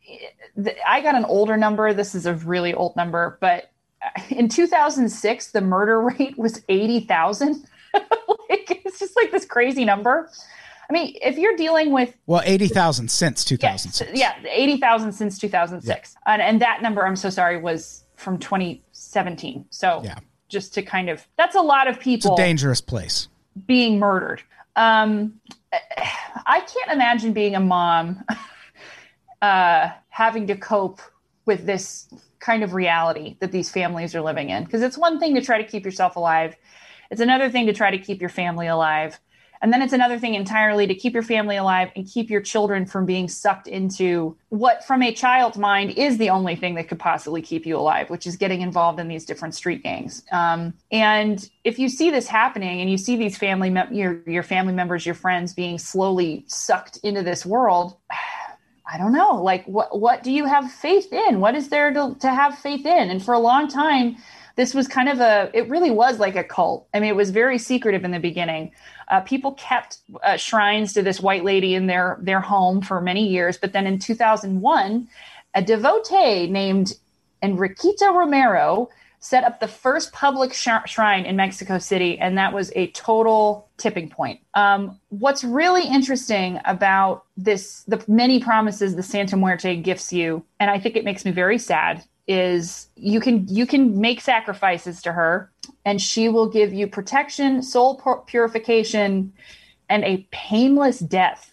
th- 0.61 0.77
I 0.87 1.01
got 1.01 1.15
an 1.15 1.25
older 1.25 1.57
number. 1.57 1.93
This 1.93 2.15
is 2.15 2.25
a 2.25 2.33
really 2.33 2.73
old 2.73 2.95
number, 2.95 3.37
but 3.41 3.71
in 4.29 4.47
2006, 4.47 5.51
the 5.51 5.61
murder 5.61 6.01
rate 6.19 6.37
was 6.37 6.63
80,000. 6.69 7.67
like, 7.93 8.81
it's 8.85 8.99
just 8.99 9.15
like 9.17 9.31
this 9.31 9.45
crazy 9.45 9.83
number. 9.83 10.29
I 10.89 10.93
mean, 10.93 11.15
if 11.21 11.37
you're 11.37 11.55
dealing 11.55 11.91
with 11.91 12.15
well 12.25 12.41
80,000 12.43 13.09
since 13.11 13.45
2006. 13.45 14.17
yeah, 14.19 14.33
eighty 14.49 14.77
thousand 14.77 15.11
since 15.11 15.37
two 15.37 15.49
thousand 15.49 15.81
six, 15.81 16.15
and 16.25 16.41
and 16.41 16.61
that 16.61 16.81
number, 16.81 17.05
I'm 17.05 17.15
so 17.15 17.29
sorry, 17.29 17.57
was 17.61 18.05
from 18.15 18.39
twenty 18.39 18.83
seventeen. 18.91 19.65
So 19.69 20.01
Yeah. 20.03 20.15
just 20.47 20.73
to 20.73 20.81
kind 20.81 21.09
of 21.09 21.27
that's 21.37 21.55
a 21.55 21.61
lot 21.61 21.87
of 21.87 21.99
people. 21.99 22.31
It's 22.31 22.39
a 22.39 22.43
dangerous 22.43 22.81
place. 22.81 23.27
being 23.67 23.99
murdered. 23.99 24.41
Um, 24.75 25.39
I 25.71 26.61
can't 26.61 26.91
imagine 26.91 27.33
being 27.33 27.53
a 27.55 27.59
mom 27.59 28.23
uh, 29.41 29.89
having 30.09 30.47
to 30.47 30.55
cope 30.55 31.01
with 31.45 31.65
this 31.65 32.07
kind 32.39 32.63
of 32.63 32.73
reality 32.73 33.35
that 33.41 33.51
these 33.51 33.69
families 33.69 34.15
are 34.15 34.21
living 34.21 34.49
in. 34.49 34.63
Because 34.63 34.81
it's 34.81 34.97
one 34.97 35.19
thing 35.19 35.35
to 35.35 35.41
try 35.41 35.61
to 35.61 35.67
keep 35.67 35.85
yourself 35.85 36.15
alive, 36.15 36.55
it's 37.11 37.21
another 37.21 37.49
thing 37.49 37.65
to 37.67 37.73
try 37.73 37.91
to 37.91 37.97
keep 37.99 38.21
your 38.21 38.29
family 38.29 38.67
alive. 38.67 39.19
And 39.61 39.73
then 39.73 39.81
it's 39.81 39.93
another 39.93 40.17
thing 40.17 40.35
entirely 40.35 40.87
to 40.87 40.95
keep 40.95 41.13
your 41.13 41.23
family 41.23 41.57
alive 41.57 41.91
and 41.95 42.07
keep 42.07 42.29
your 42.29 42.41
children 42.41 42.85
from 42.85 43.05
being 43.05 43.27
sucked 43.27 43.67
into 43.67 44.37
what, 44.49 44.85
from 44.85 45.03
a 45.03 45.13
child's 45.13 45.57
mind, 45.57 45.91
is 45.97 46.17
the 46.17 46.29
only 46.29 46.55
thing 46.55 46.75
that 46.75 46.87
could 46.87 46.99
possibly 46.99 47.41
keep 47.41 47.65
you 47.65 47.77
alive, 47.77 48.09
which 48.09 48.25
is 48.25 48.37
getting 48.37 48.61
involved 48.61 48.99
in 48.99 49.09
these 49.09 49.25
different 49.25 49.53
street 49.53 49.83
gangs. 49.83 50.23
Um, 50.31 50.73
and 50.91 51.49
if 51.65 51.77
you 51.77 51.89
see 51.89 52.09
this 52.09 52.27
happening 52.27 52.79
and 52.79 52.89
you 52.89 52.97
see 52.97 53.17
these 53.17 53.37
family, 53.37 53.75
your, 53.91 54.21
your 54.25 54.43
family 54.43 54.73
members, 54.73 55.05
your 55.05 55.15
friends 55.15 55.53
being 55.53 55.77
slowly 55.77 56.45
sucked 56.47 56.97
into 56.97 57.21
this 57.21 57.45
world, 57.45 57.97
I 58.91 58.97
don't 58.97 59.13
know. 59.13 59.43
Like, 59.43 59.65
what 59.65 59.99
what 59.99 60.23
do 60.23 60.31
you 60.31 60.45
have 60.45 60.71
faith 60.71 61.13
in? 61.13 61.39
What 61.39 61.53
is 61.53 61.69
there 61.69 61.93
to, 61.93 62.15
to 62.21 62.31
have 62.31 62.57
faith 62.57 62.87
in? 62.87 63.11
And 63.11 63.23
for 63.23 63.35
a 63.35 63.39
long 63.39 63.67
time, 63.67 64.17
this 64.55 64.73
was 64.73 64.87
kind 64.87 65.07
of 65.07 65.19
a. 65.19 65.51
It 65.53 65.69
really 65.69 65.91
was 65.91 66.19
like 66.19 66.35
a 66.35 66.43
cult. 66.43 66.87
I 66.93 66.99
mean, 66.99 67.09
it 67.09 67.15
was 67.15 67.29
very 67.29 67.59
secretive 67.59 68.03
in 68.03 68.09
the 68.09 68.19
beginning. 68.19 68.71
Uh, 69.09 69.21
people 69.21 69.53
kept 69.53 69.99
uh, 70.23 70.37
shrines 70.37 70.93
to 70.93 71.01
this 71.01 71.19
white 71.19 71.43
lady 71.43 71.75
in 71.75 71.87
their 71.87 72.17
their 72.21 72.39
home 72.39 72.81
for 72.81 73.01
many 73.01 73.27
years, 73.27 73.57
but 73.57 73.73
then 73.73 73.87
in 73.87 73.99
2001, 73.99 75.07
a 75.55 75.61
devotee 75.61 76.47
named 76.47 76.93
Enriqueta 77.43 78.13
Romero 78.13 78.89
set 79.19 79.43
up 79.43 79.59
the 79.59 79.67
first 79.67 80.13
public 80.13 80.53
sh- 80.53 80.69
shrine 80.85 81.25
in 81.25 81.35
Mexico 81.35 81.77
City, 81.77 82.17
and 82.19 82.37
that 82.37 82.53
was 82.53 82.71
a 82.75 82.87
total 82.91 83.67
tipping 83.77 84.09
point. 84.09 84.39
Um, 84.53 84.99
what's 85.09 85.43
really 85.43 85.85
interesting 85.85 86.59
about 86.65 87.25
this, 87.35 87.83
the 87.87 88.03
many 88.07 88.39
promises 88.39 88.95
the 88.95 89.03
Santa 89.03 89.35
Muerte 89.35 89.75
gifts 89.75 90.13
you, 90.13 90.45
and 90.59 90.71
I 90.71 90.79
think 90.79 90.95
it 90.95 91.03
makes 91.03 91.25
me 91.25 91.31
very 91.31 91.57
sad, 91.57 92.03
is 92.29 92.87
you 92.95 93.19
can 93.19 93.47
you 93.47 93.65
can 93.65 93.99
make 93.99 94.21
sacrifices 94.21 95.01
to 95.01 95.11
her, 95.11 95.51
and 95.83 95.99
she 95.99 96.29
will 96.29 96.47
give 96.47 96.71
you 96.71 96.85
protection, 96.85 97.63
soul 97.63 97.95
pur- 97.95 98.21
purification, 98.21 99.33
and 99.89 100.03
a 100.05 100.27
painless 100.31 100.99
death. 100.99 101.51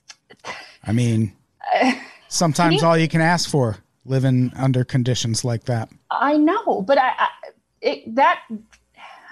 I 0.85 0.93
mean, 0.93 1.35
sometimes 2.29 2.83
all 2.83 2.97
you 2.97 3.09
can 3.09 3.22
ask 3.22 3.49
for 3.49 3.79
living 4.05 4.53
under 4.55 4.85
conditions 4.85 5.45
like 5.45 5.64
that. 5.64 5.89
I 6.11 6.37
know, 6.37 6.83
but 6.83 6.99
I, 6.99 7.09
I 7.09 7.29
it, 7.81 8.14
that 8.14 8.43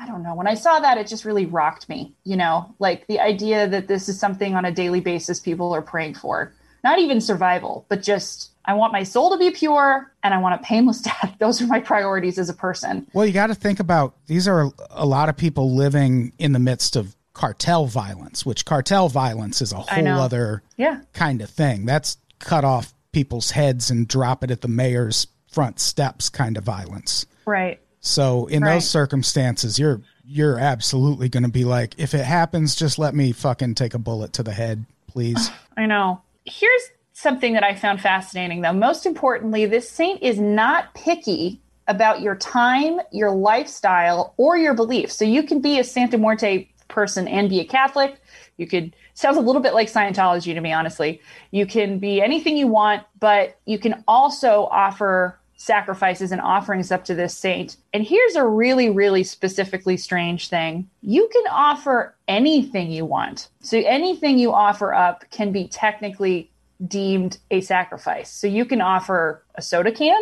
I 0.00 0.06
don't 0.06 0.22
know. 0.22 0.34
When 0.34 0.46
I 0.46 0.54
saw 0.54 0.80
that, 0.80 0.96
it 0.96 1.06
just 1.06 1.26
really 1.26 1.44
rocked 1.44 1.90
me. 1.90 2.14
You 2.24 2.38
know, 2.38 2.74
like 2.78 3.06
the 3.06 3.20
idea 3.20 3.68
that 3.68 3.86
this 3.86 4.08
is 4.08 4.18
something 4.18 4.54
on 4.54 4.64
a 4.64 4.72
daily 4.72 5.00
basis 5.00 5.40
people 5.40 5.74
are 5.74 5.82
praying 5.82 6.14
for. 6.14 6.54
Not 6.84 6.98
even 7.00 7.20
survival, 7.20 7.86
but 7.88 8.02
just 8.02 8.50
I 8.66 8.74
want 8.74 8.92
my 8.92 9.02
soul 9.02 9.30
to 9.30 9.38
be 9.38 9.50
pure 9.50 10.12
and 10.22 10.32
I 10.34 10.38
want 10.38 10.60
a 10.60 10.62
painless 10.64 11.00
death. 11.02 11.34
Those 11.40 11.60
are 11.62 11.66
my 11.66 11.80
priorities 11.80 12.38
as 12.38 12.48
a 12.50 12.54
person. 12.54 13.06
Well, 13.14 13.26
you 13.26 13.32
got 13.32 13.48
to 13.48 13.54
think 13.54 13.80
about 13.80 14.14
these 14.26 14.46
are 14.46 14.70
a 14.90 15.06
lot 15.06 15.28
of 15.28 15.36
people 15.36 15.74
living 15.74 16.32
in 16.38 16.52
the 16.52 16.58
midst 16.58 16.94
of 16.94 17.16
cartel 17.32 17.86
violence, 17.86 18.46
which 18.46 18.64
cartel 18.64 19.08
violence 19.08 19.60
is 19.60 19.72
a 19.72 19.76
whole 19.78 20.06
other 20.20 20.62
Yeah. 20.76 21.00
kind 21.14 21.40
of 21.42 21.50
thing. 21.50 21.84
That's 21.86 22.16
cut 22.38 22.64
off 22.64 22.94
people's 23.12 23.50
heads 23.52 23.90
and 23.90 24.06
drop 24.06 24.44
it 24.44 24.50
at 24.50 24.60
the 24.60 24.68
mayor's 24.68 25.26
front 25.50 25.80
steps 25.80 26.28
kind 26.28 26.56
of 26.56 26.64
violence. 26.64 27.26
Right. 27.46 27.80
So 28.00 28.46
in 28.46 28.62
Right. 28.62 28.74
those 28.74 28.88
circumstances, 28.90 29.78
you're 29.78 30.02
you're 30.26 30.58
absolutely 30.58 31.28
going 31.28 31.42
to 31.42 31.50
be 31.50 31.64
like, 31.64 31.94
if 31.98 32.14
it 32.14 32.24
happens, 32.24 32.74
just 32.74 32.98
let 32.98 33.14
me 33.14 33.30
fucking 33.32 33.74
take 33.74 33.92
a 33.94 33.98
bullet 33.98 34.32
to 34.34 34.42
the 34.42 34.52
head, 34.52 34.84
please. 35.06 35.50
I 35.76 35.84
know. 35.86 36.22
Here's 36.44 36.82
something 37.12 37.54
that 37.54 37.64
I 37.64 37.74
found 37.74 38.00
fascinating, 38.00 38.60
though. 38.60 38.72
Most 38.72 39.06
importantly, 39.06 39.66
this 39.66 39.88
saint 39.88 40.22
is 40.22 40.38
not 40.38 40.94
picky 40.94 41.60
about 41.86 42.20
your 42.20 42.36
time, 42.36 43.00
your 43.12 43.30
lifestyle, 43.30 44.34
or 44.36 44.56
your 44.56 44.74
beliefs. 44.74 45.14
So 45.14 45.24
you 45.24 45.42
can 45.42 45.60
be 45.60 45.78
a 45.78 45.84
Santa 45.84 46.18
Muerte 46.18 46.68
person 46.88 47.28
and 47.28 47.48
be 47.48 47.60
a 47.60 47.64
Catholic. 47.64 48.20
You 48.56 48.66
could 48.66 48.94
sounds 49.14 49.36
a 49.36 49.40
little 49.40 49.62
bit 49.62 49.74
like 49.74 49.90
Scientology 49.90 50.54
to 50.54 50.60
me, 50.60 50.72
honestly. 50.72 51.20
You 51.50 51.66
can 51.66 51.98
be 51.98 52.20
anything 52.20 52.56
you 52.56 52.66
want, 52.66 53.04
but 53.18 53.58
you 53.64 53.78
can 53.78 54.04
also 54.06 54.68
offer 54.70 55.38
sacrifices 55.64 56.30
and 56.30 56.42
offerings 56.42 56.92
up 56.92 57.06
to 57.06 57.14
this 57.14 57.36
saint. 57.36 57.78
And 57.94 58.04
here's 58.04 58.36
a 58.36 58.46
really, 58.46 58.90
really 58.90 59.24
specifically 59.24 59.96
strange 59.96 60.48
thing 60.48 60.88
you 61.00 61.28
can 61.32 61.44
offer 61.50 62.14
anything 62.28 62.90
you 62.90 63.06
want. 63.06 63.48
So 63.60 63.78
anything 63.78 64.38
you 64.38 64.52
offer 64.52 64.92
up 64.92 65.24
can 65.30 65.52
be 65.52 65.66
technically 65.68 66.50
deemed 66.86 67.38
a 67.50 67.62
sacrifice. 67.62 68.30
So 68.30 68.46
you 68.46 68.66
can 68.66 68.82
offer 68.82 69.42
a 69.54 69.62
soda 69.62 69.90
can 69.90 70.20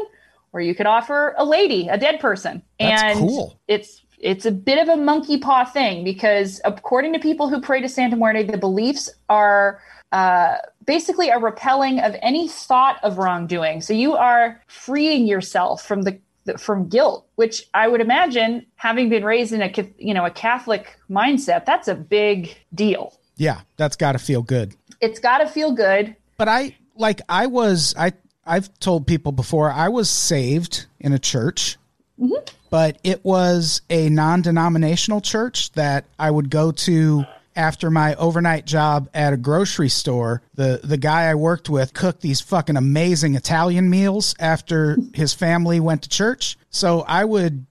or 0.53 0.61
you 0.61 0.74
could 0.74 0.86
offer 0.86 1.34
a 1.36 1.45
lady, 1.45 1.88
a 1.88 1.99
dead 1.99 2.20
person. 2.20 2.62
That's 2.78 3.03
and 3.03 3.18
cool. 3.18 3.59
it's 3.66 4.03
it's 4.18 4.47
a 4.47 4.53
bit 4.53 4.78
of 4.78 4.88
a 4.88 4.97
monkey 4.97 5.38
paw 5.38 5.64
thing 5.64 6.05
because 6.05 6.61
according 6.64 7.12
to 7.14 7.18
people 7.18 7.49
who 7.49 7.61
pray 7.61 7.80
to 7.80 7.88
Santa 7.88 8.14
Muerte, 8.14 8.45
the 8.45 8.59
beliefs 8.59 9.11
are 9.28 9.80
uh, 10.13 10.59
basically 10.87 11.29
a 11.29 11.39
repelling 11.39 11.99
of 12.01 12.15
any 12.23 12.49
thought 12.49 13.03
of 13.03 13.19
wrongdoing. 13.19 13.81
So 13.81 13.93
you 13.93 14.15
are 14.15 14.63
freeing 14.67 15.27
yourself 15.27 15.85
from 15.85 16.03
the 16.03 16.19
from 16.59 16.89
guilt, 16.89 17.27
which 17.37 17.69
I 17.73 17.87
would 17.87 18.01
imagine, 18.01 18.67
having 18.75 19.09
been 19.09 19.25
raised 19.25 19.53
in 19.53 19.63
a 19.63 19.73
you 19.99 20.15
know 20.15 20.25
a 20.25 20.31
Catholic 20.31 20.99
mindset, 21.11 21.65
that's 21.65 21.89
a 21.89 21.95
big 21.95 22.57
deal. 22.75 23.19
Yeah, 23.37 23.61
that's 23.77 23.97
got 23.97 24.13
to 24.13 24.19
feel 24.19 24.43
good. 24.43 24.75
It's 25.01 25.19
got 25.19 25.39
to 25.39 25.47
feel 25.47 25.73
good. 25.73 26.15
But 26.37 26.49
I 26.49 26.77
like 26.97 27.21
I 27.29 27.47
was 27.47 27.95
I 27.97 28.13
I've 28.45 28.77
told 28.81 29.07
people 29.07 29.33
before 29.33 29.71
I 29.71 29.89
was 29.89 30.11
saved 30.11 30.87
in 31.01 31.13
a 31.13 31.19
church 31.19 31.79
but 32.71 32.99
it 33.05 33.25
was 33.25 33.83
a 33.91 34.09
non-denominational 34.09 35.21
church 35.21 35.73
that 35.73 36.07
I 36.19 36.31
would 36.31 36.49
go 36.51 36.73
to 36.73 37.25
after 37.57 37.90
my 37.90 38.14
overnight 38.14 38.66
job 38.66 39.09
at 39.14 39.32
a 39.32 39.36
grocery 39.36 39.88
store. 39.88 40.42
The 40.55 40.80
the 40.82 40.96
guy 40.96 41.24
I 41.30 41.34
worked 41.34 41.68
with 41.68 41.94
cooked 41.94 42.20
these 42.20 42.40
fucking 42.40 42.76
amazing 42.76 43.34
Italian 43.34 43.90
meals 43.90 44.34
after 44.38 44.96
his 45.14 45.34
family 45.34 45.80
went 45.80 46.03
to 46.03 46.09
church. 46.09 46.57
So 46.70 47.03
I 47.03 47.24
would 47.24 47.66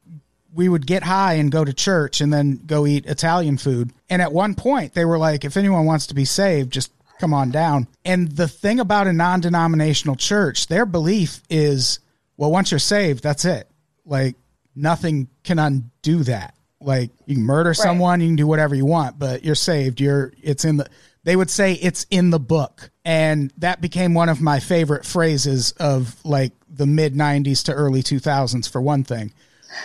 we 0.53 0.67
would 0.67 0.85
get 0.85 1.03
high 1.03 1.33
and 1.33 1.51
go 1.51 1.63
to 1.63 1.73
church 1.73 2.19
and 2.21 2.31
then 2.31 2.59
go 2.65 2.85
eat 2.85 3.05
Italian 3.05 3.57
food. 3.57 3.91
And 4.09 4.21
at 4.21 4.33
one 4.33 4.55
point 4.55 4.93
they 4.93 5.05
were 5.05 5.17
like 5.17 5.45
if 5.45 5.57
anyone 5.57 5.85
wants 5.85 6.07
to 6.07 6.15
be 6.15 6.25
saved 6.25 6.71
just 6.73 6.91
come 7.19 7.33
on 7.33 7.51
down. 7.51 7.87
And 8.03 8.31
the 8.31 8.47
thing 8.47 8.79
about 8.79 9.07
a 9.07 9.13
non-denominational 9.13 10.15
church, 10.15 10.67
their 10.67 10.85
belief 10.85 11.41
is 11.49 11.99
well 12.37 12.51
once 12.51 12.71
you're 12.71 12.79
saved, 12.79 13.23
that's 13.23 13.45
it. 13.45 13.69
Like 14.05 14.35
nothing 14.75 15.27
can 15.43 15.59
undo 15.59 16.23
that. 16.23 16.55
Like 16.81 17.11
you 17.25 17.35
can 17.35 17.43
murder 17.43 17.73
someone, 17.73 18.21
you 18.21 18.27
can 18.27 18.35
do 18.35 18.47
whatever 18.47 18.75
you 18.75 18.85
want, 18.85 19.19
but 19.19 19.43
you're 19.43 19.55
saved. 19.55 20.01
You're 20.01 20.33
it's 20.41 20.65
in 20.65 20.77
the 20.77 20.87
they 21.23 21.35
would 21.35 21.49
say 21.51 21.73
it's 21.73 22.05
in 22.09 22.31
the 22.31 22.39
book. 22.39 22.89
And 23.05 23.53
that 23.57 23.81
became 23.81 24.13
one 24.13 24.29
of 24.29 24.41
my 24.41 24.59
favorite 24.59 25.05
phrases 25.05 25.71
of 25.73 26.23
like 26.25 26.53
the 26.69 26.85
mid 26.87 27.13
90s 27.13 27.65
to 27.65 27.73
early 27.73 28.01
2000s 28.03 28.69
for 28.69 28.81
one 28.81 29.03
thing. 29.03 29.31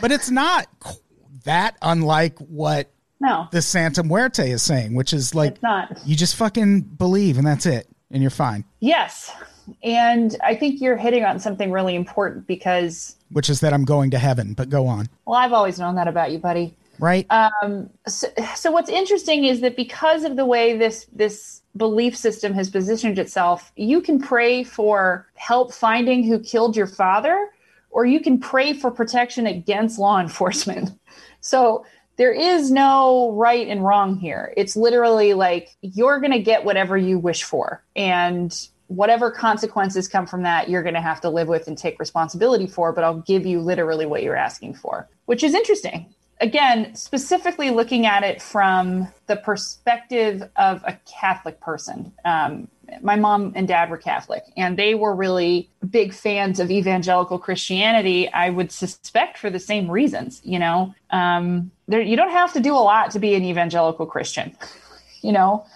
But 0.01 0.13
it's 0.13 0.31
not 0.31 0.67
that 1.45 1.77
unlike 1.83 2.39
what 2.39 2.91
No, 3.21 3.49
the 3.53 3.63
Santa 3.63 4.03
Muerte 4.03 4.51
is 4.51 4.63
saying, 4.63 4.95
which 4.95 5.13
is 5.13 5.35
like 5.35 5.53
it's 5.53 5.63
not. 5.63 5.99
you 6.07 6.17
just 6.17 6.37
fucking 6.37 6.81
believe 6.81 7.39
and 7.39 7.47
that's 7.47 7.67
it 7.67 7.87
and 8.11 8.23
you're 8.23 8.31
fine. 8.31 8.65
Yes. 8.81 9.33
And 9.83 10.37
I 10.45 10.55
think 10.55 10.81
you're 10.81 10.97
hitting 10.97 11.25
on 11.25 11.41
something 11.41 11.73
really 11.73 11.97
important 11.97 12.47
because, 12.47 13.17
Which 13.31 13.51
is 13.51 13.61
that 13.61 13.73
I'm 13.73 13.85
going 13.85 14.11
to 14.13 14.19
heaven, 14.19 14.55
but 14.55 14.69
go 14.71 14.87
on. 14.87 15.09
well, 15.27 15.37
I've 15.37 15.53
always 15.53 15.79
known 15.79 15.97
that 15.97 16.07
about 16.09 16.31
you, 16.31 16.39
buddy. 16.39 16.77
Right? 16.99 17.27
Um, 17.31 17.91
so, 18.07 18.29
so 18.55 18.71
what's 18.71 18.91
interesting 18.91 19.45
is 19.45 19.61
that 19.61 19.77
because 19.77 20.25
of 20.25 20.37
the 20.37 20.47
way 20.47 20.77
this 20.77 21.07
this 21.13 21.63
belief 21.77 22.17
system 22.17 22.55
has 22.55 22.71
positioned 22.71 23.19
itself 23.19 23.71
you 23.77 24.01
can 24.01 24.19
pray 24.19 24.65
for 24.65 25.27
help 25.35 25.75
finding 25.75 26.25
who 26.25 26.39
killed 26.39 26.75
your 26.75 26.87
father 26.87 27.51
or 27.91 28.05
you 28.05 28.21
can 28.21 28.39
pray 28.39 28.75
for 28.75 28.91
protection 28.91 29.47
against 29.47 29.99
law 29.99 30.21
enforcement. 30.27 30.91
So 31.41 31.85
there 32.17 32.33
is 32.33 32.71
no 32.71 33.33
right 33.33 33.67
and 33.69 33.85
wrong 33.85 34.17
here. 34.17 34.53
It's 34.57 34.77
literally 34.77 35.35
like 35.35 35.77
you're 35.81 36.21
going 36.21 36.33
to 36.33 36.43
get 36.43 36.65
whatever 36.65 36.97
you 36.97 37.19
wish 37.19 37.43
for 37.43 37.83
and 37.95 38.69
whatever 38.89 39.31
consequences 39.31 40.07
come 40.07 40.27
from 40.27 40.43
that 40.43 40.71
you're 40.71 40.83
going 40.83 40.95
to 40.95 41.01
have 41.01 41.21
to 41.21 41.31
live 41.31 41.49
with 41.49 41.67
and 41.67 41.77
take 41.77 41.99
responsibility 41.99 42.69
for 42.69 42.93
but 42.93 43.03
i'll 43.03 43.19
give 43.23 43.45
you 43.45 43.61
literally 43.61 44.07
what 44.07 44.23
you're 44.23 44.37
asking 44.37 44.73
for 44.73 45.09
which 45.25 45.43
is 45.43 45.55
interesting 45.55 46.15
again, 46.41 46.95
specifically 46.95 47.71
looking 47.71 48.07
at 48.07 48.23
it 48.23 48.43
from 48.43 49.09
the 49.27 49.37
perspective 49.37 50.49
of 50.57 50.83
a 50.85 50.99
Catholic 51.07 51.61
person. 51.61 52.13
Um, 52.25 52.69
my 53.03 53.17
mom 53.17 53.53
and 53.57 53.67
dad 53.67 53.91
were 53.91 53.97
Catholic, 53.97 54.45
and 54.57 54.79
they 54.79 54.95
were 54.95 55.15
really 55.15 55.69
big 55.91 56.13
fans 56.13 56.61
of 56.61 56.71
evangelical 56.71 57.39
Christianity. 57.39 58.33
I 58.33 58.51
would 58.51 58.71
suspect 58.71 59.39
for 59.39 59.51
the 59.51 59.59
same 59.59 59.91
reasons. 59.91 60.41
You 60.45 60.59
know, 60.59 60.95
um, 61.11 61.71
there, 61.89 62.01
you 62.01 62.17
don't 62.17 62.31
have 62.31 62.53
to 62.53 62.61
do 62.61 62.75
a 62.75 62.79
lot 62.79 63.11
to 63.13 63.19
be 63.19 63.35
an 63.35 63.45
evangelical 63.45 64.07
Christian. 64.07 64.57
You 65.23 65.33
know. 65.33 65.67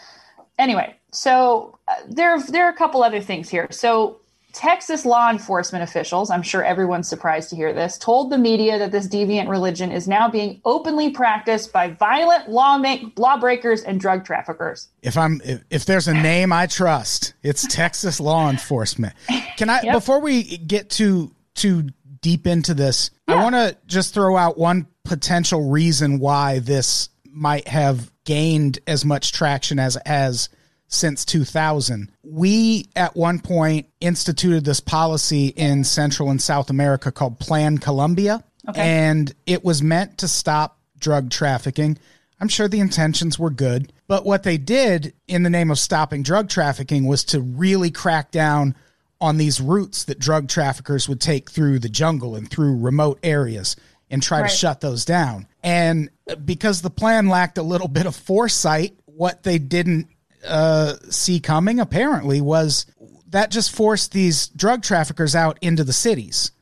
Anyway, 0.61 0.95
so 1.11 1.77
uh, 1.89 1.95
there 2.09 2.41
there 2.41 2.67
are 2.67 2.71
a 2.71 2.77
couple 2.77 3.03
other 3.03 3.21
things 3.21 3.49
here. 3.49 3.67
So 3.73 4.20
Texas 4.53 5.05
law 5.05 5.31
enforcement 5.31 5.83
officials, 5.85 6.31
I'm 6.31 6.43
sure 6.43 6.65
everyone's 6.65 7.09
surprised 7.09 7.51
to 7.51 7.57
hear 7.57 7.73
this, 7.73 7.97
told 7.99 8.31
the 8.31 8.39
media 8.39 8.79
that 8.79 8.91
this 8.93 9.07
deviant 9.07 9.49
religion 9.49 9.91
is 9.93 10.09
now 10.09 10.29
being 10.29 10.61
openly 10.65 11.11
practiced 11.11 11.73
by 11.73 11.91
violent 11.91 12.47
lawma- 12.49 13.13
lawbreakers 13.19 13.83
and 13.83 14.01
drug 14.01 14.25
traffickers. 14.25 14.89
if 15.03 15.17
I'm 15.17 15.41
if, 15.45 15.63
if 15.71 15.85
there's 15.85 16.09
a 16.09 16.15
name 16.15 16.53
I 16.53 16.67
trust, 16.67 17.35
it's 17.43 17.67
Texas 17.67 18.21
law 18.21 18.51
enforcement. 18.51 19.15
Can 19.57 19.71
I 19.71 19.81
Yep. 19.83 19.95
before 19.95 20.21
we 20.21 20.43
get 20.59 20.91
too 20.91 21.33
too 21.55 21.89
deep 22.21 22.47
into 22.47 22.75
this, 22.75 23.11
I 23.29 23.37
want 23.37 23.55
to 23.55 23.77
just 23.87 24.13
throw 24.15 24.37
out 24.37 24.59
one 24.59 24.87
potential 25.05 25.71
reason 25.71 26.19
why 26.19 26.59
this 26.59 27.09
might 27.25 27.67
have 27.69 28.11
gained 28.25 28.79
as 28.87 29.05
much 29.05 29.33
traction 29.33 29.79
as 29.79 29.97
it 29.97 30.07
has 30.07 30.49
since 30.91 31.25
2000. 31.25 32.11
We 32.25 32.87
at 32.97 33.17
one 33.17 33.39
point 33.39 33.87
instituted 34.01 34.65
this 34.65 34.81
policy 34.81 35.47
in 35.47 35.85
Central 35.85 36.31
and 36.31 36.43
South 36.43 36.69
America 36.69 37.11
called 37.13 37.39
Plan 37.39 37.79
Colombia, 37.79 38.45
Okay. 38.69 38.81
and 38.81 39.33
it 39.47 39.65
was 39.65 39.83
meant 39.83 40.19
to 40.19 40.29
stop 40.29 40.79
drug 40.99 41.31
trafficking. 41.31 41.97
I'm 42.41 42.49
sure 42.49 42.69
the 42.69 42.81
intentions 42.81 43.39
were 43.39 43.51
good, 43.51 43.93
but 44.09 44.27
what 44.27 44.43
they 44.43 44.59
did 44.59 45.15
in 45.29 45.45
the 45.45 45.51
name 45.51 45.71
of 45.71 45.79
stopping 45.79 46.23
drug 46.23 46.49
trafficking 46.49 47.07
was 47.07 47.23
to 47.25 47.41
really 47.41 47.91
crack 47.91 48.31
down 48.31 48.75
on 49.21 49.37
these 49.37 49.61
routes 49.61 50.05
that 50.05 50.19
drug 50.19 50.49
traffickers 50.49 51.09
would 51.09 51.21
take 51.21 51.51
through 51.51 51.79
the 51.79 51.89
jungle 51.89 52.35
and 52.35 52.51
through 52.51 52.77
remote 52.79 53.19
areas 53.23 53.77
and 54.11 54.23
try 54.23 54.41
Right. 54.41 54.51
to 54.51 54.57
shut 54.57 54.81
those 54.81 55.05
down. 55.05 55.47
And 55.63 56.11
because 56.45 56.81
the 56.83 56.91
plan 56.91 57.29
lacked 57.29 57.59
a 57.59 57.63
little 57.63 57.87
bit 57.89 58.07
of 58.07 58.17
foresight, 58.17 58.95
what 59.05 59.43
they 59.45 59.59
didn't 59.59 60.09
uh, 60.47 60.95
see 61.11 61.41
coming 61.41 61.81
apparently 61.81 62.41
was 62.41 62.87
that 63.29 63.51
just 63.51 63.71
forced 63.75 64.13
these 64.13 64.49
drug 64.49 64.83
traffickers 64.83 65.35
out 65.37 65.59
into 65.61 65.85
the 65.85 65.93
cities 65.93 66.53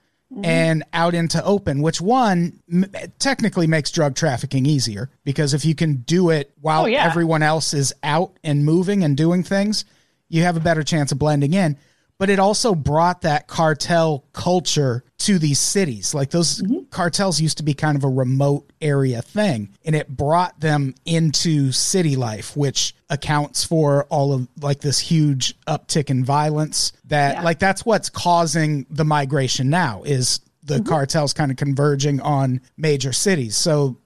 and 0.42 0.84
out 0.92 1.14
into 1.14 1.42
open, 1.42 1.80
which 1.80 2.02
one 2.02 2.60
m- 2.70 2.84
technically 3.18 3.66
makes 3.66 3.90
drug 3.90 4.14
trafficking 4.14 4.66
easier 4.66 5.08
because 5.24 5.54
if 5.54 5.64
you 5.64 5.74
can 5.74 5.94
do 6.02 6.28
it 6.28 6.52
while 6.60 6.82
Oh, 6.82 6.86
yeah. 6.86 7.06
everyone 7.06 7.42
else 7.42 7.72
is 7.72 7.94
out 8.02 8.38
and 8.44 8.62
moving 8.62 9.02
and 9.04 9.16
doing 9.16 9.42
things, 9.42 9.86
you 10.28 10.42
have 10.42 10.56
a 10.58 10.60
better 10.60 10.82
chance 10.82 11.12
of 11.12 11.18
blending 11.18 11.54
in. 11.54 11.78
But 12.18 12.28
it 12.28 12.38
also 12.38 12.74
brought 12.74 13.22
that 13.22 13.46
cartel 13.46 14.24
culture 14.34 15.02
to 15.18 15.38
these 15.38 15.58
cities. 15.58 16.14
Like 16.14 16.30
those 16.30 16.62
mm-hmm. 16.62 16.84
cartels 16.90 17.40
used 17.40 17.58
to 17.58 17.62
be 17.64 17.74
kind 17.74 17.96
of 17.96 18.04
a 18.04 18.08
remote 18.08 18.72
area 18.80 19.20
thing, 19.22 19.70
and 19.84 19.94
it 19.94 20.08
brought 20.08 20.58
them 20.60 20.94
into 21.04 21.72
city 21.72 22.16
life, 22.16 22.56
which 22.56 22.94
accounts 23.10 23.64
for 23.64 24.04
all 24.04 24.32
of 24.32 24.48
like 24.60 24.80
this 24.80 24.98
huge 24.98 25.58
uptick 25.66 26.10
in 26.10 26.24
violence. 26.24 26.92
That 27.06 27.34
Yeah. 27.36 27.42
like 27.42 27.58
that's 27.58 27.84
what's 27.84 28.10
causing 28.10 28.86
the 28.90 29.04
migration 29.04 29.70
now 29.70 30.02
is 30.04 30.40
the 30.62 30.76
mm-hmm. 30.76 30.88
cartels 30.88 31.32
kind 31.32 31.50
of 31.50 31.56
converging 31.56 32.20
on 32.20 32.60
major 32.76 33.12
cities. 33.12 33.56
So 33.56 33.96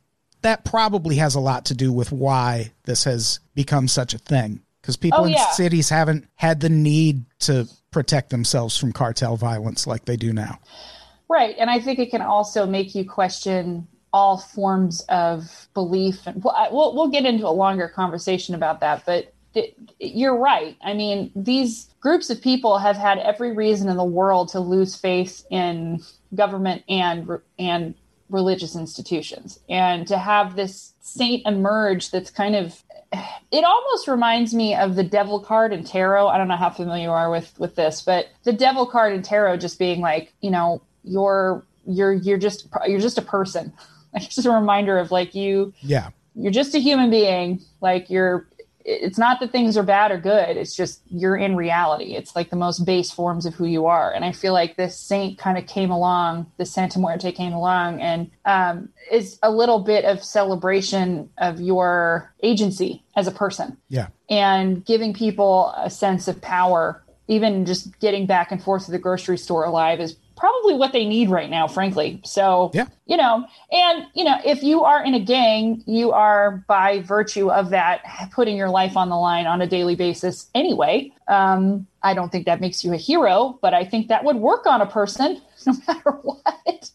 that 0.42 0.64
probably 0.64 1.16
has 1.16 1.34
a 1.34 1.40
lot 1.40 1.66
to 1.66 1.74
do 1.74 1.92
with 1.92 2.10
why 2.10 2.72
this 2.84 3.04
has 3.04 3.40
become 3.54 3.86
such 3.86 4.14
a 4.14 4.18
thing 4.18 4.62
because 4.80 4.96
people 4.96 5.20
Oh, 5.20 5.24
in 5.24 5.32
yeah. 5.32 5.50
cities 5.50 5.88
haven't 5.88 6.26
had 6.34 6.60
the 6.60 6.68
need 6.68 7.24
to 7.40 7.68
protect 7.90 8.30
themselves 8.30 8.76
from 8.76 8.92
cartel 8.92 9.36
violence 9.36 9.86
like 9.86 10.04
they 10.04 10.16
do 10.16 10.32
now. 10.32 10.58
Right. 11.32 11.56
And 11.58 11.70
I 11.70 11.80
think 11.80 11.98
it 11.98 12.10
can 12.10 12.20
also 12.20 12.66
make 12.66 12.94
you 12.94 13.08
question 13.08 13.88
all 14.12 14.36
forms 14.36 15.00
of 15.08 15.66
belief. 15.72 16.26
And 16.26 16.44
well, 16.44 16.94
we'll, 16.94 17.08
get 17.08 17.24
into 17.24 17.46
a 17.46 17.48
longer 17.48 17.88
conversation 17.88 18.54
about 18.54 18.80
that. 18.80 19.06
But 19.06 19.32
you're 19.98 20.36
right. 20.36 20.76
I 20.84 20.92
mean, 20.92 21.32
these 21.34 21.88
groups 22.00 22.28
of 22.28 22.42
people 22.42 22.76
have 22.76 22.98
had 22.98 23.16
every 23.16 23.52
reason 23.52 23.88
in 23.88 23.96
the 23.96 24.04
world 24.04 24.48
to 24.48 24.60
lose 24.60 24.94
faith 24.94 25.42
in 25.50 26.02
government 26.34 26.82
and 26.86 27.26
and 27.58 27.94
religious 28.28 28.76
institutions, 28.76 29.58
and 29.70 30.06
to 30.08 30.18
have 30.18 30.54
this 30.54 30.92
saint 31.00 31.46
emerge 31.46 32.10
that's 32.10 32.30
kind 32.30 32.56
of 32.56 32.84
it 33.50 33.64
almost 33.64 34.06
reminds 34.06 34.52
me 34.52 34.74
of 34.74 34.96
the 34.96 35.04
devil 35.04 35.40
card 35.40 35.72
in 35.72 35.82
tarot. 35.82 36.28
I 36.28 36.36
don't 36.36 36.48
know 36.48 36.56
how 36.56 36.70
familiar 36.70 37.04
you 37.04 37.10
are 37.10 37.30
with 37.30 37.58
with 37.58 37.74
this, 37.74 38.02
but 38.02 38.28
the 38.44 38.52
devil 38.52 38.84
card 38.84 39.14
in 39.14 39.22
tarot 39.22 39.56
just 39.56 39.78
being 39.78 40.02
like, 40.02 40.34
you 40.42 40.50
know, 40.50 40.82
you're 41.04 41.64
you're 41.86 42.12
you're 42.12 42.38
just 42.38 42.68
you're 42.86 43.00
just 43.00 43.18
a 43.18 43.22
person. 43.22 43.72
Like 44.14 44.28
just 44.28 44.44
a 44.44 44.50
reminder 44.50 44.98
of 44.98 45.10
like 45.10 45.34
you 45.34 45.72
Yeah. 45.80 46.10
you're 46.34 46.52
just 46.52 46.74
a 46.74 46.78
human 46.78 47.08
being. 47.08 47.62
Like 47.80 48.10
you're 48.10 48.46
it's 48.84 49.16
not 49.16 49.40
that 49.40 49.52
things 49.52 49.74
are 49.78 49.82
bad 49.82 50.10
or 50.10 50.18
good. 50.18 50.58
It's 50.58 50.76
just 50.76 51.00
you're 51.08 51.34
in 51.36 51.56
reality. 51.56 52.14
It's 52.14 52.36
like 52.36 52.50
the 52.50 52.56
most 52.56 52.80
base 52.84 53.10
forms 53.10 53.46
of 53.46 53.54
who 53.54 53.64
you 53.64 53.86
are. 53.86 54.12
And 54.12 54.22
I 54.22 54.32
feel 54.32 54.52
like 54.52 54.76
this 54.76 54.98
saint 54.98 55.38
kind 55.38 55.56
of 55.56 55.66
came 55.66 55.90
along, 55.90 56.50
the 56.58 56.66
Santa 56.66 56.98
Muerte 56.98 57.32
came 57.32 57.54
along 57.54 58.02
and 58.02 58.30
um, 58.44 58.90
is 59.10 59.38
a 59.42 59.50
little 59.50 59.78
bit 59.78 60.04
of 60.04 60.22
celebration 60.22 61.30
of 61.38 61.58
your 61.62 62.34
agency 62.42 63.02
as 63.16 63.26
a 63.26 63.32
person 63.32 63.78
Yeah. 63.88 64.08
and 64.28 64.84
giving 64.84 65.14
people 65.14 65.72
a 65.78 65.88
sense 65.88 66.28
of 66.28 66.42
power, 66.42 67.02
even 67.28 67.64
just 67.64 67.98
getting 67.98 68.26
back 68.26 68.52
and 68.52 68.62
forth 68.62 68.84
to 68.86 68.90
the 68.90 68.98
grocery 68.98 69.38
store 69.38 69.64
alive 69.64 70.00
is 70.00 70.16
probably 70.42 70.74
what 70.74 70.92
they 70.92 71.04
need 71.04 71.30
right 71.30 71.48
now, 71.48 71.68
frankly. 71.68 72.20
So, 72.24 72.72
Yeah. 72.74 72.86
you 73.06 73.16
know, 73.16 73.46
and, 73.70 74.06
you 74.12 74.24
know, 74.24 74.38
if 74.44 74.64
you 74.64 74.82
are 74.82 75.00
in 75.04 75.14
a 75.14 75.20
gang, 75.20 75.84
you 75.86 76.10
are 76.10 76.64
by 76.66 76.98
virtue 77.02 77.48
of 77.48 77.70
that 77.70 78.00
putting 78.32 78.56
your 78.56 78.68
life 78.68 78.96
on 78.96 79.08
the 79.08 79.14
line 79.14 79.46
on 79.46 79.62
a 79.62 79.68
daily 79.68 79.94
basis 79.94 80.50
anyway. 80.52 81.12
Um, 81.28 81.86
I 82.02 82.12
don't 82.14 82.32
think 82.32 82.46
that 82.46 82.60
makes 82.60 82.84
you 82.84 82.92
a 82.92 82.96
hero, 82.96 83.56
but 83.62 83.72
I 83.72 83.84
think 83.84 84.08
that 84.08 84.24
would 84.24 84.34
work 84.34 84.66
on 84.66 84.80
a 84.80 84.86
person 84.86 85.40
no 85.66 85.74
matter 85.86 86.10
what. 86.10 86.90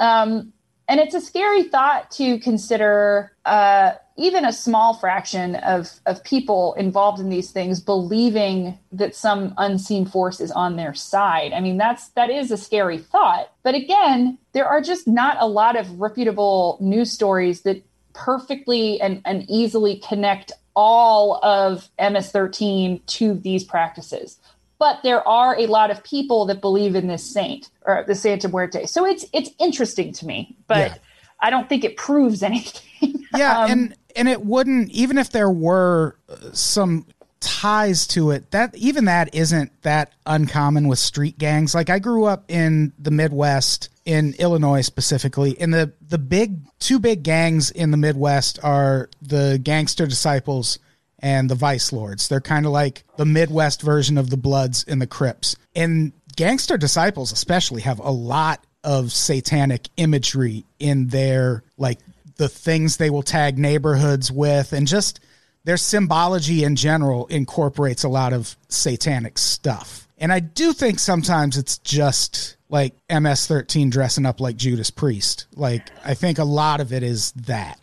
Um, 0.00 0.52
And 0.92 1.00
it's 1.00 1.14
a 1.14 1.22
scary 1.22 1.62
thought 1.62 2.10
to 2.10 2.38
consider 2.38 3.32
uh, 3.46 3.92
even 4.18 4.44
a 4.44 4.52
small 4.52 4.92
fraction 4.92 5.56
of, 5.56 5.90
of 6.04 6.22
people 6.22 6.74
involved 6.74 7.18
in 7.18 7.30
these 7.30 7.50
things 7.50 7.80
believing 7.80 8.78
that 8.92 9.16
some 9.16 9.54
unseen 9.56 10.04
force 10.04 10.38
is 10.38 10.50
on 10.50 10.76
their 10.76 10.92
side. 10.92 11.54
I 11.54 11.60
mean, 11.60 11.78
that's 11.78 12.08
that 12.08 12.28
is 12.28 12.50
a 12.50 12.58
scary 12.58 12.98
thought. 12.98 13.50
But 13.62 13.74
again, 13.74 14.36
there 14.52 14.66
are 14.66 14.82
just 14.82 15.08
not 15.08 15.38
a 15.40 15.46
lot 15.46 15.76
of 15.76 15.98
reputable 15.98 16.76
news 16.78 17.10
stories 17.10 17.62
that 17.62 17.82
perfectly 18.12 19.00
and, 19.00 19.22
and 19.24 19.48
easily 19.48 19.96
connect 20.06 20.52
all 20.76 21.42
of 21.42 21.88
MS13 21.98 23.00
to 23.06 23.32
these 23.32 23.64
practices. 23.64 24.36
But 24.82 25.04
there 25.04 25.26
are 25.28 25.56
a 25.56 25.66
lot 25.68 25.92
of 25.92 26.02
people 26.02 26.44
that 26.46 26.60
believe 26.60 26.96
in 26.96 27.06
this 27.06 27.22
saint 27.22 27.70
or 27.82 28.04
the 28.04 28.16
Santa 28.16 28.48
Muerte. 28.48 28.84
So 28.86 29.06
it's 29.06 29.24
it's 29.32 29.48
interesting 29.60 30.12
to 30.14 30.26
me, 30.26 30.56
but 30.66 30.76
Yeah. 30.76 30.94
I 31.38 31.50
don't 31.50 31.68
think 31.68 31.84
it 31.84 31.96
proves 31.96 32.42
anything. 32.50 33.24
Yeah, 33.36 33.60
Um, 33.60 33.70
and 33.70 33.96
and 34.16 34.28
it 34.28 34.44
wouldn't 34.44 34.90
even 34.90 35.18
if 35.18 35.30
there 35.30 35.50
were 35.50 36.16
uh, 36.28 36.52
some 36.52 37.06
ties 37.38 38.08
to 38.08 38.32
it. 38.32 38.50
That 38.50 38.74
even 38.76 39.04
that 39.04 39.32
isn't 39.32 39.70
that 39.82 40.12
uncommon 40.26 40.88
with 40.88 40.98
street 40.98 41.38
gangs. 41.38 41.76
Like 41.76 41.88
I 41.88 42.00
grew 42.00 42.24
up 42.24 42.42
in 42.48 42.92
the 42.98 43.12
Midwest 43.12 43.88
in 44.04 44.34
Illinois 44.40 44.80
specifically, 44.80 45.56
and 45.60 45.72
the 45.72 45.92
the 46.08 46.18
big 46.18 46.58
two 46.80 46.98
big 46.98 47.22
gangs 47.22 47.70
in 47.70 47.92
the 47.92 47.96
Midwest 47.96 48.58
are 48.64 49.10
the 49.22 49.60
Gangster 49.62 50.08
Disciples 50.08 50.80
and 51.22 51.48
the 51.48 51.54
Vice 51.54 51.92
Lords. 51.92 52.28
They're 52.28 52.40
kind 52.40 52.66
of 52.66 52.72
like 52.72 53.04
the 53.16 53.24
Midwest 53.24 53.82
version 53.82 54.18
of 54.18 54.30
the 54.30 54.36
Bloods 54.36 54.84
and 54.86 55.00
the 55.00 55.06
Crips. 55.06 55.56
And 55.74 56.12
Gangster 56.36 56.76
Disciples 56.76 57.32
especially 57.32 57.82
have 57.82 58.00
a 58.00 58.10
lot 58.10 58.64
of 58.84 59.12
satanic 59.12 59.88
imagery 59.96 60.64
in 60.78 61.06
their 61.08 61.62
like 61.78 62.00
the 62.36 62.48
things 62.48 62.96
they 62.96 63.10
will 63.10 63.22
tag 63.22 63.58
neighborhoods 63.58 64.32
with 64.32 64.72
and 64.72 64.86
just 64.86 65.20
their 65.64 65.76
symbology 65.76 66.64
in 66.64 66.74
general 66.74 67.26
incorporates 67.26 68.02
a 68.02 68.08
lot 68.08 68.32
of 68.32 68.56
satanic 68.68 69.38
stuff. 69.38 70.08
And 70.18 70.32
I 70.32 70.40
do 70.40 70.72
think 70.72 70.98
sometimes 70.98 71.56
it's 71.56 71.78
just 71.78 72.56
like 72.68 72.94
MS13 73.08 73.90
dressing 73.90 74.26
up 74.26 74.40
like 74.40 74.56
Judas 74.56 74.90
Priest. 74.90 75.46
Like 75.54 75.88
I 76.04 76.14
think 76.14 76.38
a 76.38 76.44
lot 76.44 76.80
of 76.80 76.92
it 76.92 77.02
is 77.02 77.32
that. 77.32 77.78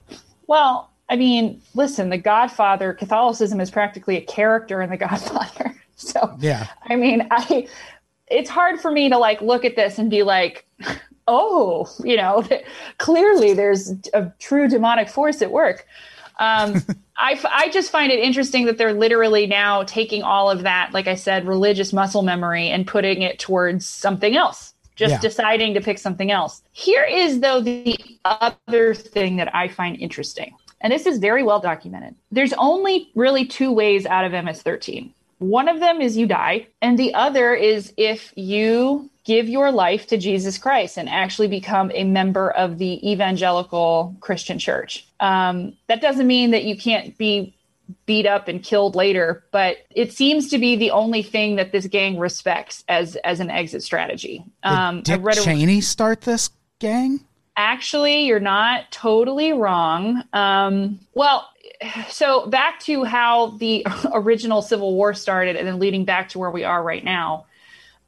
Well, 0.47 0.89
I 1.09 1.15
mean, 1.15 1.61
listen, 1.73 2.09
the 2.09 2.17
Godfather, 2.17 2.93
Catholicism 2.93 3.59
is 3.59 3.71
practically 3.71 4.17
a 4.17 4.21
character 4.21 4.81
in 4.81 4.89
the 4.89 4.97
Godfather. 4.97 5.75
So, 6.01 6.33
Yeah. 6.39 6.67
I 6.89 6.95
mean, 6.95 7.27
I 7.29 7.67
it's 8.27 8.49
hard 8.49 8.79
for 8.79 8.89
me 8.89 9.09
to 9.09 9.17
like 9.17 9.41
look 9.41 9.65
at 9.65 9.75
this 9.75 9.99
and 9.99 10.09
be 10.09 10.23
like, 10.23 10.65
oh, 11.27 11.89
you 12.05 12.15
know, 12.15 12.47
clearly 12.99 13.53
there's 13.53 13.91
a 14.13 14.31
true 14.39 14.69
demonic 14.69 15.09
force 15.09 15.41
at 15.41 15.51
work. 15.51 15.85
Um, 16.39 16.81
I, 17.17 17.33
f- 17.33 17.45
I 17.51 17.69
just 17.69 17.91
find 17.91 18.13
it 18.13 18.19
interesting 18.19 18.63
that 18.67 18.77
they're 18.77 18.93
literally 18.93 19.45
now 19.45 19.83
taking 19.83 20.23
all 20.23 20.49
of 20.49 20.61
that, 20.61 20.91
like 20.93 21.07
I 21.07 21.15
said, 21.15 21.45
religious 21.45 21.91
muscle 21.91 22.21
memory 22.21 22.69
and 22.69 22.87
putting 22.87 23.21
it 23.21 23.37
towards 23.37 23.85
something 23.85 24.37
else, 24.37 24.73
just 24.95 25.11
Yeah. 25.11 25.19
deciding 25.19 25.73
to 25.73 25.81
pick 25.81 25.97
something 25.99 26.31
else. 26.31 26.61
Here 26.71 27.03
is, 27.03 27.41
though, 27.41 27.59
the 27.59 27.99
other 28.23 28.93
thing 28.93 29.35
that 29.35 29.53
I 29.53 29.67
find 29.67 29.97
interesting, 29.97 30.55
and 30.81 30.93
this 30.93 31.05
is 31.05 31.17
very 31.17 31.43
well 31.43 31.59
documented. 31.59 32.15
There's 32.31 32.53
only 32.53 33.09
really 33.15 33.45
two 33.45 33.71
ways 33.71 34.05
out 34.05 34.25
of 34.25 34.31
MS 34.31 34.61
13. 34.61 35.13
One 35.39 35.69
of 35.69 35.79
them 35.79 36.01
is 36.01 36.17
you 36.17 36.25
die, 36.27 36.67
and 36.81 36.99
the 36.99 37.13
other 37.13 37.53
is 37.53 37.93
if 37.95 38.33
you 38.35 39.09
give 39.23 39.47
your 39.47 39.71
life 39.71 40.07
to 40.07 40.17
Jesus 40.17 40.57
Christ 40.57 40.97
and 40.97 41.07
actually 41.07 41.47
become 41.47 41.91
a 41.93 42.03
member 42.03 42.49
of 42.51 42.77
the 42.77 43.11
evangelical 43.11 44.15
Christian 44.21 44.59
church. 44.59 45.07
Um, 45.19 45.77
that 45.87 46.01
doesn't 46.01 46.27
mean 46.27 46.51
that 46.51 46.63
you 46.63 46.75
can't 46.75 47.17
be 47.17 47.55
beat 48.05 48.25
up 48.25 48.47
and 48.47 48.63
killed 48.63 48.95
later, 48.95 49.43
but 49.51 49.77
it 49.91 50.13
seems 50.13 50.49
to 50.49 50.57
be 50.57 50.75
the 50.75 50.91
only 50.91 51.23
thing 51.23 51.55
that 51.55 51.71
this 51.71 51.87
gang 51.87 52.19
respects 52.19 52.83
as 52.89 53.15
as 53.17 53.39
an 53.39 53.49
exit 53.49 53.81
strategy. 53.83 54.43
Did 54.63 54.71
Um, 54.71 54.97
I 54.97 55.01
Dick 55.01 55.19
read 55.23 55.37
a, 55.37 55.41
Cheney 55.41 55.81
start 55.81 56.21
this 56.21 56.49
gang? 56.79 57.21
Actually 57.59 58.21
you're 58.25 58.39
not 58.39 58.89
totally 58.89 59.51
wrong. 59.51 60.23
Um, 60.31 60.99
well 61.13 61.49
so 62.09 62.47
back 62.47 62.79
to 62.81 63.03
how 63.03 63.47
the 63.57 63.85
original 64.13 64.61
civil 64.61 64.95
war 64.95 65.13
started 65.13 65.57
and 65.57 65.67
then 65.67 65.77
leading 65.77 66.05
back 66.05 66.29
to 66.29 66.39
where 66.39 66.51
we 66.51 66.63
are 66.63 66.81
right 66.81 67.03
now. 67.03 67.45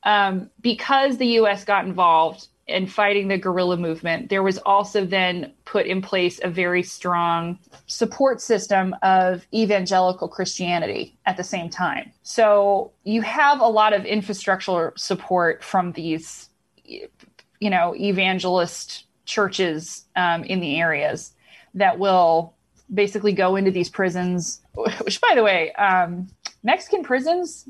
Um, 0.04 0.50
because 0.62 1.18
the 1.18 1.28
us 1.28 1.66
got 1.66 1.86
involved 1.86 2.48
in 2.68 2.88
fighting 2.88 3.28
the 3.28 3.38
guerrilla 3.38 3.76
movement 3.76 4.30
there 4.30 4.42
was 4.42 4.58
also 4.60 5.06
then 5.06 5.52
put 5.66 5.86
in 5.86 6.02
place 6.02 6.40
a 6.44 6.50
very 6.50 6.82
strong 6.82 7.60
support 7.88 8.40
system 8.40 8.96
of 9.02 9.46
evangelical 9.54 10.30
christianity 10.30 11.18
at 11.26 11.36
the 11.36 11.44
same 11.44 11.70
time. 11.70 12.10
So 12.24 12.92
you 13.04 13.22
have 13.22 13.60
a 13.60 13.68
lot 13.68 13.92
of 13.92 14.04
infrastructural 14.04 14.98
support 14.98 15.62
from 15.62 15.92
these 15.92 16.48
you 16.86 17.70
know 17.70 17.94
evangelist 17.96 19.06
churches 19.32 20.06
um, 20.16 20.44
in 20.44 20.60
the 20.60 20.80
areas 20.80 21.32
that 21.74 21.98
will 21.98 22.54
basically 22.94 23.32
go 23.32 23.56
into 23.56 23.72
these 23.72 23.90
prisons 23.90 24.62
which 25.06 25.22
by 25.22 25.34
the 25.36 25.44
way 25.44 25.72
um, 25.74 26.28
mexican 26.64 27.02
prisons 27.04 27.68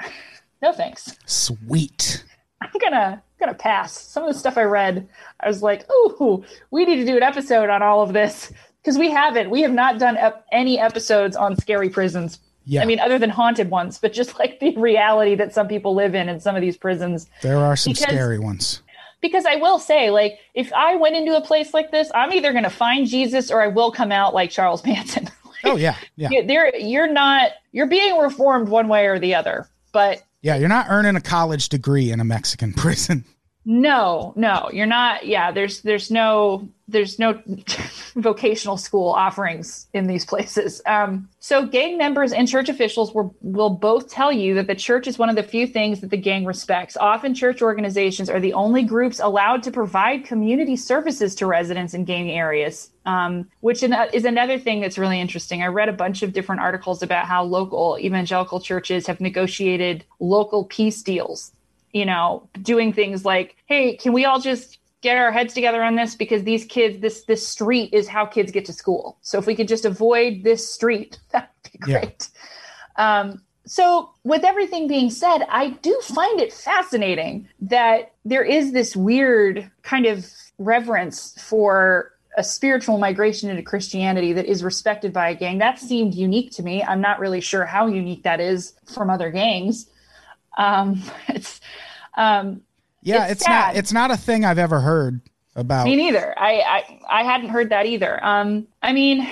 no 0.62 0.72
thanks 0.72 1.16
Sweet. 1.26 2.24
i'm 2.60 2.70
gonna 2.80 3.22
gonna 3.38 3.54
pass 3.54 3.92
some 3.98 4.22
of 4.24 4.32
the 4.32 4.38
stuff 4.38 4.58
i 4.58 4.62
read 4.62 5.08
i 5.40 5.48
was 5.48 5.62
like 5.62 5.86
oh 5.88 6.44
we 6.70 6.84
need 6.84 6.96
to 6.96 7.06
do 7.06 7.16
an 7.16 7.22
episode 7.22 7.70
on 7.70 7.82
all 7.82 8.02
of 8.02 8.12
this 8.12 8.52
because 8.82 8.98
we 8.98 9.10
haven't 9.10 9.48
we 9.48 9.62
have 9.62 9.72
not 9.72 9.98
done 9.98 10.16
ep- 10.18 10.44
any 10.52 10.78
episodes 10.78 11.34
on 11.36 11.56
scary 11.56 11.88
prisons 11.88 12.38
Yeah. 12.66 12.82
i 12.82 12.84
mean 12.84 13.00
other 13.00 13.18
than 13.18 13.30
haunted 13.30 13.70
ones 13.70 13.98
but 13.98 14.12
just 14.12 14.38
like 14.38 14.60
the 14.60 14.76
reality 14.76 15.34
that 15.36 15.54
some 15.54 15.68
people 15.68 15.94
live 15.94 16.14
in 16.14 16.28
in 16.28 16.38
some 16.40 16.54
of 16.54 16.60
these 16.60 16.76
prisons 16.76 17.28
There 17.40 17.56
are 17.56 17.76
some 17.76 17.92
Because- 17.94 18.04
scary 18.12 18.38
ones. 18.38 18.82
Because 19.20 19.44
I 19.46 19.56
will 19.56 19.78
say, 19.78 20.10
like, 20.10 20.38
if 20.54 20.72
I 20.72 20.96
went 20.96 21.16
into 21.16 21.36
a 21.36 21.40
place 21.40 21.74
like 21.74 21.90
this, 21.90 22.10
I'm 22.14 22.32
either 22.32 22.52
going 22.52 22.64
to 22.64 22.70
find 22.70 23.06
Jesus 23.06 23.50
or 23.50 23.60
I 23.62 23.66
will 23.68 23.90
come 23.92 24.12
out 24.12 24.34
like 24.34 24.50
Charles 24.50 24.84
Manson. 24.86 25.28
Oh 25.64 25.76
yeah. 25.76 25.96
Yeah. 26.16 26.30
There, 26.46 26.74
you're 26.76 27.12
not, 27.12 27.52
you're 27.72 27.86
being 27.86 28.16
reformed 28.18 28.68
one 28.70 28.88
way 28.88 29.06
or 29.06 29.18
the 29.18 29.34
other. 29.34 29.68
But 29.92 30.22
Yeah, 30.40 30.56
you're 30.56 30.68
not 30.70 30.86
earning 30.88 31.16
a 31.16 31.20
college 31.20 31.68
degree 31.68 32.10
in 32.10 32.18
a 32.20 32.24
Mexican 32.24 32.72
prison. 32.76 33.24
no, 33.64 34.32
no, 34.36 34.70
you're 34.72 34.86
not. 34.86 35.26
Yeah, 35.26 35.50
there's, 35.52 35.82
there's 35.82 36.10
no, 36.10 36.68
there's 36.90 37.18
no 37.18 37.40
vocational 38.16 38.76
school 38.76 39.10
offerings 39.10 39.86
in 39.92 40.06
these 40.06 40.24
places. 40.24 40.82
Um, 40.86 41.28
so 41.38 41.66
gang 41.66 41.98
members 41.98 42.32
and 42.32 42.48
church 42.48 42.68
officials 42.68 43.14
will, 43.14 43.34
will 43.40 43.70
both 43.70 44.10
tell 44.10 44.32
you 44.32 44.54
that 44.54 44.66
the 44.66 44.74
church 44.74 45.06
is 45.06 45.18
one 45.18 45.28
of 45.28 45.36
the 45.36 45.42
few 45.42 45.66
things 45.66 46.00
that 46.00 46.10
the 46.10 46.16
gang 46.16 46.44
respects. 46.44 46.96
Often 46.96 47.34
church 47.34 47.62
organizations 47.62 48.28
are 48.28 48.40
the 48.40 48.52
only 48.52 48.82
groups 48.82 49.20
allowed 49.20 49.62
to 49.64 49.70
provide 49.70 50.24
community 50.24 50.76
services 50.76 51.34
to 51.36 51.46
residents 51.46 51.94
in 51.94 52.04
gang 52.04 52.30
areas. 52.30 52.90
Um, 53.06 53.48
which 53.60 53.82
is 53.82 54.24
another 54.26 54.58
thing 54.58 54.82
that's 54.82 54.98
really 54.98 55.18
interesting. 55.18 55.62
I 55.62 55.68
read 55.68 55.88
a 55.88 55.92
bunch 55.92 56.22
of 56.22 56.34
different 56.34 56.60
articles 56.60 57.02
about 57.02 57.24
how 57.24 57.42
local 57.42 57.98
evangelical 57.98 58.60
churches 58.60 59.06
have 59.06 59.22
negotiated 59.22 60.04
local 60.20 60.64
peace 60.66 61.02
deals 61.02 61.50
you 61.92 62.06
know, 62.06 62.48
doing 62.62 62.92
things 62.92 63.24
like, 63.24 63.56
hey, 63.66 63.96
can 63.96 64.12
we 64.12 64.24
all 64.24 64.40
just 64.40 64.78
get 65.00 65.16
our 65.16 65.32
heads 65.32 65.54
together 65.54 65.82
on 65.82 65.96
this 65.96 66.14
because 66.14 66.44
these 66.44 66.64
kids, 66.64 67.00
this 67.00 67.24
this 67.24 67.46
street 67.46 67.92
is 67.92 68.08
how 68.08 68.26
kids 68.26 68.52
get 68.52 68.64
to 68.66 68.72
school. 68.72 69.18
So 69.22 69.38
if 69.38 69.46
we 69.46 69.54
could 69.54 69.68
just 69.68 69.84
avoid 69.84 70.42
this 70.44 70.72
street, 70.72 71.18
that 71.32 71.52
would 71.64 71.72
be 71.72 71.90
Yeah. 71.90 72.00
great. 72.00 72.28
Um, 72.96 73.42
so 73.66 74.10
with 74.24 74.44
everything 74.44 74.88
being 74.88 75.10
said, 75.10 75.46
I 75.48 75.70
do 75.70 75.98
find 76.02 76.40
it 76.40 76.52
fascinating 76.52 77.48
that 77.60 78.12
there 78.24 78.42
is 78.42 78.72
this 78.72 78.96
weird 78.96 79.70
kind 79.82 80.06
of 80.06 80.26
reverence 80.58 81.40
for 81.40 82.12
a 82.36 82.44
spiritual 82.44 82.98
migration 82.98 83.50
into 83.50 83.62
Christianity 83.62 84.32
that 84.32 84.46
is 84.46 84.62
respected 84.64 85.12
by 85.12 85.30
a 85.30 85.34
gang. 85.34 85.58
That 85.58 85.78
seemed 85.78 86.14
unique 86.14 86.52
to 86.52 86.62
me. 86.62 86.82
I'm 86.82 87.00
not 87.00 87.20
really 87.20 87.40
sure 87.40 87.64
how 87.64 87.86
unique 87.86 88.22
that 88.24 88.40
is 88.40 88.74
from 88.92 89.10
other 89.10 89.30
gangs. 89.30 89.86
Um, 90.58 91.02
it's 91.28 91.60
um, 92.16 92.62
Yeah, 93.02 93.24
It's 93.24 93.40
it's, 93.42 93.48
not 93.48 93.76
it's 93.76 93.92
not 93.92 94.10
a 94.10 94.16
thing 94.16 94.44
I've 94.44 94.58
ever 94.58 94.80
heard 94.80 95.20
about. 95.56 95.84
me 95.86 95.96
neither. 95.96 96.38
I, 96.38 96.60
I 96.60 97.00
I 97.20 97.22
hadn't 97.24 97.48
heard 97.48 97.70
that 97.70 97.86
either. 97.86 98.24
Um, 98.24 98.66
I 98.82 98.92
mean, 98.92 99.28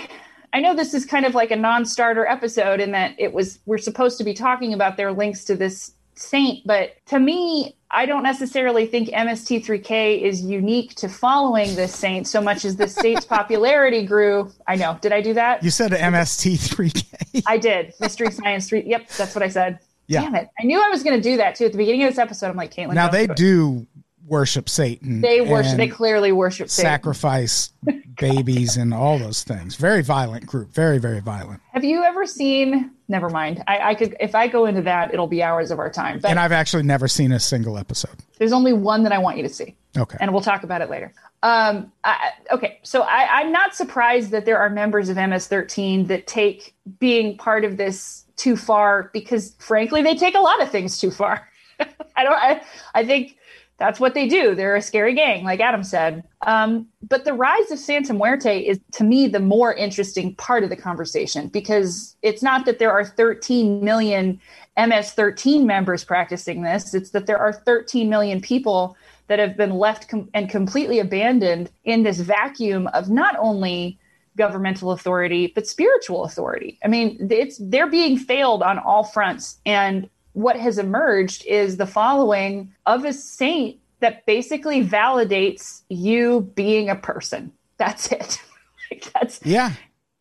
I 0.52 0.60
know 0.60 0.74
this 0.74 0.94
is 0.94 1.04
kind 1.04 1.26
of 1.26 1.34
like 1.34 1.50
a 1.50 1.56
non-starter 1.56 2.26
episode 2.26 2.80
in 2.80 2.92
that 2.92 3.14
it 3.18 3.32
was 3.32 3.58
we're 3.66 3.78
supposed 3.78 4.18
to 4.18 4.24
be 4.24 4.34
talking 4.34 4.72
about 4.72 4.96
their 4.96 5.12
links 5.12 5.44
to 5.44 5.54
this 5.54 5.92
saint, 6.14 6.66
but 6.66 6.96
to 7.06 7.18
me, 7.20 7.76
I 7.90 8.04
don't 8.04 8.22
necessarily 8.22 8.86
think 8.86 9.08
MST3K 9.10 10.20
is 10.20 10.42
unique 10.42 10.94
to 10.96 11.08
following 11.08 11.74
this 11.76 11.94
saint 11.94 12.26
so 12.26 12.40
much 12.40 12.64
as 12.64 12.76
this 12.76 12.94
saint's 12.94 13.24
popularity 13.36 14.04
grew. 14.04 14.50
I 14.66 14.76
know. 14.76 14.98
Did 15.00 15.12
I 15.12 15.20
do 15.22 15.32
that? 15.34 15.62
You 15.62 15.70
said 15.70 15.92
MST3K. 15.92 17.42
I 17.46 17.56
did. 17.58 17.94
Mystery 18.00 18.30
Science 18.30 18.68
Three. 18.68 18.82
Yep, 18.84 19.08
that's 19.16 19.34
what 19.34 19.42
I 19.42 19.48
said. 19.48 19.78
Yeah. 20.08 20.22
Damn 20.22 20.34
it! 20.34 20.48
I 20.58 20.64
knew 20.64 20.82
I 20.82 20.88
was 20.88 21.02
going 21.02 21.16
to 21.16 21.22
do 21.22 21.36
that 21.36 21.54
too 21.54 21.66
at 21.66 21.72
the 21.72 21.78
beginning 21.78 22.02
of 22.04 22.10
this 22.10 22.18
episode. 22.18 22.48
I'm 22.48 22.56
like, 22.56 22.74
Caitlin. 22.74 22.94
now 22.94 23.08
they 23.08 23.26
do 23.26 23.34
do 23.34 23.86
worship 24.26 24.68
Satan. 24.68 25.20
They 25.20 25.40
worship. 25.40 25.76
They 25.76 25.88
clearly 25.88 26.32
worship 26.32 26.68
Satan. 26.68 26.90
sacrifice 26.90 27.72
babies 28.18 28.76
and 28.76 28.92
all 28.92 29.18
those 29.18 29.42
things. 29.42 29.76
Very 29.76 30.02
violent 30.02 30.46
group. 30.46 30.70
Very 30.72 30.98
very 30.98 31.20
violent. 31.20 31.60
Have 31.72 31.84
you 31.84 32.02
ever 32.04 32.26
seen? 32.26 32.90
Never 33.08 33.30
mind. 33.30 33.62
I, 33.66 33.90
I 33.90 33.94
could. 33.94 34.16
If 34.20 34.34
I 34.34 34.48
go 34.48 34.66
into 34.66 34.82
that, 34.82 35.12
it'll 35.14 35.26
be 35.28 35.42
hours 35.42 35.70
of 35.70 35.78
our 35.78 35.90
time. 35.90 36.20
But 36.20 36.30
And 36.30 36.38
I've 36.40 36.52
actually 36.52 36.82
never 36.82 37.08
seen 37.08 37.32
a 37.32 37.40
single 37.40 37.78
episode. 37.78 38.16
there's 38.38 38.52
only 38.52 38.72
one 38.72 39.02
that 39.04 39.12
I 39.12 39.18
want 39.18 39.36
you 39.36 39.42
to 39.44 39.48
see. 39.48 39.76
Okay. 39.96 40.18
and 40.20 40.30
we'll 40.32 40.42
talk 40.42 40.62
about 40.62 40.80
it 40.82 40.90
later. 40.90 41.12
Um, 41.42 41.90
I, 42.04 42.30
okay, 42.52 42.78
so 42.82 43.02
I, 43.02 43.40
I'm 43.40 43.50
not 43.52 43.74
surprised 43.74 44.30
that 44.32 44.44
there 44.44 44.58
are 44.58 44.68
members 44.70 45.08
of 45.08 45.16
MS-13 45.16 46.06
that 46.08 46.26
take 46.26 46.74
being 47.00 47.36
part 47.36 47.64
of 47.64 47.76
this 47.78 48.24
too 48.38 48.56
far 48.56 49.10
because, 49.12 49.54
frankly, 49.58 50.02
they 50.02 50.14
take 50.14 50.34
a 50.34 50.40
lot 50.40 50.62
of 50.62 50.70
things 50.70 50.98
too 50.98 51.10
far. 51.10 51.48
I 52.16 52.24
don't. 52.24 52.34
I, 52.34 52.62
I 52.94 53.04
think 53.04 53.36
that's 53.78 54.00
what 54.00 54.14
they 54.14 54.26
do. 54.26 54.54
They're 54.54 54.74
a 54.74 54.82
scary 54.82 55.14
gang, 55.14 55.44
like 55.44 55.60
Adam 55.60 55.84
said. 55.84 56.24
Um, 56.42 56.88
but 57.08 57.24
the 57.24 57.32
rise 57.32 57.70
of 57.70 57.78
Santa 57.78 58.12
Muerte 58.12 58.58
is, 58.60 58.80
to 58.92 59.04
me, 59.04 59.28
the 59.28 59.40
more 59.40 59.72
interesting 59.72 60.34
part 60.34 60.64
of 60.64 60.70
the 60.70 60.76
conversation 60.76 61.48
because 61.48 62.16
it's 62.22 62.42
not 62.42 62.64
that 62.66 62.80
there 62.80 62.90
are 62.90 63.04
13 63.04 63.84
million 63.84 64.40
MS-13 64.76 65.64
members 65.64 66.04
practicing 66.04 66.62
this; 66.62 66.94
it's 66.94 67.10
that 67.10 67.26
there 67.26 67.38
are 67.38 67.52
13 67.52 68.08
million 68.08 68.40
people 68.40 68.96
that 69.28 69.38
have 69.38 69.56
been 69.56 69.72
left 69.72 70.08
com- 70.08 70.28
and 70.34 70.48
completely 70.50 70.98
abandoned 70.98 71.70
in 71.84 72.02
this 72.02 72.18
vacuum 72.18 72.88
of 72.88 73.10
not 73.10 73.36
only 73.38 73.98
governmental 74.38 74.92
authority 74.92 75.52
but 75.54 75.66
spiritual 75.66 76.24
authority. 76.24 76.78
I 76.84 76.88
mean, 76.88 77.28
it's 77.30 77.58
they're 77.60 77.90
being 77.90 78.16
failed 78.16 78.62
on 78.62 78.78
all 78.78 79.04
fronts 79.04 79.58
and 79.66 80.08
what 80.32 80.56
has 80.56 80.78
emerged 80.78 81.44
is 81.46 81.76
the 81.76 81.86
following 81.86 82.72
of 82.86 83.04
a 83.04 83.12
saint 83.12 83.78
that 84.00 84.24
basically 84.24 84.84
validates 84.84 85.82
you 85.88 86.52
being 86.54 86.88
a 86.88 86.94
person. 86.94 87.52
That's 87.76 88.12
it. 88.12 88.40
like 88.90 89.12
that's 89.12 89.40
Yeah. 89.44 89.72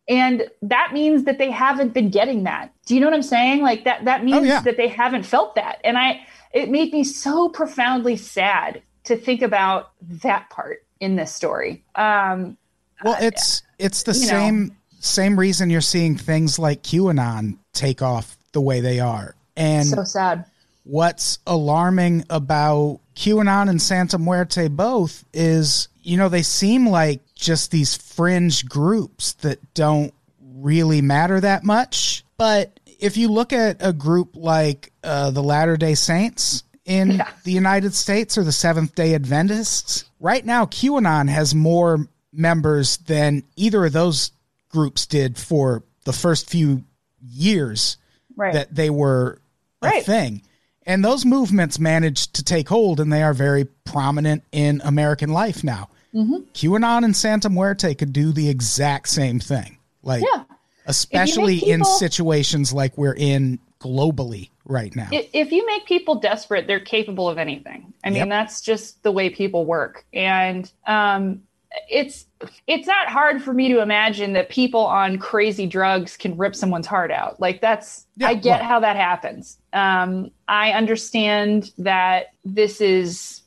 and 0.08 0.48
that 0.62 0.90
means 0.92 1.24
that 1.24 1.38
they 1.38 1.50
haven't 1.50 1.94
been 1.94 2.10
getting 2.10 2.44
that. 2.44 2.72
Do 2.86 2.94
you 2.94 3.00
know 3.00 3.06
what 3.06 3.14
I'm 3.14 3.22
saying? 3.22 3.62
Like 3.62 3.84
that 3.84 4.04
that 4.06 4.24
means 4.24 4.46
yeah. 4.46 4.60
that 4.62 4.76
they 4.76 4.88
haven't 4.88 5.24
felt 5.24 5.54
that. 5.54 5.80
And 5.84 5.96
I 5.96 6.26
it 6.52 6.68
made 6.68 6.92
me 6.92 7.04
so 7.04 7.48
profoundly 7.48 8.16
sad 8.16 8.82
to 9.04 9.16
think 9.16 9.42
about 9.42 9.92
that 10.22 10.50
part 10.50 10.84
in 10.98 11.14
this 11.14 11.32
story. 11.32 11.84
Um 11.94 12.56
Well, 13.04 13.16
it's 13.20 13.62
it's 13.78 14.02
the 14.04 14.12
you 14.12 14.20
know. 14.20 14.26
same 14.26 14.76
same 15.00 15.38
reason 15.38 15.70
you're 15.70 15.80
seeing 15.80 16.16
things 16.16 16.58
like 16.58 16.82
QAnon 16.82 17.56
take 17.72 18.02
off 18.02 18.36
the 18.52 18.60
way 18.60 18.80
they 18.80 18.98
are. 19.00 19.34
And 19.56 19.86
so 19.88 20.04
sad. 20.04 20.44
what's 20.84 21.38
alarming 21.46 22.24
about 22.30 23.00
QAnon 23.14 23.68
and 23.68 23.80
Santa 23.80 24.18
Muerte 24.18 24.68
both 24.68 25.24
is, 25.32 25.88
you 26.02 26.16
know, 26.16 26.28
they 26.28 26.42
seem 26.42 26.88
like 26.88 27.20
just 27.34 27.70
these 27.70 27.96
fringe 27.96 28.66
groups 28.68 29.34
that 29.34 29.58
don't 29.74 30.12
really 30.56 31.00
matter 31.02 31.40
that 31.40 31.62
much. 31.64 32.24
But 32.36 32.78
if 33.00 33.16
you 33.16 33.28
look 33.28 33.52
at 33.52 33.76
a 33.80 33.92
group 33.92 34.30
like 34.34 34.92
uh, 35.04 35.30
the 35.30 35.42
Latter 35.42 35.76
day 35.76 35.94
Saints 35.94 36.64
in 36.84 37.12
Yeah. 37.12 37.28
the 37.44 37.52
United 37.52 37.94
States 37.94 38.36
or 38.38 38.42
the 38.44 38.52
Seventh 38.52 38.94
day 38.94 39.14
Adventists, 39.14 40.04
right 40.20 40.44
now, 40.44 40.64
QAnon 40.66 41.28
has 41.28 41.54
more 41.54 42.08
members 42.38 42.96
than 42.98 43.42
either 43.56 43.84
of 43.84 43.92
those 43.92 44.30
groups 44.70 45.06
did 45.06 45.36
for 45.36 45.82
the 46.04 46.12
first 46.12 46.48
few 46.48 46.84
years 47.20 47.96
Right. 48.36 48.52
that 48.52 48.74
they 48.74 48.88
were 48.90 49.40
a 49.82 49.86
Right. 49.86 50.04
thing. 50.04 50.42
And 50.86 51.04
those 51.04 51.24
movements 51.24 51.78
managed 51.78 52.34
to 52.34 52.44
take 52.44 52.68
hold 52.68 53.00
and 53.00 53.12
they 53.12 53.22
are 53.22 53.34
very 53.34 53.64
prominent 53.84 54.44
in 54.52 54.80
American 54.84 55.30
life 55.30 55.62
now. 55.64 55.88
Mm-hmm. 56.14 56.36
QAnon 56.54 57.04
and 57.04 57.14
Santa 57.16 57.50
Muerte 57.50 57.94
could 57.94 58.12
do 58.12 58.32
the 58.32 58.48
exact 58.48 59.08
same 59.08 59.40
thing. 59.40 59.76
Like, 60.02 60.22
yeah. 60.22 60.44
especially 60.86 61.58
in 61.58 61.84
situations 61.84 62.72
like 62.72 62.96
we're 62.96 63.14
in 63.14 63.58
globally 63.80 64.48
right 64.64 64.94
now. 64.96 65.08
If 65.12 65.52
you 65.52 65.66
make 65.66 65.84
people 65.86 66.14
desperate, 66.16 66.66
they're 66.66 66.80
capable 66.80 67.28
of 67.28 67.36
anything. 67.38 67.92
I 68.02 68.08
mean, 68.10 68.16
Yep. 68.20 68.28
that's 68.28 68.60
just 68.62 69.02
the 69.02 69.12
way 69.12 69.28
people 69.30 69.66
work. 69.66 70.04
And 70.14 70.70
um, 70.86 71.42
it's 71.90 72.26
it's 72.66 72.86
not 72.86 73.08
hard 73.08 73.42
for 73.42 73.52
me 73.52 73.68
to 73.68 73.80
imagine 73.80 74.32
that 74.34 74.48
people 74.48 74.80
on 74.80 75.18
crazy 75.18 75.66
drugs 75.66 76.16
can 76.16 76.36
rip 76.36 76.54
someone's 76.54 76.86
heart 76.86 77.10
out. 77.10 77.40
Like 77.40 77.60
that's 77.60 78.06
Yeah, 78.16 78.28
I 78.28 78.34
get 78.34 78.60
well- 78.60 78.68
how 78.68 78.80
that 78.80 78.96
happens. 78.96 79.58
Um, 79.72 80.30
I 80.46 80.72
understand 80.72 81.72
that 81.78 82.32
this 82.44 82.80
is 82.80 83.42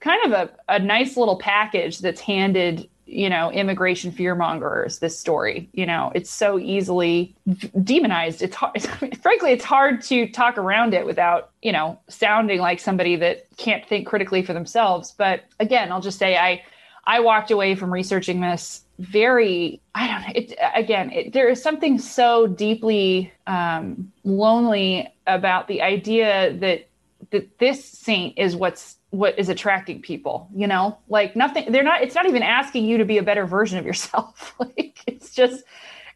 kind 0.00 0.20
of 0.26 0.32
a, 0.32 0.74
a 0.74 0.78
nice 0.78 1.16
little 1.16 1.38
package 1.38 1.98
that's 1.98 2.20
handed 2.20 2.88
you 3.04 3.28
know 3.28 3.50
immigration 3.50 4.10
fearmongers 4.12 5.00
this 5.00 5.18
story 5.18 5.68
you 5.72 5.84
know 5.84 6.12
it's 6.14 6.30
so 6.30 6.58
easily 6.58 7.34
v- 7.46 7.68
demonized 7.82 8.40
it's 8.42 8.54
hard 8.56 8.80
frankly 9.22 9.50
it's 9.50 9.64
hard 9.64 10.00
to 10.00 10.26
talk 10.28 10.56
around 10.56 10.94
it 10.94 11.04
without 11.04 11.50
you 11.62 11.72
know 11.72 11.98
sounding 12.08 12.60
like 12.60 12.78
somebody 12.78 13.16
that 13.16 13.44
can't 13.58 13.84
think 13.86 14.06
critically 14.06 14.40
for 14.42 14.52
themselves 14.52 15.12
but 15.18 15.42
again 15.60 15.90
i'll 15.92 16.00
just 16.00 16.18
say 16.18 16.36
i 16.36 16.62
i 17.04 17.20
walked 17.20 17.50
away 17.50 17.74
from 17.74 17.92
researching 17.92 18.40
this 18.40 18.84
very 18.98 19.80
i 19.94 20.06
don't 20.06 20.20
know 20.22 20.32
it 20.34 20.54
again 20.74 21.10
it, 21.10 21.32
there 21.32 21.48
is 21.48 21.62
something 21.62 21.98
so 21.98 22.46
deeply 22.46 23.32
um, 23.46 24.12
lonely 24.24 25.12
about 25.26 25.68
the 25.68 25.82
idea 25.82 26.52
that 26.54 26.88
that 27.30 27.58
this 27.58 27.84
saint 27.84 28.38
is 28.38 28.54
what's 28.54 28.96
what 29.10 29.38
is 29.38 29.48
attracting 29.48 30.00
people 30.00 30.48
you 30.54 30.66
know? 30.66 30.98
Like 31.08 31.36
nothing 31.36 31.70
they're 31.72 31.82
not 31.82 32.02
it's 32.02 32.14
not 32.14 32.26
even 32.26 32.42
asking 32.42 32.84
you 32.84 32.98
to 32.98 33.04
be 33.04 33.18
a 33.18 33.22
better 33.22 33.46
version 33.46 33.78
of 33.78 33.86
yourself. 33.86 34.54
Like 34.58 35.00
it's 35.06 35.34
just 35.34 35.64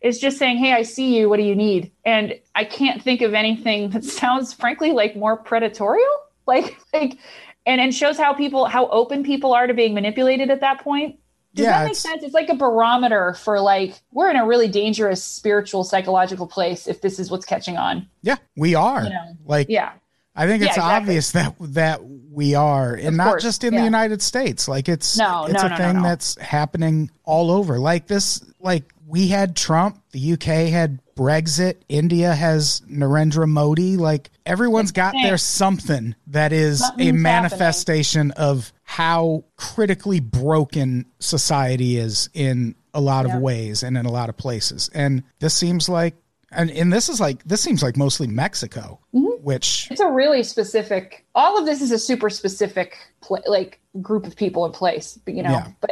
it's 0.01 0.19
just 0.19 0.39
saying 0.39 0.59
hey 0.59 0.73
i 0.73 0.83
see 0.83 1.17
you. 1.17 1.29
What 1.29 1.39
do 1.39 1.43
you 1.43 1.57
need? 1.57 1.91
And 2.05 2.39
i 2.55 2.65
can't 2.65 3.03
think 3.03 3.23
of 3.23 3.35
anything 3.35 3.91
that 3.91 4.05
sounds 4.05 4.53
frankly 4.53 4.93
like 4.93 5.17
more 5.17 5.43
predatorial. 5.43 6.05
Like 6.47 6.77
like 6.93 7.19
and 7.67 7.81
and 7.81 7.95
shows 7.95 8.17
how 8.17 8.33
people 8.33 8.65
how 8.67 8.87
open 8.89 9.23
people 9.25 9.53
are 9.53 9.67
to 9.67 9.75
being 9.75 9.93
manipulated 9.95 10.51
at 10.51 10.61
that 10.61 10.81
point 10.81 11.19
does 11.55 11.65
Yeah, 11.65 11.73
that 11.79 11.85
make 11.85 11.91
it's- 11.93 12.01
sense 12.03 12.23
it's 12.23 12.35
like 12.35 12.49
a 12.49 12.55
barometer 12.55 13.35
for 13.35 13.61
like 13.61 14.01
we're 14.13 14.31
in 14.31 14.37
a 14.37 14.47
really 14.47 14.69
dangerous 14.69 15.23
spiritual 15.23 15.85
psychological 15.85 16.47
place 16.47 16.87
if 16.87 17.01
this 17.01 17.19
is 17.19 17.31
what's 17.31 17.47
catching 17.47 17.77
on 17.77 18.09
yeah, 18.23 18.37
we 18.57 18.75
are. 18.75 19.05
You 19.05 19.11
know, 19.11 19.37
like, 19.47 19.69
yeah 19.69 19.93
I 20.39 20.47
think 20.47 20.61
Yeah, 20.63 20.69
it's 20.69 20.77
exactly. 20.77 20.97
obvious 20.97 21.33
that 21.33 21.55
that 21.61 22.01
we 22.05 22.55
are, 22.55 22.93
and 22.95 23.17
not 23.17 23.29
course, 23.29 23.43
just 23.43 23.65
in 23.65 23.75
the. 23.75 23.83
United 23.83 24.21
States. 24.21 24.69
Like 24.69 24.87
it's 24.87 25.17
No, 25.17 25.47
it's 25.47 25.55
no, 25.55 25.61
a 25.61 25.63
no, 25.63 25.69
no, 25.69 25.77
thing 25.77 25.97
no. 25.97 26.03
that's 26.03 26.37
happening 26.39 27.11
all 27.25 27.51
over. 27.51 27.79
Like 27.79 28.07
this, 28.07 28.45
like 28.61 28.85
we 29.07 29.29
had 29.29 29.55
Trump, 29.57 30.03
the 30.13 30.33
UK 30.33 30.43
had 30.71 31.01
Brexit, 31.17 31.77
India 31.89 32.35
has 32.35 32.83
Narendra 32.91 33.49
Modi. 33.49 33.97
Like 33.97 34.31
everyone's 34.45 34.93
got 34.93 35.15
their 35.23 35.39
something 35.39 36.15
that 36.29 36.53
is 36.53 36.81
Something's 36.81 37.01
a 37.01 37.05
happening. 37.07 37.23
manifestation 37.23 38.31
of 38.33 38.73
how 38.83 39.45
critically 39.57 40.21
broken 40.21 41.07
society 41.21 41.97
is 41.97 42.29
in 42.35 42.75
a 42.93 43.01
lot 43.01 43.27
Yeah. 43.27 43.37
of 43.37 43.43
ways 43.43 43.83
and 43.83 43.97
in 43.97 44.07
a 44.07 44.11
lot 44.13 44.29
of 44.29 44.37
places. 44.37 44.91
And 44.95 45.23
this 45.39 45.55
seems 45.55 45.89
like. 45.89 46.15
And, 46.53 46.71
and 46.71 46.93
this 46.93 47.09
is 47.09 47.21
like 47.21 47.43
this 47.45 47.61
seems 47.61 47.83
like 47.83 47.97
mostly 47.97 48.29
Mexico, 48.29 49.01
Mm-hmm. 49.15 49.43
which 49.45 49.89
it's 49.91 50.01
a 50.01 50.09
really 50.11 50.43
specific 50.45 51.27
all 51.35 51.59
of 51.59 51.67
this 51.67 51.83
is 51.83 51.91
a 51.91 51.99
super 51.99 52.31
specific 52.31 52.97
pla 53.21 53.39
like 53.47 53.81
group 54.01 54.27
of 54.27 54.37
people 54.37 54.65
in 54.65 54.71
place 54.73 55.19
but 55.25 55.35
you 55.35 55.43
know 55.43 55.51
Yeah. 55.51 55.69
but 55.81 55.91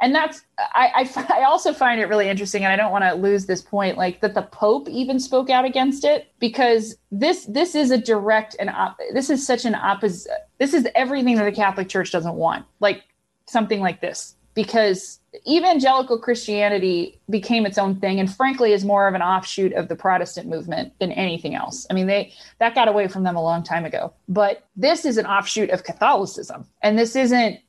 and, 0.00 0.14
that's 0.14 0.42
I, 0.58 1.08
I 1.16 1.26
I 1.40 1.44
also 1.44 1.72
find 1.72 2.00
it 2.00 2.06
really 2.06 2.28
interesting 2.28 2.64
and 2.64 2.72
i 2.72 2.76
don't 2.76 2.92
want 2.92 3.04
to 3.04 3.14
lose 3.14 3.46
this 3.46 3.62
point 3.62 3.96
like 3.96 4.20
that 4.20 4.34
the 4.34 4.42
pope 4.42 4.88
even 4.88 5.18
spoke 5.18 5.50
out 5.50 5.64
against 5.64 6.04
it 6.04 6.32
because 6.38 6.96
this 7.10 7.46
this 7.46 7.74
is 7.74 7.90
a 7.90 7.98
direct 7.98 8.56
and 8.58 8.70
op- 8.70 8.98
this 9.12 9.30
is 9.30 9.46
such 9.46 9.64
an 9.64 9.74
opposite 9.74 10.48
this 10.58 10.74
is 10.74 10.86
everything 10.94 11.36
that 11.36 11.44
the 11.44 11.52
catholic 11.52 11.88
church 11.88 12.12
doesn't 12.12 12.34
want 12.34 12.64
like 12.80 13.04
something 13.46 13.80
like 13.80 14.00
this. 14.00 14.34
Because 14.54 15.20
evangelical 15.46 16.18
christianity 16.18 17.20
became 17.28 17.66
its 17.66 17.76
own 17.76 18.00
thing 18.00 18.18
and 18.18 18.34
frankly 18.34 18.72
is 18.72 18.86
more 18.86 19.06
of 19.06 19.14
an 19.14 19.20
offshoot 19.20 19.74
of 19.74 19.88
the 19.88 19.94
protestant 19.94 20.48
movement 20.48 20.94
than 20.98 21.12
anything 21.12 21.54
else. 21.54 21.86
I 21.90 21.94
mean 21.94 22.06
they 22.06 22.32
that 22.58 22.74
got 22.74 22.88
away 22.88 23.06
from 23.06 23.22
them 23.22 23.36
a 23.36 23.42
long 23.42 23.62
time 23.62 23.84
ago. 23.84 24.14
But 24.28 24.66
this 24.74 25.04
is 25.04 25.18
an 25.18 25.26
offshoot 25.26 25.68
of 25.68 25.84
catholicism 25.84 26.66
and 26.82 26.98
this 26.98 27.14
isn't 27.16 27.60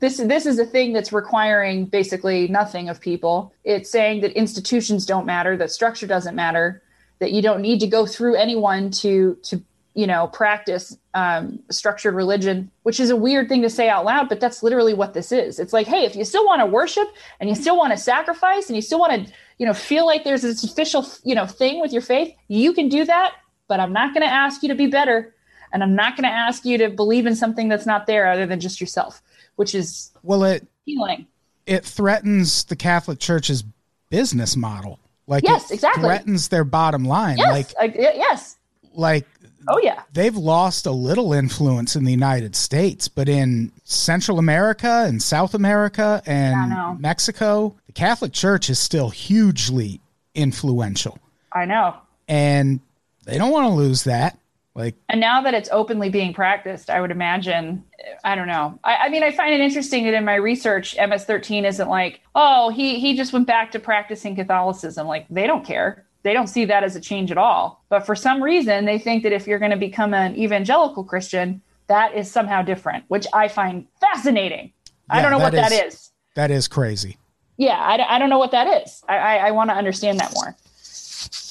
this 0.00 0.18
this 0.18 0.46
is 0.46 0.58
a 0.58 0.64
thing 0.64 0.92
that's 0.92 1.12
requiring 1.12 1.86
basically 1.86 2.48
nothing 2.48 2.88
of 2.88 3.00
people. 3.00 3.52
It's 3.64 3.90
saying 3.90 4.20
that 4.22 4.32
institutions 4.32 5.06
don't 5.06 5.26
matter 5.26 5.56
that 5.56 5.70
structure 5.70 6.06
doesn't 6.06 6.34
matter 6.34 6.82
that 7.20 7.32
you 7.32 7.42
don't 7.42 7.60
need 7.60 7.80
to 7.80 7.86
go 7.86 8.06
through 8.06 8.34
anyone 8.34 8.90
to 8.90 9.36
to 9.44 9.62
you 9.94 10.06
know 10.06 10.28
practice 10.28 10.96
um, 11.14 11.58
structured 11.70 12.14
religion 12.14 12.70
which 12.82 13.00
is 13.00 13.10
a 13.10 13.16
weird 13.16 13.48
thing 13.48 13.62
to 13.62 13.70
say 13.70 13.88
out 13.88 14.04
loud 14.04 14.28
but 14.28 14.38
that's 14.38 14.62
literally 14.62 14.94
what 14.94 15.14
this 15.14 15.32
is. 15.32 15.58
It's 15.58 15.72
like 15.72 15.86
hey 15.86 16.04
if 16.04 16.14
you 16.14 16.24
still 16.24 16.44
want 16.44 16.60
to 16.60 16.66
worship 16.66 17.08
and 17.40 17.48
you 17.48 17.56
still 17.56 17.76
want 17.76 17.92
to 17.92 17.98
sacrifice 17.98 18.68
and 18.68 18.76
you 18.76 18.82
still 18.82 19.00
want 19.00 19.26
to 19.26 19.32
you 19.58 19.66
know 19.66 19.74
feel 19.74 20.06
like 20.06 20.24
there's 20.24 20.42
this 20.42 20.64
official 20.64 21.06
you 21.24 21.34
know 21.34 21.46
thing 21.46 21.80
with 21.80 21.92
your 21.92 22.02
faith 22.02 22.34
you 22.48 22.72
can 22.72 22.88
do 22.88 23.04
that 23.04 23.34
but 23.66 23.80
i'm 23.80 23.92
not 23.92 24.14
going 24.14 24.26
to 24.26 24.32
ask 24.32 24.62
you 24.62 24.68
to 24.68 24.74
be 24.74 24.86
better. 24.86 25.34
And 25.72 25.82
I'm 25.82 25.94
not 25.94 26.16
going 26.16 26.24
to 26.24 26.34
ask 26.34 26.64
you 26.64 26.78
to 26.78 26.88
believe 26.88 27.26
in 27.26 27.36
something 27.36 27.68
that's 27.68 27.86
not 27.86 28.06
there 28.06 28.30
other 28.30 28.46
than 28.46 28.60
just 28.60 28.80
yourself, 28.80 29.22
which 29.58 29.74
is 29.74 30.10
Well, 30.22 30.44
it 30.44 30.66
healing. 30.86 31.26
it 31.66 31.84
threatens 31.84 32.64
the 32.64 32.76
Catholic 32.76 33.18
Church's 33.18 33.62
business 34.10 34.56
model. 34.56 34.98
Like 35.26 35.44
Yes, 35.44 35.70
it 35.70 35.74
exactly. 35.74 36.02
threatens 36.04 36.48
their 36.48 36.64
bottom 36.64 37.04
line. 37.04 37.36
Yes, 37.38 37.50
Like 37.50 37.74
I, 37.78 37.84
yes. 37.96 38.56
like 38.94 39.26
Oh 39.70 39.78
yeah, 39.82 40.00
they've 40.14 40.34
lost 40.36 40.86
a 40.86 40.90
little 40.90 41.34
influence 41.34 41.94
in 41.94 42.04
the 42.04 42.10
United 42.12 42.56
States, 42.56 43.06
but 43.08 43.28
in 43.28 43.70
Central 43.84 44.38
America 44.38 45.04
and 45.06 45.22
South 45.22 45.52
America 45.54 46.22
and. 46.24 47.00
Mexico, 47.00 47.74
the 47.86 47.92
Catholic 47.92 48.32
Church 48.32 48.70
is 48.70 48.78
still 48.78 49.10
hugely 49.10 50.00
influential. 50.34 51.18
I 51.52 51.64
know. 51.66 51.96
And 52.28 52.80
they 53.26 53.36
don't 53.36 53.50
want 53.52 53.66
to 53.66 53.74
lose 53.74 54.04
that. 54.04 54.38
Like 54.78 54.94
And 55.08 55.20
now 55.20 55.42
that 55.42 55.54
it's 55.54 55.68
openly 55.72 56.08
being 56.08 56.32
practiced, 56.32 56.88
I 56.88 57.00
would 57.00 57.10
imagine, 57.10 57.84
I 58.22 58.36
don't 58.36 58.46
know. 58.46 58.78
I, 58.84 58.94
I 58.96 59.08
mean, 59.08 59.24
I 59.24 59.32
find 59.32 59.52
it 59.52 59.60
interesting 59.60 60.04
that 60.04 60.14
in 60.14 60.24
my 60.24 60.36
research, 60.36 60.94
MS-13 60.96 61.64
isn't 61.66 61.88
like, 61.88 62.20
oh, 62.36 62.70
he 62.70 63.00
he 63.00 63.16
just 63.16 63.32
went 63.32 63.48
back 63.48 63.72
to 63.72 63.80
practicing 63.80 64.36
Catholicism. 64.36 65.06
Like 65.08 65.26
they 65.28 65.46
don't 65.48 65.64
care. 65.66 66.06
They 66.22 66.32
don't 66.32 66.46
see 66.46 66.64
that 66.66 66.84
as 66.84 66.94
a 66.94 67.00
change 67.00 67.30
at 67.32 67.38
all. 67.38 67.84
But 67.88 68.06
for 68.06 68.14
some 68.14 68.40
reason, 68.42 68.84
they 68.84 68.98
think 68.98 69.24
that 69.24 69.32
if 69.32 69.46
you're 69.48 69.58
going 69.58 69.70
to 69.72 69.76
become 69.76 70.14
an 70.14 70.36
evangelical 70.36 71.02
Christian, 71.04 71.60
that 71.88 72.14
is 72.14 72.30
somehow 72.30 72.62
different, 72.62 73.04
which 73.08 73.26
I 73.32 73.48
find 73.48 73.86
fascinating. 74.00 74.72
I 75.10 75.22
don't 75.22 75.30
know 75.32 75.38
what 75.38 75.52
that 75.52 75.70
that 75.70 75.86
is- 75.86 75.94
is. 75.94 76.10
that 76.36 76.50
is 76.50 76.68
crazy. 76.68 77.16
Yeah, 77.56 77.80
I, 77.80 77.96
don't- 77.96 78.10
I 78.10 78.18
don't 78.20 78.30
know 78.30 78.38
what 78.38 78.52
that 78.52 78.82
is. 78.82 79.02
I, 79.08 79.16
I, 79.16 79.34
I 79.48 79.50
want 79.50 79.70
to 79.70 79.74
understand 79.74 80.20
that 80.20 80.32
more. 80.34 80.54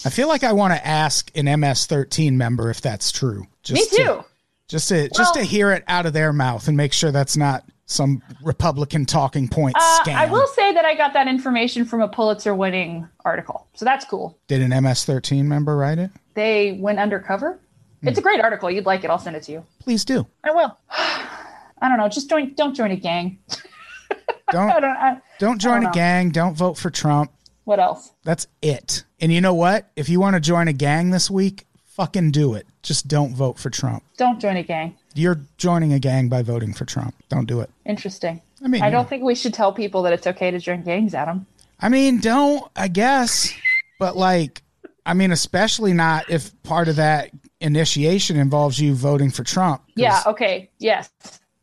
I 0.05 0.09
feel 0.09 0.27
like 0.27 0.43
I 0.43 0.53
want 0.53 0.73
to 0.73 0.87
ask 0.87 1.29
an 1.35 1.45
MS13 1.45 2.33
member 2.33 2.69
if 2.69 2.81
that's 2.81 3.11
true. 3.11 3.45
Just 3.63 3.91
Me 3.91 3.97
too. 3.97 4.03
To, 4.03 4.25
just 4.67 4.89
to 4.89 5.09
just 5.09 5.33
to 5.35 5.43
hear 5.43 5.71
it 5.71 5.83
out 5.87 6.05
of 6.05 6.13
their 6.13 6.31
mouth 6.33 6.67
and 6.67 6.77
make 6.77 6.93
sure 6.93 7.11
that's 7.11 7.37
not 7.37 7.63
some 7.85 8.21
Republican 8.43 9.05
talking 9.05 9.47
point 9.47 9.75
Uh, 9.77 9.99
scam. 10.03 10.15
I 10.15 10.25
will 10.25 10.47
say 10.47 10.73
that 10.73 10.83
I 10.85 10.93
got 10.95 11.13
that 11.13 11.27
information 11.27 11.85
from 11.85 12.01
a 12.01 12.07
Pulitzer 12.07 12.53
winning 12.53 13.07
article. 13.23 13.67
So 13.75 13.85
that's 13.85 14.03
cool. 14.05 14.37
Did 14.47 14.61
an 14.61 14.71
MS13 14.71 15.45
member 15.45 15.75
write 15.77 15.97
it? 15.97 16.11
They 16.33 16.73
went 16.81 16.99
undercover. 16.99 17.59
Hmm. 18.01 18.07
It's 18.09 18.19
a 18.19 18.21
great 18.21 18.41
article. 18.41 18.69
You'd 18.69 18.85
like 18.85 19.03
it. 19.03 19.09
I'll 19.09 19.19
send 19.19 19.35
it 19.37 19.43
to 19.43 19.51
you. 19.53 19.65
Please 19.79 20.03
do. 20.05 20.27
I 20.43 20.51
will. 20.51 20.77
I 20.89 21.87
don't 21.89 21.97
know. 21.97 22.09
Just 22.09 22.29
join. 22.29 22.53
Don't 22.55 22.73
join 22.75 22.91
a 22.91 22.95
gang. 22.95 23.39
Don't 24.49 24.69
don't. 24.69 24.85
I, 24.85 25.17
don't 25.39 25.59
join 25.59 25.83
know. 25.83 25.89
a 25.89 25.91
gang. 25.91 26.29
Don't 26.29 26.55
vote 26.55 26.77
for 26.77 26.89
Trump. 26.89 27.31
What 27.67 27.79
else? 27.81 28.13
That's 28.23 28.47
it. 28.61 29.03
And 29.19 29.31
you 29.31 29.41
know 29.41 29.53
what? 29.53 29.89
If 29.97 30.07
you 30.07 30.21
want 30.21 30.35
to 30.35 30.39
join 30.39 30.69
a 30.69 30.73
gang 30.73 31.09
this 31.09 31.29
week, 31.29 31.67
fucking 31.83 32.31
do 32.31 32.53
it. 32.53 32.65
Just 32.81 33.09
don't 33.09 33.35
vote 33.35 33.59
for 33.59 33.69
Trump. 33.69 34.03
Don't 34.17 34.39
join 34.39 34.55
a 34.55 34.63
gang. 34.63 34.95
You're 35.15 35.41
joining 35.57 35.91
a 35.91 35.99
gang 35.99 36.29
by 36.29 36.43
voting 36.43 36.73
for 36.73 36.85
Trump. 36.85 37.13
Don't 37.27 37.45
do 37.45 37.59
it. 37.59 37.69
Interesting. 37.85 38.41
I 38.63 38.69
mean, 38.69 38.81
I 38.81 38.89
don't 38.89 39.09
think 39.09 39.21
we 39.23 39.35
should 39.35 39.53
tell 39.53 39.73
people 39.73 40.01
that 40.03 40.13
it's 40.13 40.25
okay 40.25 40.49
to 40.49 40.59
join 40.59 40.83
gangs, 40.83 41.13
Adam. 41.13 41.45
I 41.81 41.89
mean, 41.89 42.21
don't, 42.21 42.63
I 42.73 42.87
guess. 42.87 43.53
But 43.99 44.15
like, 44.15 44.61
I 45.05 45.13
mean, 45.13 45.33
especially 45.33 45.91
not 45.91 46.29
if 46.29 46.51
part 46.63 46.87
of 46.87 46.95
that 46.95 47.31
initiation 47.59 48.37
involves 48.37 48.79
you 48.79 48.95
voting 48.95 49.29
for 49.29 49.43
Trump. 49.43 49.81
Yeah. 49.97 50.23
Okay. 50.25 50.69
Yes. 50.79 51.09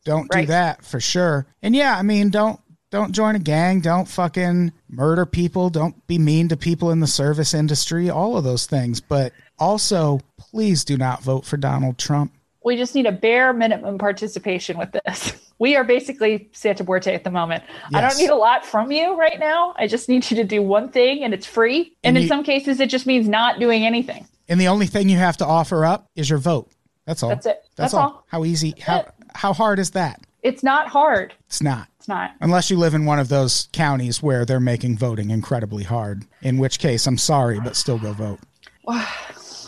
Don't 0.04 0.30
do 0.30 0.44
that 0.46 0.84
for 0.84 1.00
sure. 1.00 1.46
And 1.62 1.74
yeah, 1.74 1.96
I 1.96 2.02
mean, 2.02 2.28
don't 2.28 2.60
don't 2.94 3.10
join 3.12 3.34
a 3.34 3.40
gang, 3.40 3.80
don't 3.80 4.06
fucking 4.06 4.72
murder 4.88 5.26
people, 5.26 5.68
don't 5.68 6.06
be 6.06 6.16
mean 6.16 6.48
to 6.48 6.56
people 6.56 6.92
in 6.92 7.00
the 7.00 7.08
service 7.08 7.52
industry, 7.52 8.08
all 8.08 8.36
of 8.36 8.44
those 8.44 8.66
things. 8.66 9.00
But 9.00 9.32
also, 9.58 10.20
please 10.38 10.84
do 10.84 10.96
not 10.96 11.20
vote 11.22 11.44
for 11.44 11.56
Donald 11.56 11.98
Trump. 11.98 12.32
We 12.64 12.76
just 12.76 12.94
need 12.94 13.06
a 13.06 13.12
bare 13.12 13.52
minimum 13.52 13.98
participation 13.98 14.78
with 14.78 14.92
this. 15.04 15.34
We 15.60 15.76
are 15.76 15.84
basically 15.84 16.48
Santa 16.52 16.82
Muerte 16.82 17.14
at 17.14 17.22
the 17.22 17.30
moment. 17.30 17.62
I 17.94 18.00
don't 18.00 18.18
need 18.18 18.28
a 18.30 18.34
lot 18.34 18.66
from 18.66 18.90
you 18.90 19.16
right 19.16 19.38
now. 19.38 19.72
I 19.78 19.86
just 19.86 20.08
need 20.08 20.28
you 20.28 20.36
to 20.38 20.42
do 20.44 20.60
one 20.60 20.88
thing 20.88 21.22
and 21.22 21.32
it's 21.32 21.46
free. 21.46 21.96
And, 22.02 22.08
And 22.08 22.16
in 22.16 22.22
you- 22.24 22.28
some 22.28 22.42
cases, 22.42 22.80
it 22.80 22.90
just 22.90 23.06
means 23.06 23.28
not 23.28 23.60
doing 23.60 23.86
anything. 23.86 24.26
And 24.48 24.60
the 24.60 24.66
only 24.66 24.88
thing 24.88 25.08
you 25.08 25.16
have 25.18 25.36
to 25.36 25.46
offer 25.46 25.84
up 25.84 26.08
is 26.16 26.28
your 26.28 26.40
vote. 26.40 26.72
That's 27.06 27.22
all. 27.22 27.28
That's 27.28 27.46
it. 27.46 27.62
That's, 27.76 27.92
That's 27.92 27.94
all. 27.94 28.00
all. 28.00 28.24
How 28.26 28.44
easy 28.44 28.74
how 28.80 29.00
it. 29.02 29.08
how 29.32 29.52
hard 29.52 29.78
is 29.78 29.92
that? 29.92 30.22
It's 30.42 30.64
not 30.64 30.88
hard. 30.88 31.32
It's 31.46 31.62
not. 31.62 31.86
It's 32.04 32.08
not. 32.10 32.32
Unless 32.42 32.68
you 32.68 32.76
live 32.76 32.92
in 32.92 33.06
one 33.06 33.18
of 33.18 33.30
those 33.30 33.70
counties 33.72 34.22
where 34.22 34.44
they're 34.44 34.60
making 34.60 34.98
voting 34.98 35.30
incredibly 35.30 35.84
hard, 35.84 36.26
in 36.42 36.58
which 36.58 36.78
case 36.78 37.06
I'm 37.06 37.16
sorry, 37.16 37.58
but 37.60 37.76
still 37.76 37.98
go 37.98 38.12
vote. 38.12 38.40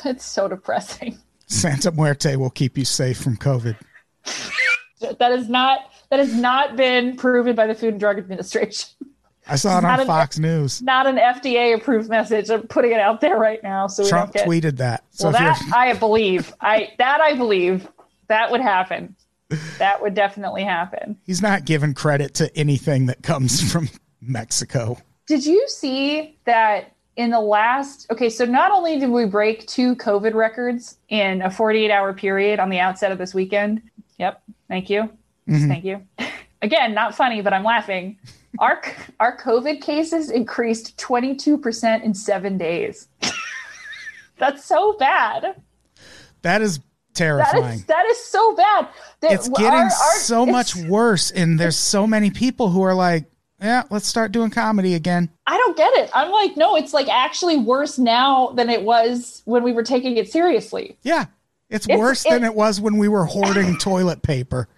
It's 0.04 0.24
so 0.24 0.46
depressing. 0.46 1.18
Santa 1.46 1.90
Muerte 1.90 2.36
will 2.36 2.50
keep 2.50 2.76
you 2.78 2.84
safe 2.84 3.18
from 3.18 3.38
COVID. 3.38 3.76
That 5.18 5.32
is 5.32 5.48
not 5.48 5.80
that 6.10 6.18
has 6.20 6.34
not 6.34 6.76
been 6.76 7.16
proven 7.16 7.54
by 7.54 7.66
the 7.66 7.74
Food 7.74 7.90
and 7.90 8.00
Drug 8.00 8.18
Administration. 8.18 8.88
I 9.46 9.56
saw 9.56 9.78
it 9.78 9.84
on 9.84 10.00
an- 10.00 10.06
Fox 10.06 10.38
News. 10.38 10.80
Not 10.82 11.06
an 11.06 11.16
FDA 11.16 11.74
approved 11.74 12.08
message. 12.08 12.50
I'm 12.50 12.66
putting 12.66 12.92
it 12.92 13.00
out 13.00 13.20
there 13.20 13.36
right 13.36 13.62
now 13.62 13.88
so 13.88 14.04
we 14.04 14.08
Trump 14.08 14.32
don't 14.32 14.46
get. 14.46 14.48
tweeted 14.48 14.76
that. 14.78 15.04
So 15.10 15.24
well, 15.24 15.32
that 15.32 15.60
I 15.74 15.92
believe. 15.94 16.54
I 16.60 16.92
that 16.98 17.20
I 17.20 17.34
believe 17.34 17.88
that 18.28 18.50
would 18.50 18.60
happen. 18.60 19.16
That 19.78 20.02
would 20.02 20.14
definitely 20.14 20.64
happen. 20.64 21.16
he's 21.24 21.40
not 21.42 21.64
giving 21.64 21.94
credit 21.94 22.34
to 22.34 22.56
anything 22.56 23.06
that 23.06 23.22
comes 23.22 23.60
from 23.72 23.88
Mexico. 24.20 24.98
Did 25.26 25.44
you 25.46 25.64
see 25.68 26.36
that 26.44 26.92
in 27.16 27.30
the 27.30 27.40
last? 27.40 28.10
Okay, 28.10 28.28
so 28.28 28.44
not 28.44 28.70
only 28.72 28.98
did 28.98 29.10
we 29.10 29.24
break 29.24 29.66
two 29.66 29.96
COVID 29.96 30.34
records 30.34 30.98
in 31.08 31.42
a 31.42 31.50
48 31.50 31.90
hour 31.90 32.12
period 32.12 32.58
on 32.60 32.70
the 32.70 32.78
outset 32.78 33.12
of 33.12 33.18
this 33.18 33.34
weekend. 33.34 33.82
Yep. 34.18 34.42
Thank 34.68 34.90
you. 34.90 35.02
Mm-hmm. 35.48 35.68
Thank 35.68 35.84
you. 35.84 36.02
Again, 36.62 36.94
not 36.94 37.14
funny, 37.14 37.42
but 37.42 37.52
I'm 37.52 37.64
laughing. 37.64 38.18
Our 38.58 38.80
our 39.20 39.36
COVID 39.36 39.82
cases 39.82 40.30
increased 40.30 40.96
22% 40.96 42.02
in 42.02 42.14
seven 42.14 42.56
days. 42.58 43.08
That's 44.38 44.64
so 44.64 44.94
bad. 44.94 45.60
That 46.42 46.62
is 46.62 46.80
That 47.18 47.50
terrifying. 47.52 47.78
is 47.80 47.84
that 47.86 48.06
is 48.06 48.24
so 48.24 48.54
bad. 48.54 48.88
That 49.20 49.32
it's 49.32 49.48
getting 49.48 49.72
our- 49.72 49.90
so 49.90 50.42
it's- 50.42 50.52
much 50.52 50.76
worse, 50.88 51.30
and 51.30 51.58
there's 51.58 51.76
so 51.76 52.06
many 52.06 52.30
people 52.30 52.68
who 52.70 52.82
are 52.82 52.94
like, 52.94 53.24
"Yeah, 53.60 53.82
let's 53.90 54.06
start 54.06 54.32
doing 54.32 54.50
comedy 54.50 54.94
again." 54.94 55.30
I 55.46 55.56
don't 55.58 55.76
get 55.76 55.92
it. 55.94 56.10
I'm 56.14 56.30
like, 56.30 56.56
no, 56.56 56.76
it's 56.76 56.92
like 56.92 57.08
actually 57.08 57.56
worse 57.58 57.98
now 57.98 58.52
than 58.54 58.68
it 58.70 58.82
was 58.82 59.42
when 59.44 59.62
we 59.62 59.72
were 59.72 59.82
taking 59.82 60.16
it 60.16 60.30
seriously. 60.30 60.96
Yeah, 61.02 61.26
it's, 61.70 61.86
It's- 61.86 61.98
worse 61.98 62.22
than 62.24 62.44
it- 62.44 62.48
it 62.48 62.54
was 62.54 62.80
when 62.80 62.98
we 62.98 63.08
were 63.08 63.24
hoarding 63.24 63.76
toilet 63.78 64.22
paper. 64.22 64.68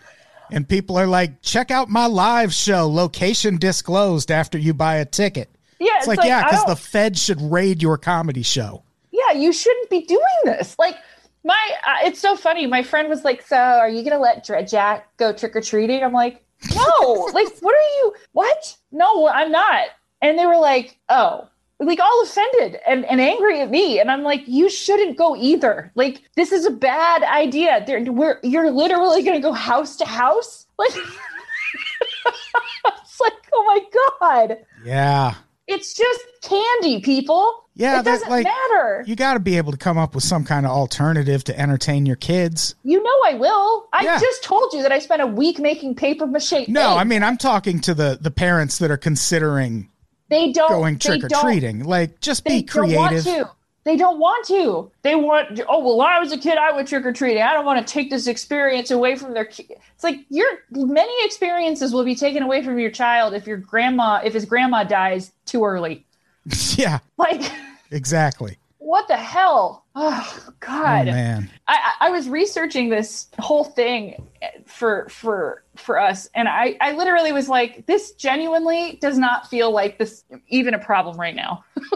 And 0.51 0.67
people 0.67 0.97
are 0.97 1.07
like, 1.07 1.43
"Check 1.43 1.71
out 1.71 1.91
my 1.91 2.07
live 2.07 2.55
show, 2.55 2.89
location 2.89 3.59
disclosed 3.59 4.31
after 4.31 4.57
you 4.57 4.73
buy 4.73 4.97
a 4.97 5.05
ticket." 5.05 5.51
Yeah, 5.79 5.91
It's, 5.99 6.07
like, 6.09 6.25
yeah, 6.25 6.43
because 6.45 6.65
the 6.65 6.75
Fed 6.77 7.17
should 7.19 7.41
raid 7.41 7.83
your 7.83 7.99
comedy 7.99 8.43
show. 8.43 8.83
yeah, 9.13 9.33
you 9.39 9.53
shouldn't 9.53 9.91
be 9.91 10.03
doing 10.03 10.23
this. 10.45 10.75
Like 10.79 10.97
my, 11.45 11.71
uh, 11.87 12.07
it's 12.07 12.21
so 12.21 12.37
funny. 12.37 12.67
My 12.67 12.83
friend 12.83 13.09
was 13.09 13.25
like, 13.25 13.43
"So, 13.43 13.57
are 13.57 13.89
you 13.89 14.03
gonna 14.03 14.19
let 14.21 14.45
Dre- 14.45 14.65
Jack 14.65 15.17
go 15.17 15.33
trick 15.33 15.55
or 15.57 15.61
treating?" 15.61 16.03
I'm 16.03 16.13
like, 16.13 16.45
"No, 16.75 17.13
like, 17.33 17.49
what 17.61 17.75
are 17.75 17.91
you? 17.99 18.15
What? 18.33 18.77
No, 18.93 19.29
I'm 19.29 19.51
not." 19.53 19.89
And 20.23 20.39
they 20.39 20.47
were 20.47 20.59
like, 20.59 20.99
"Oh." 21.09 21.49
Like 21.81 22.01
all 22.01 22.23
offended 22.25 22.81
and, 22.89 23.05
and 23.05 23.21
angry 23.21 23.61
at 23.61 23.71
me, 23.71 24.01
and 24.01 24.11
I'm 24.11 24.25
like, 24.25 24.43
you 24.49 24.69
shouldn't 24.69 25.17
go 25.17 25.37
either. 25.37 25.93
Like 25.95 26.23
this 26.35 26.51
is 26.51 26.67
a 26.67 26.73
bad 26.73 27.23
idea. 27.23 27.85
There, 27.87 28.03
we're 28.03 28.41
you're 28.43 28.73
literally 28.73 29.23
going 29.23 29.37
to 29.37 29.41
go 29.41 29.53
house 29.53 29.95
to 29.99 30.05
house. 30.05 30.67
Like, 30.77 30.91
it's 32.27 33.21
like, 33.21 33.33
oh 33.55 33.65
my 33.65 33.81
god, 34.21 34.59
Yeah, 34.85 35.35
it's 35.69 35.95
just 35.95 36.21
candy, 36.43 37.01
people. 37.01 37.68
Yeah, 37.79 38.01
it 38.01 38.05
doesn't 38.05 38.29
like, 38.29 38.45
matter. 38.45 39.05
you 39.07 39.15
got 39.17 39.35
to 39.35 39.41
be 39.41 39.57
able 39.57 39.71
to 39.73 39.79
come 39.79 39.97
up 39.97 40.15
with 40.15 40.25
some 40.25 40.45
kind 40.45 40.67
of 40.67 40.73
alternative 40.73 41.45
to 41.45 41.59
entertain 41.59 42.07
your 42.07 42.17
kids. 42.17 42.75
You 42.83 43.03
know 43.03 43.11
I 43.27 43.35
will. 43.35 43.87
I 43.93 44.03
Yeah. 44.05 44.19
just 44.19 44.43
told 44.43 44.73
you 44.73 44.83
that 44.83 44.93
I 44.93 44.99
spent 44.99 45.23
a 45.23 45.27
week 45.27 45.59
making 45.61 45.95
paper 45.95 46.27
mache. 46.27 46.69
No, 46.69 46.81
eggs. 46.93 47.01
I 47.01 47.05
mean 47.05 47.23
I'm 47.23 47.37
talking 47.37 47.81
to 47.83 47.95
the 47.95 48.19
the 48.21 48.31
parents 48.33 48.79
that 48.79 48.91
are 48.91 48.97
considering 48.97 49.89
they 50.29 50.53
don't 50.53 50.69
going 50.69 50.99
trick 50.99 51.25
or 51.25 51.29
treating. 51.29 51.85
Like, 51.85 52.21
just 52.21 52.45
be 52.45 52.63
creative. 52.63 52.93
don't 52.93 53.01
want 53.01 53.25
to. 53.25 53.51
They 53.85 53.97
don't 53.97 54.19
want 54.19 54.47
to. 54.49 54.91
They 55.03 55.15
want. 55.15 55.61
Oh 55.67 55.83
well, 55.83 55.97
when 55.97 56.07
I 56.09 56.19
was 56.19 56.31
a 56.33 56.37
kid, 56.37 56.59
I 56.59 56.73
went 56.73 56.89
trick 56.89 57.07
or 57.07 57.13
treating. 57.13 57.43
I 57.43 57.55
don't 57.55 57.65
want 57.65 57.87
to 57.87 57.91
take 57.91 58.11
this 58.11 58.27
experience 58.27 58.91
away 58.91 59.17
from 59.17 59.33
their. 59.33 59.47
ki-" 59.47 59.77
It's 59.95 60.05
like 60.05 60.27
your 60.29 60.47
many 60.71 61.25
experiences 61.25 61.95
will 61.95 62.05
be 62.05 62.15
taken 62.15 62.43
away 62.43 62.63
from 62.63 62.79
your 62.79 62.91
child 62.91 63.33
if 63.33 63.47
your 63.47 63.57
grandma, 63.57 64.21
if 64.23 64.35
his 64.35 64.45
grandma 64.45 64.85
dies 64.85 65.33
too 65.47 65.65
early. 65.65 66.05
yeah, 66.77 66.99
Like, 67.17 67.51
exactly. 67.91 68.59
what 68.79 69.09
the 69.09 69.17
hell? 69.17 69.85
Oh 69.95 70.45
Oh 70.49 70.53
God. 70.61 71.07
man. 71.07 71.51
I, 71.67 71.93
I 72.01 72.11
was 72.11 72.29
researching 72.29 72.89
this 72.89 73.27
whole 73.39 73.65
thing 73.65 74.27
for 74.67 75.09
for 75.11 75.65
for 75.77 75.99
us, 75.99 76.29
and 76.35 76.49
I 76.49 76.77
I 76.81 76.93
literally 76.93 77.33
was 77.33 77.49
like, 77.49 77.87
this 77.87 78.13
genuinely 78.13 78.99
does 79.01 79.19
not 79.19 79.49
feel 79.51 79.71
like 79.73 79.99
this 79.99 80.25
even 80.49 80.75
a 80.75 80.79
problem 80.79 81.17
right 81.19 81.35
now. 81.35 81.65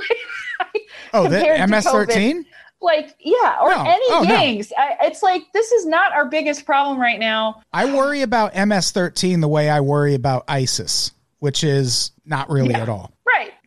Oh, 1.15 1.25
Compared 1.25 1.59
to 1.59 1.65
MS13? 1.67 2.45
Like, 2.81 3.15
yeah, 3.21 3.57
or 3.61 3.69
No. 3.71 3.83
any 3.87 4.05
Oh, 4.09 4.25
no. 4.27 4.35
gangs. 4.35 4.73
I, 4.77 4.97
it's 5.03 5.23
like 5.23 5.43
this 5.53 5.71
is 5.73 5.85
not 5.87 6.13
our 6.13 6.25
biggest 6.25 6.65
problem 6.65 6.99
right 6.99 7.21
now. 7.21 7.61
I 7.73 7.85
worry 7.95 8.23
about 8.23 8.55
MS-13 8.55 9.41
the 9.43 9.49
way 9.49 9.69
I 9.69 9.81
worry 9.81 10.15
about 10.15 10.45
ISIS, 10.49 11.13
which 11.41 11.63
is 11.65 12.11
not 12.25 12.49
really 12.51 12.71
Yeah. 12.71 12.81
at 12.83 12.89
all. 12.89 13.12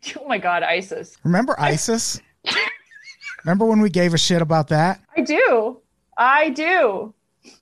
Oh 0.20 0.28
my 0.28 0.38
God, 0.38 0.64
ISIS. 0.64 1.18
Remember 1.24 1.56
ISIS? 1.60 2.20
Remember 3.44 3.66
when 3.66 3.82
we 3.82 3.90
gave 3.90 4.14
a 4.14 4.18
shit 4.18 4.42
about 4.42 4.68
that? 4.70 5.00
I 5.16 5.22
do. 5.22 5.80
I 6.18 6.50
do. 6.50 7.14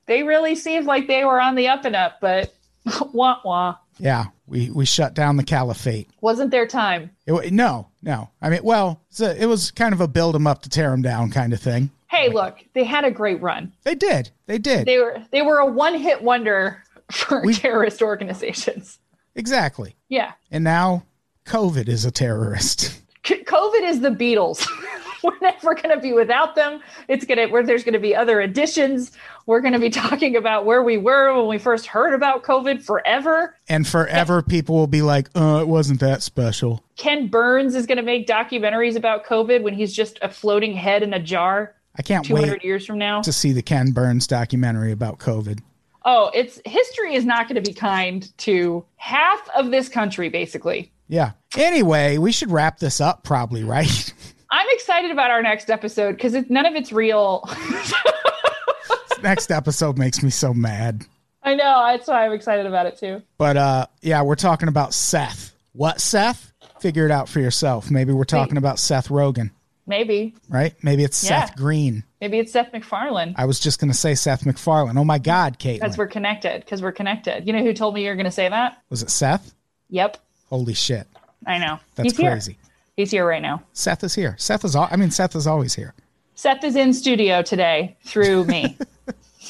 They 0.06 0.22
really 0.22 0.54
seemed 0.54 0.86
like 0.86 1.06
they 1.06 1.24
were 1.24 1.40
on 1.40 1.54
the 1.56 1.68
up 1.68 1.84
and 1.84 1.94
up, 1.96 2.18
but 2.20 2.54
wah 3.12 3.38
wah. 3.44 3.76
Yeah, 3.98 4.26
we 4.46 4.70
we 4.70 4.84
shut 4.86 5.14
down 5.14 5.36
the 5.36 5.44
caliphate. 5.44 6.08
Wasn't 6.20 6.50
their 6.50 6.66
time. 6.66 7.10
It, 7.26 7.52
no, 7.52 7.88
no. 8.02 8.30
I 8.42 8.50
mean, 8.50 8.60
well, 8.64 9.00
it's 9.10 9.20
a, 9.20 9.40
it 9.40 9.46
was 9.46 9.70
kind 9.70 9.92
of 9.94 10.00
a 10.00 10.08
build 10.08 10.34
them 10.34 10.46
up 10.46 10.62
to 10.62 10.68
tear 10.68 10.90
them 10.90 11.02
down 11.02 11.30
kind 11.30 11.52
of 11.52 11.60
thing. 11.60 11.90
Hey, 12.10 12.28
look, 12.30 12.58
they 12.74 12.84
had 12.84 13.04
a 13.04 13.10
great 13.10 13.40
run. 13.42 13.72
They 13.84 13.94
did. 13.94 14.30
They 14.46 14.58
did. 14.58 14.86
They 14.86 14.98
were 14.98 15.22
they 15.30 15.42
were 15.42 15.58
a 15.58 15.66
one 15.66 15.94
hit 15.98 16.22
wonder 16.22 16.82
for 17.10 17.42
We- 17.44 17.54
terrorist 17.54 18.00
organizations. 18.02 18.98
exactly. 19.34 19.94
Yeah. 20.08 20.32
And 20.50 20.64
now 20.64 21.04
COVID 21.46 21.88
is 21.88 22.04
a 22.04 22.10
terrorist. 22.10 23.00
COVID 23.24 23.82
is 23.88 24.00
the 24.00 24.10
Beatles. 24.10 24.66
we're 25.22 25.38
never 25.40 25.74
going 25.74 25.94
to 25.94 26.00
be 26.00 26.12
without 26.12 26.54
them. 26.54 26.80
It's 27.08 27.24
going 27.24 27.38
to 27.38 27.46
where 27.46 27.62
there's 27.62 27.84
going 27.84 27.94
to 27.94 27.98
be 27.98 28.14
other 28.14 28.40
additions. 28.40 29.12
We're 29.46 29.60
going 29.60 29.72
to 29.72 29.78
be 29.78 29.90
talking 30.08 30.36
about 30.36 30.64
where 30.64 30.82
we 30.82 30.98
were 30.98 31.34
when 31.36 31.48
we 31.48 31.58
first 31.58 31.86
heard 31.86 32.14
about 32.14 32.44
COVID 32.44 32.82
forever. 32.82 33.56
And 33.68 33.86
forever 33.86 34.42
people 34.42 34.76
will 34.76 34.86
be 34.86 35.02
like, 35.02 35.30
uh, 35.34 35.58
it 35.62 35.68
wasn't 35.68 36.00
that 36.00 36.22
special. 36.22 36.84
Ken 36.96 37.28
Burns 37.28 37.74
is 37.74 37.86
going 37.86 37.98
to 37.98 38.02
make 38.02 38.26
documentaries 38.26 38.96
about 38.96 39.24
COVID 39.24 39.62
when 39.62 39.74
he's 39.74 39.94
just 39.94 40.18
a 40.22 40.28
floating 40.28 40.74
head 40.74 41.02
in 41.02 41.14
a 41.14 41.20
jar 41.20 41.74
I 41.96 42.02
can't 42.02 42.24
200 42.24 42.50
wait 42.50 42.64
years 42.64 42.86
from 42.86 42.98
now. 42.98 43.22
to 43.22 43.32
see 43.32 43.52
the 43.52 43.62
Ken 43.62 43.92
Burns 43.92 44.26
documentary 44.26 44.92
about 44.92 45.18
COVID. 45.18 45.60
Oh, 46.04 46.30
it's 46.34 46.60
history 46.66 47.14
is 47.14 47.24
not 47.24 47.48
going 47.48 47.62
to 47.62 47.66
be 47.66 47.74
kind 47.74 48.30
to 48.38 48.84
half 48.96 49.48
of 49.56 49.70
this 49.70 49.88
country 49.88 50.28
basically. 50.28 50.92
Yeah. 51.14 51.30
Anyway, 51.56 52.18
we 52.18 52.32
should 52.32 52.50
wrap 52.50 52.80
this 52.80 53.00
up 53.00 53.22
probably, 53.22 53.62
right? 53.62 54.12
I'm 54.50 54.66
excited 54.70 55.12
about 55.12 55.30
our 55.30 55.42
next 55.42 55.70
episode 55.70 56.16
because 56.16 56.34
none 56.50 56.66
of 56.66 56.74
it's 56.74 56.92
real. 56.92 57.48
Next 59.22 59.50
episode 59.50 59.96
makes 59.96 60.22
me 60.22 60.28
so 60.28 60.52
mad. 60.52 61.04
I 61.42 61.54
know 61.54 61.82
that's 61.86 62.08
why 62.08 62.26
I'm 62.26 62.32
excited 62.32 62.66
about 62.66 62.86
it 62.86 62.98
too. 62.98 63.22
But 63.38 63.56
uh 63.56 63.86
yeah, 64.02 64.22
we're 64.22 64.34
talking 64.34 64.68
about 64.68 64.92
Seth. 64.92 65.54
What 65.72 66.00
Seth? 66.00 66.52
Figure 66.80 67.06
it 67.06 67.10
out 67.10 67.28
for 67.28 67.40
yourself. 67.40 67.90
Maybe 67.90 68.12
we're 68.12 68.24
talking 68.24 68.58
about 68.58 68.78
Seth 68.78 69.08
Rogen, 69.08 69.50
Maybe, 69.86 70.34
right? 70.48 70.74
Maybe 70.82 71.04
it's 71.04 71.22
Yeah. 71.24 71.46
Seth 71.46 71.56
Green. 71.56 72.04
maybe 72.20 72.38
it's 72.38 72.52
Seth 72.52 72.72
MacFarlane. 72.72 73.34
I 73.38 73.46
was 73.46 73.60
just 73.60 73.80
gonna 73.80 73.94
say 73.94 74.14
Seth 74.14 74.44
MacFarlane. 74.44 74.98
Oh 74.98 75.04
my 75.04 75.18
God, 75.18 75.58
Kate. 75.58 75.80
Because 75.80 75.96
we're 75.96 76.08
connected. 76.08 76.60
Because 76.64 76.82
we're 76.82 76.92
connected. 76.92 77.46
You 77.46 77.52
know 77.54 77.62
who 77.62 77.72
told 77.72 77.94
me 77.94 78.04
you're 78.04 78.16
going 78.16 78.24
to 78.26 78.30
say 78.32 78.48
that? 78.48 78.82
Was 78.90 79.02
it 79.02 79.10
Seth? 79.10 79.54
Yep, 79.90 80.18
Holy 80.54 80.72
shit. 80.74 81.08
I 81.48 81.58
know. 81.58 81.80
That's 81.96 82.12
He's 82.12 82.16
here. 82.16 82.30
crazy. 82.30 82.56
He's 82.96 83.10
here 83.10 83.26
right 83.26 83.42
now. 83.42 83.60
Seth 83.72 84.04
is 84.04 84.14
here. 84.14 84.36
Seth 84.38 84.64
is 84.64 84.76
all 84.76 84.86
I 84.88 84.94
mean, 84.94 85.10
Seth 85.10 85.34
is 85.34 85.48
always 85.48 85.74
here. 85.74 85.94
Seth 86.36 86.62
is 86.62 86.76
in 86.76 86.92
studio 86.92 87.42
today 87.42 87.96
through 88.04 88.44
me. 88.44 88.78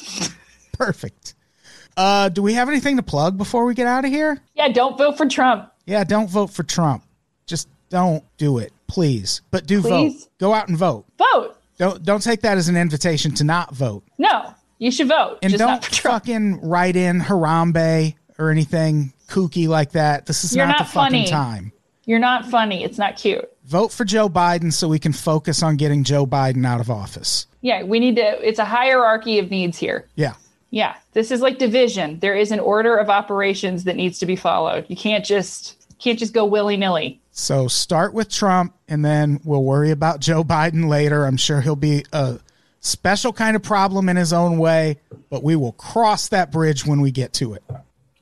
Perfect. 0.73 1.35
Uh 1.95 2.29
do 2.29 2.41
we 2.41 2.53
have 2.55 2.69
anything 2.69 2.97
to 2.97 3.03
plug 3.03 3.37
before 3.37 3.65
we 3.65 3.75
get 3.75 3.85
out 3.85 4.03
of 4.03 4.09
here? 4.09 4.41
yeah, 4.55 4.67
don't 4.67 4.97
vote 4.97 5.15
for 5.15 5.27
Trump. 5.27 5.71
Yeah, 5.85 6.03
don't 6.03 6.27
vote 6.27 6.49
for 6.49 6.63
Trump. 6.63 7.03
Just 7.45 7.67
don't 7.89 8.23
do 8.37 8.57
it, 8.57 8.73
please. 8.87 9.41
But 9.51 9.67
do 9.67 9.81
Please? 9.83 10.23
vote. 10.23 10.29
Go 10.39 10.53
out 10.55 10.69
and 10.69 10.75
vote. 10.77 11.05
Vote. 11.19 11.55
Don't 11.77 12.03
don't 12.03 12.23
take 12.23 12.41
that 12.41 12.57
as 12.57 12.67
an 12.67 12.75
invitation 12.77 13.31
to 13.35 13.43
not 13.43 13.75
vote. 13.75 14.03
No, 14.17 14.55
you 14.79 14.89
should 14.89 15.07
vote. 15.07 15.37
And 15.43 15.51
just 15.51 15.59
don't 15.59 15.69
not 15.69 15.85
for 15.85 15.93
Trump. 15.93 16.23
fucking 16.23 16.67
write 16.67 16.95
in 16.95 17.19
Harambe 17.21 18.15
or 18.37 18.49
anything 18.49 19.13
kooky 19.27 19.67
like 19.67 19.91
that. 19.91 20.25
This 20.25 20.43
is 20.43 20.55
You're 20.55 20.67
not, 20.67 20.79
not 20.79 20.87
the 20.87 20.91
fucking 20.91 21.27
time. 21.27 21.71
You're 22.05 22.19
not 22.19 22.45
funny. 22.45 22.83
It's 22.83 22.97
not 22.97 23.17
cute. 23.17 23.49
Vote 23.65 23.91
for 23.91 24.05
Joe 24.05 24.29
Biden 24.29 24.71
so 24.71 24.87
we 24.87 24.99
can 24.99 25.11
focus 25.11 25.63
on 25.63 25.75
getting 25.75 26.03
Joe 26.03 26.27
Biden 26.27 26.65
out 26.65 26.79
of 26.79 26.91
office. 26.91 27.47
Yeah, 27.61 27.83
we 27.83 27.99
need 27.99 28.17
to. 28.17 28.47
It's 28.47 28.59
a 28.59 28.65
hierarchy 28.65 29.39
of 29.39 29.49
needs 29.49 29.77
here. 29.77 30.07
Yeah. 30.15 30.35
Yeah, 30.69 30.95
this 31.13 31.31
is 31.31 31.41
like 31.41 31.57
division. 31.57 32.19
There 32.19 32.35
is 32.35 32.51
an 32.51 32.59
order 32.59 32.97
of 32.97 33.09
operations 33.09 33.85
that 33.85 33.95
needs 33.95 34.19
to 34.19 34.25
be 34.25 34.35
followed. 34.35 34.85
You 34.87 34.95
can't 34.95 35.25
just 35.25 35.77
can't 35.99 36.19
just 36.19 36.33
go 36.33 36.45
willy 36.45 36.77
nilly. 36.77 37.21
So 37.31 37.67
start 37.67 38.13
with 38.13 38.29
Trump 38.29 38.75
and 38.87 39.03
then 39.03 39.39
we'll 39.43 39.63
worry 39.63 39.91
about 39.91 40.19
Joe 40.19 40.43
Biden 40.43 40.87
later. 40.87 41.25
I'm 41.25 41.37
sure 41.37 41.61
he'll 41.61 41.75
be 41.75 42.05
a 42.11 42.39
special 42.81 43.33
kind 43.33 43.55
of 43.55 43.63
problem 43.63 44.09
in 44.09 44.17
his 44.17 44.33
own 44.33 44.57
way, 44.57 44.99
but 45.29 45.43
we 45.43 45.55
will 45.55 45.71
cross 45.71 46.27
that 46.29 46.51
bridge 46.51 46.85
when 46.85 47.01
we 47.01 47.11
get 47.11 47.33
to 47.33 47.53
it. 47.53 47.63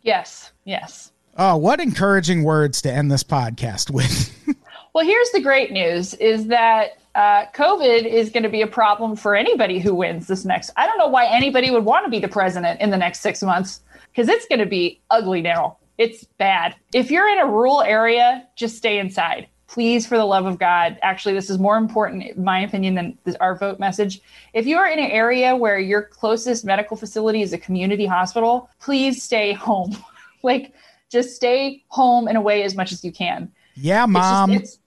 Yes, 0.03 0.51
yes. 0.65 1.11
Oh, 1.37 1.57
what 1.57 1.79
encouraging 1.79 2.43
words 2.43 2.81
to 2.83 2.91
end 2.91 3.11
this 3.11 3.23
podcast 3.23 3.89
with. 3.89 4.29
Well, 4.93 5.03
here's 5.03 5.31
the 5.31 5.41
great 5.41 5.71
news: 5.71 6.13
is 6.15 6.47
that 6.47 6.99
uh, 7.15 7.45
COVID 7.55 8.05
is 8.05 8.29
going 8.29 8.43
to 8.43 8.49
be 8.49 8.61
a 8.61 8.67
problem 8.67 9.15
for 9.15 9.35
anybody 9.35 9.79
who 9.79 9.95
wins 9.95 10.27
this 10.27 10.45
next. 10.45 10.69
I 10.75 10.85
don't 10.85 10.99
know 10.99 11.07
why 11.07 11.25
anybody 11.25 11.71
would 11.71 11.83
want 11.83 12.05
to 12.05 12.11
be 12.11 12.19
the 12.19 12.27
president 12.27 12.79
in 12.79 12.91
the 12.91 12.97
next 12.97 13.21
six 13.21 13.41
months 13.41 13.81
because 14.11 14.29
it's 14.29 14.45
going 14.47 14.59
to 14.59 14.67
be 14.67 15.01
ugly 15.09 15.41
now. 15.41 15.77
It's 15.97 16.25
bad. 16.37 16.75
If 16.93 17.09
you're 17.09 17.27
in 17.27 17.39
a 17.39 17.47
rural 17.47 17.81
area, 17.81 18.47
just 18.55 18.77
stay 18.77 18.99
inside. 18.99 19.47
Please, 19.73 20.05
for 20.05 20.17
the 20.17 20.25
love 20.25 20.45
of 20.45 20.59
God. 20.59 20.99
Actually, 21.01 21.33
this 21.33 21.49
is 21.49 21.57
more 21.57 21.77
important, 21.77 22.21
in 22.23 22.43
my 22.43 22.59
opinion, 22.59 22.93
than 22.93 23.17
this, 23.23 23.33
our 23.41 23.57
vote 23.57 23.79
message. 23.79 24.21
If 24.53 24.67
you 24.67 24.77
are 24.77 24.87
in 24.87 24.99
an 24.99 25.09
area 25.09 25.55
where 25.55 25.79
your 25.79 26.03
closest 26.03 26.63
medical 26.63 26.95
facility 26.95 27.41
is 27.41 27.53
a 27.53 27.57
community 27.57 28.05
hospital, 28.05 28.69
please 28.79 29.23
stay 29.23 29.51
home. 29.53 29.97
like, 30.43 30.75
just 31.09 31.35
stay 31.35 31.83
home 31.87 32.27
and 32.27 32.37
away 32.37 32.61
as 32.61 32.75
much 32.75 32.91
as 32.91 33.03
you 33.03 33.11
can. 33.11 33.51
yeah, 33.73 34.03
It's 34.03 34.13
just- 34.13 34.13
mom. 34.13 34.51
it's- 34.51 34.77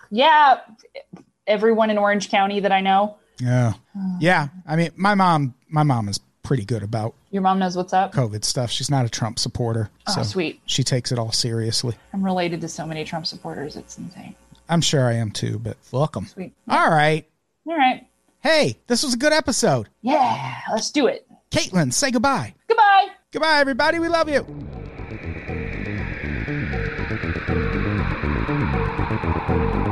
yeah, 0.10 0.58
everyone 1.46 1.88
in 1.88 1.96
Orange 1.96 2.28
County 2.28 2.58
that 2.58 2.72
I 2.72 2.80
know. 2.80 3.18
yeah. 3.40 3.74
Yeah. 4.18 4.48
I 4.66 4.74
mean, 4.74 4.90
my 4.96 5.14
mom, 5.14 5.54
my 5.68 5.84
mom 5.84 6.08
is 6.08 6.18
pretty 6.42 6.64
good 6.64 6.82
about 6.82 7.14
Your 7.30 7.42
mom 7.42 7.58
knows 7.58 7.76
what's 7.76 7.92
up. 7.92 8.12
COVID 8.12 8.44
stuff. 8.44 8.70
She's 8.70 8.90
not 8.90 9.04
a 9.04 9.08
Trump 9.08 9.38
supporter. 9.38 9.90
Oh, 10.08 10.12
so 10.14 10.22
sweet. 10.22 10.60
She 10.66 10.82
takes 10.84 11.12
it 11.12 11.18
all 11.18 11.32
seriously. 11.32 11.94
I'm 12.12 12.24
related 12.24 12.60
to 12.62 12.68
so 12.68 12.86
many 12.86 13.04
Trump 13.04 13.26
supporters. 13.26 13.76
It's 13.76 13.98
insane. 13.98 14.34
I'm 14.68 14.80
sure 14.80 15.06
I 15.06 15.14
am 15.14 15.30
too, 15.30 15.58
but 15.58 15.76
welcome. 15.90 16.26
Sweet. 16.26 16.52
All 16.68 16.90
right. 16.90 17.26
All 17.66 17.76
right. 17.76 18.06
Hey, 18.40 18.78
this 18.86 19.02
was 19.02 19.14
a 19.14 19.18
good 19.18 19.32
episode. 19.32 19.88
Yeah, 20.02 20.56
let's 20.72 20.90
do 20.90 21.06
it. 21.06 21.26
Caitlin, 21.50 21.92
say 21.92 22.10
goodbye. 22.10 22.54
Goodbye. 22.66 23.08
Goodbye, 23.30 23.58
everybody. 23.60 23.98
We 23.98 24.08
love 24.08 24.28
you. 24.28 24.44
Thank 29.14 29.86
you. 29.86 29.91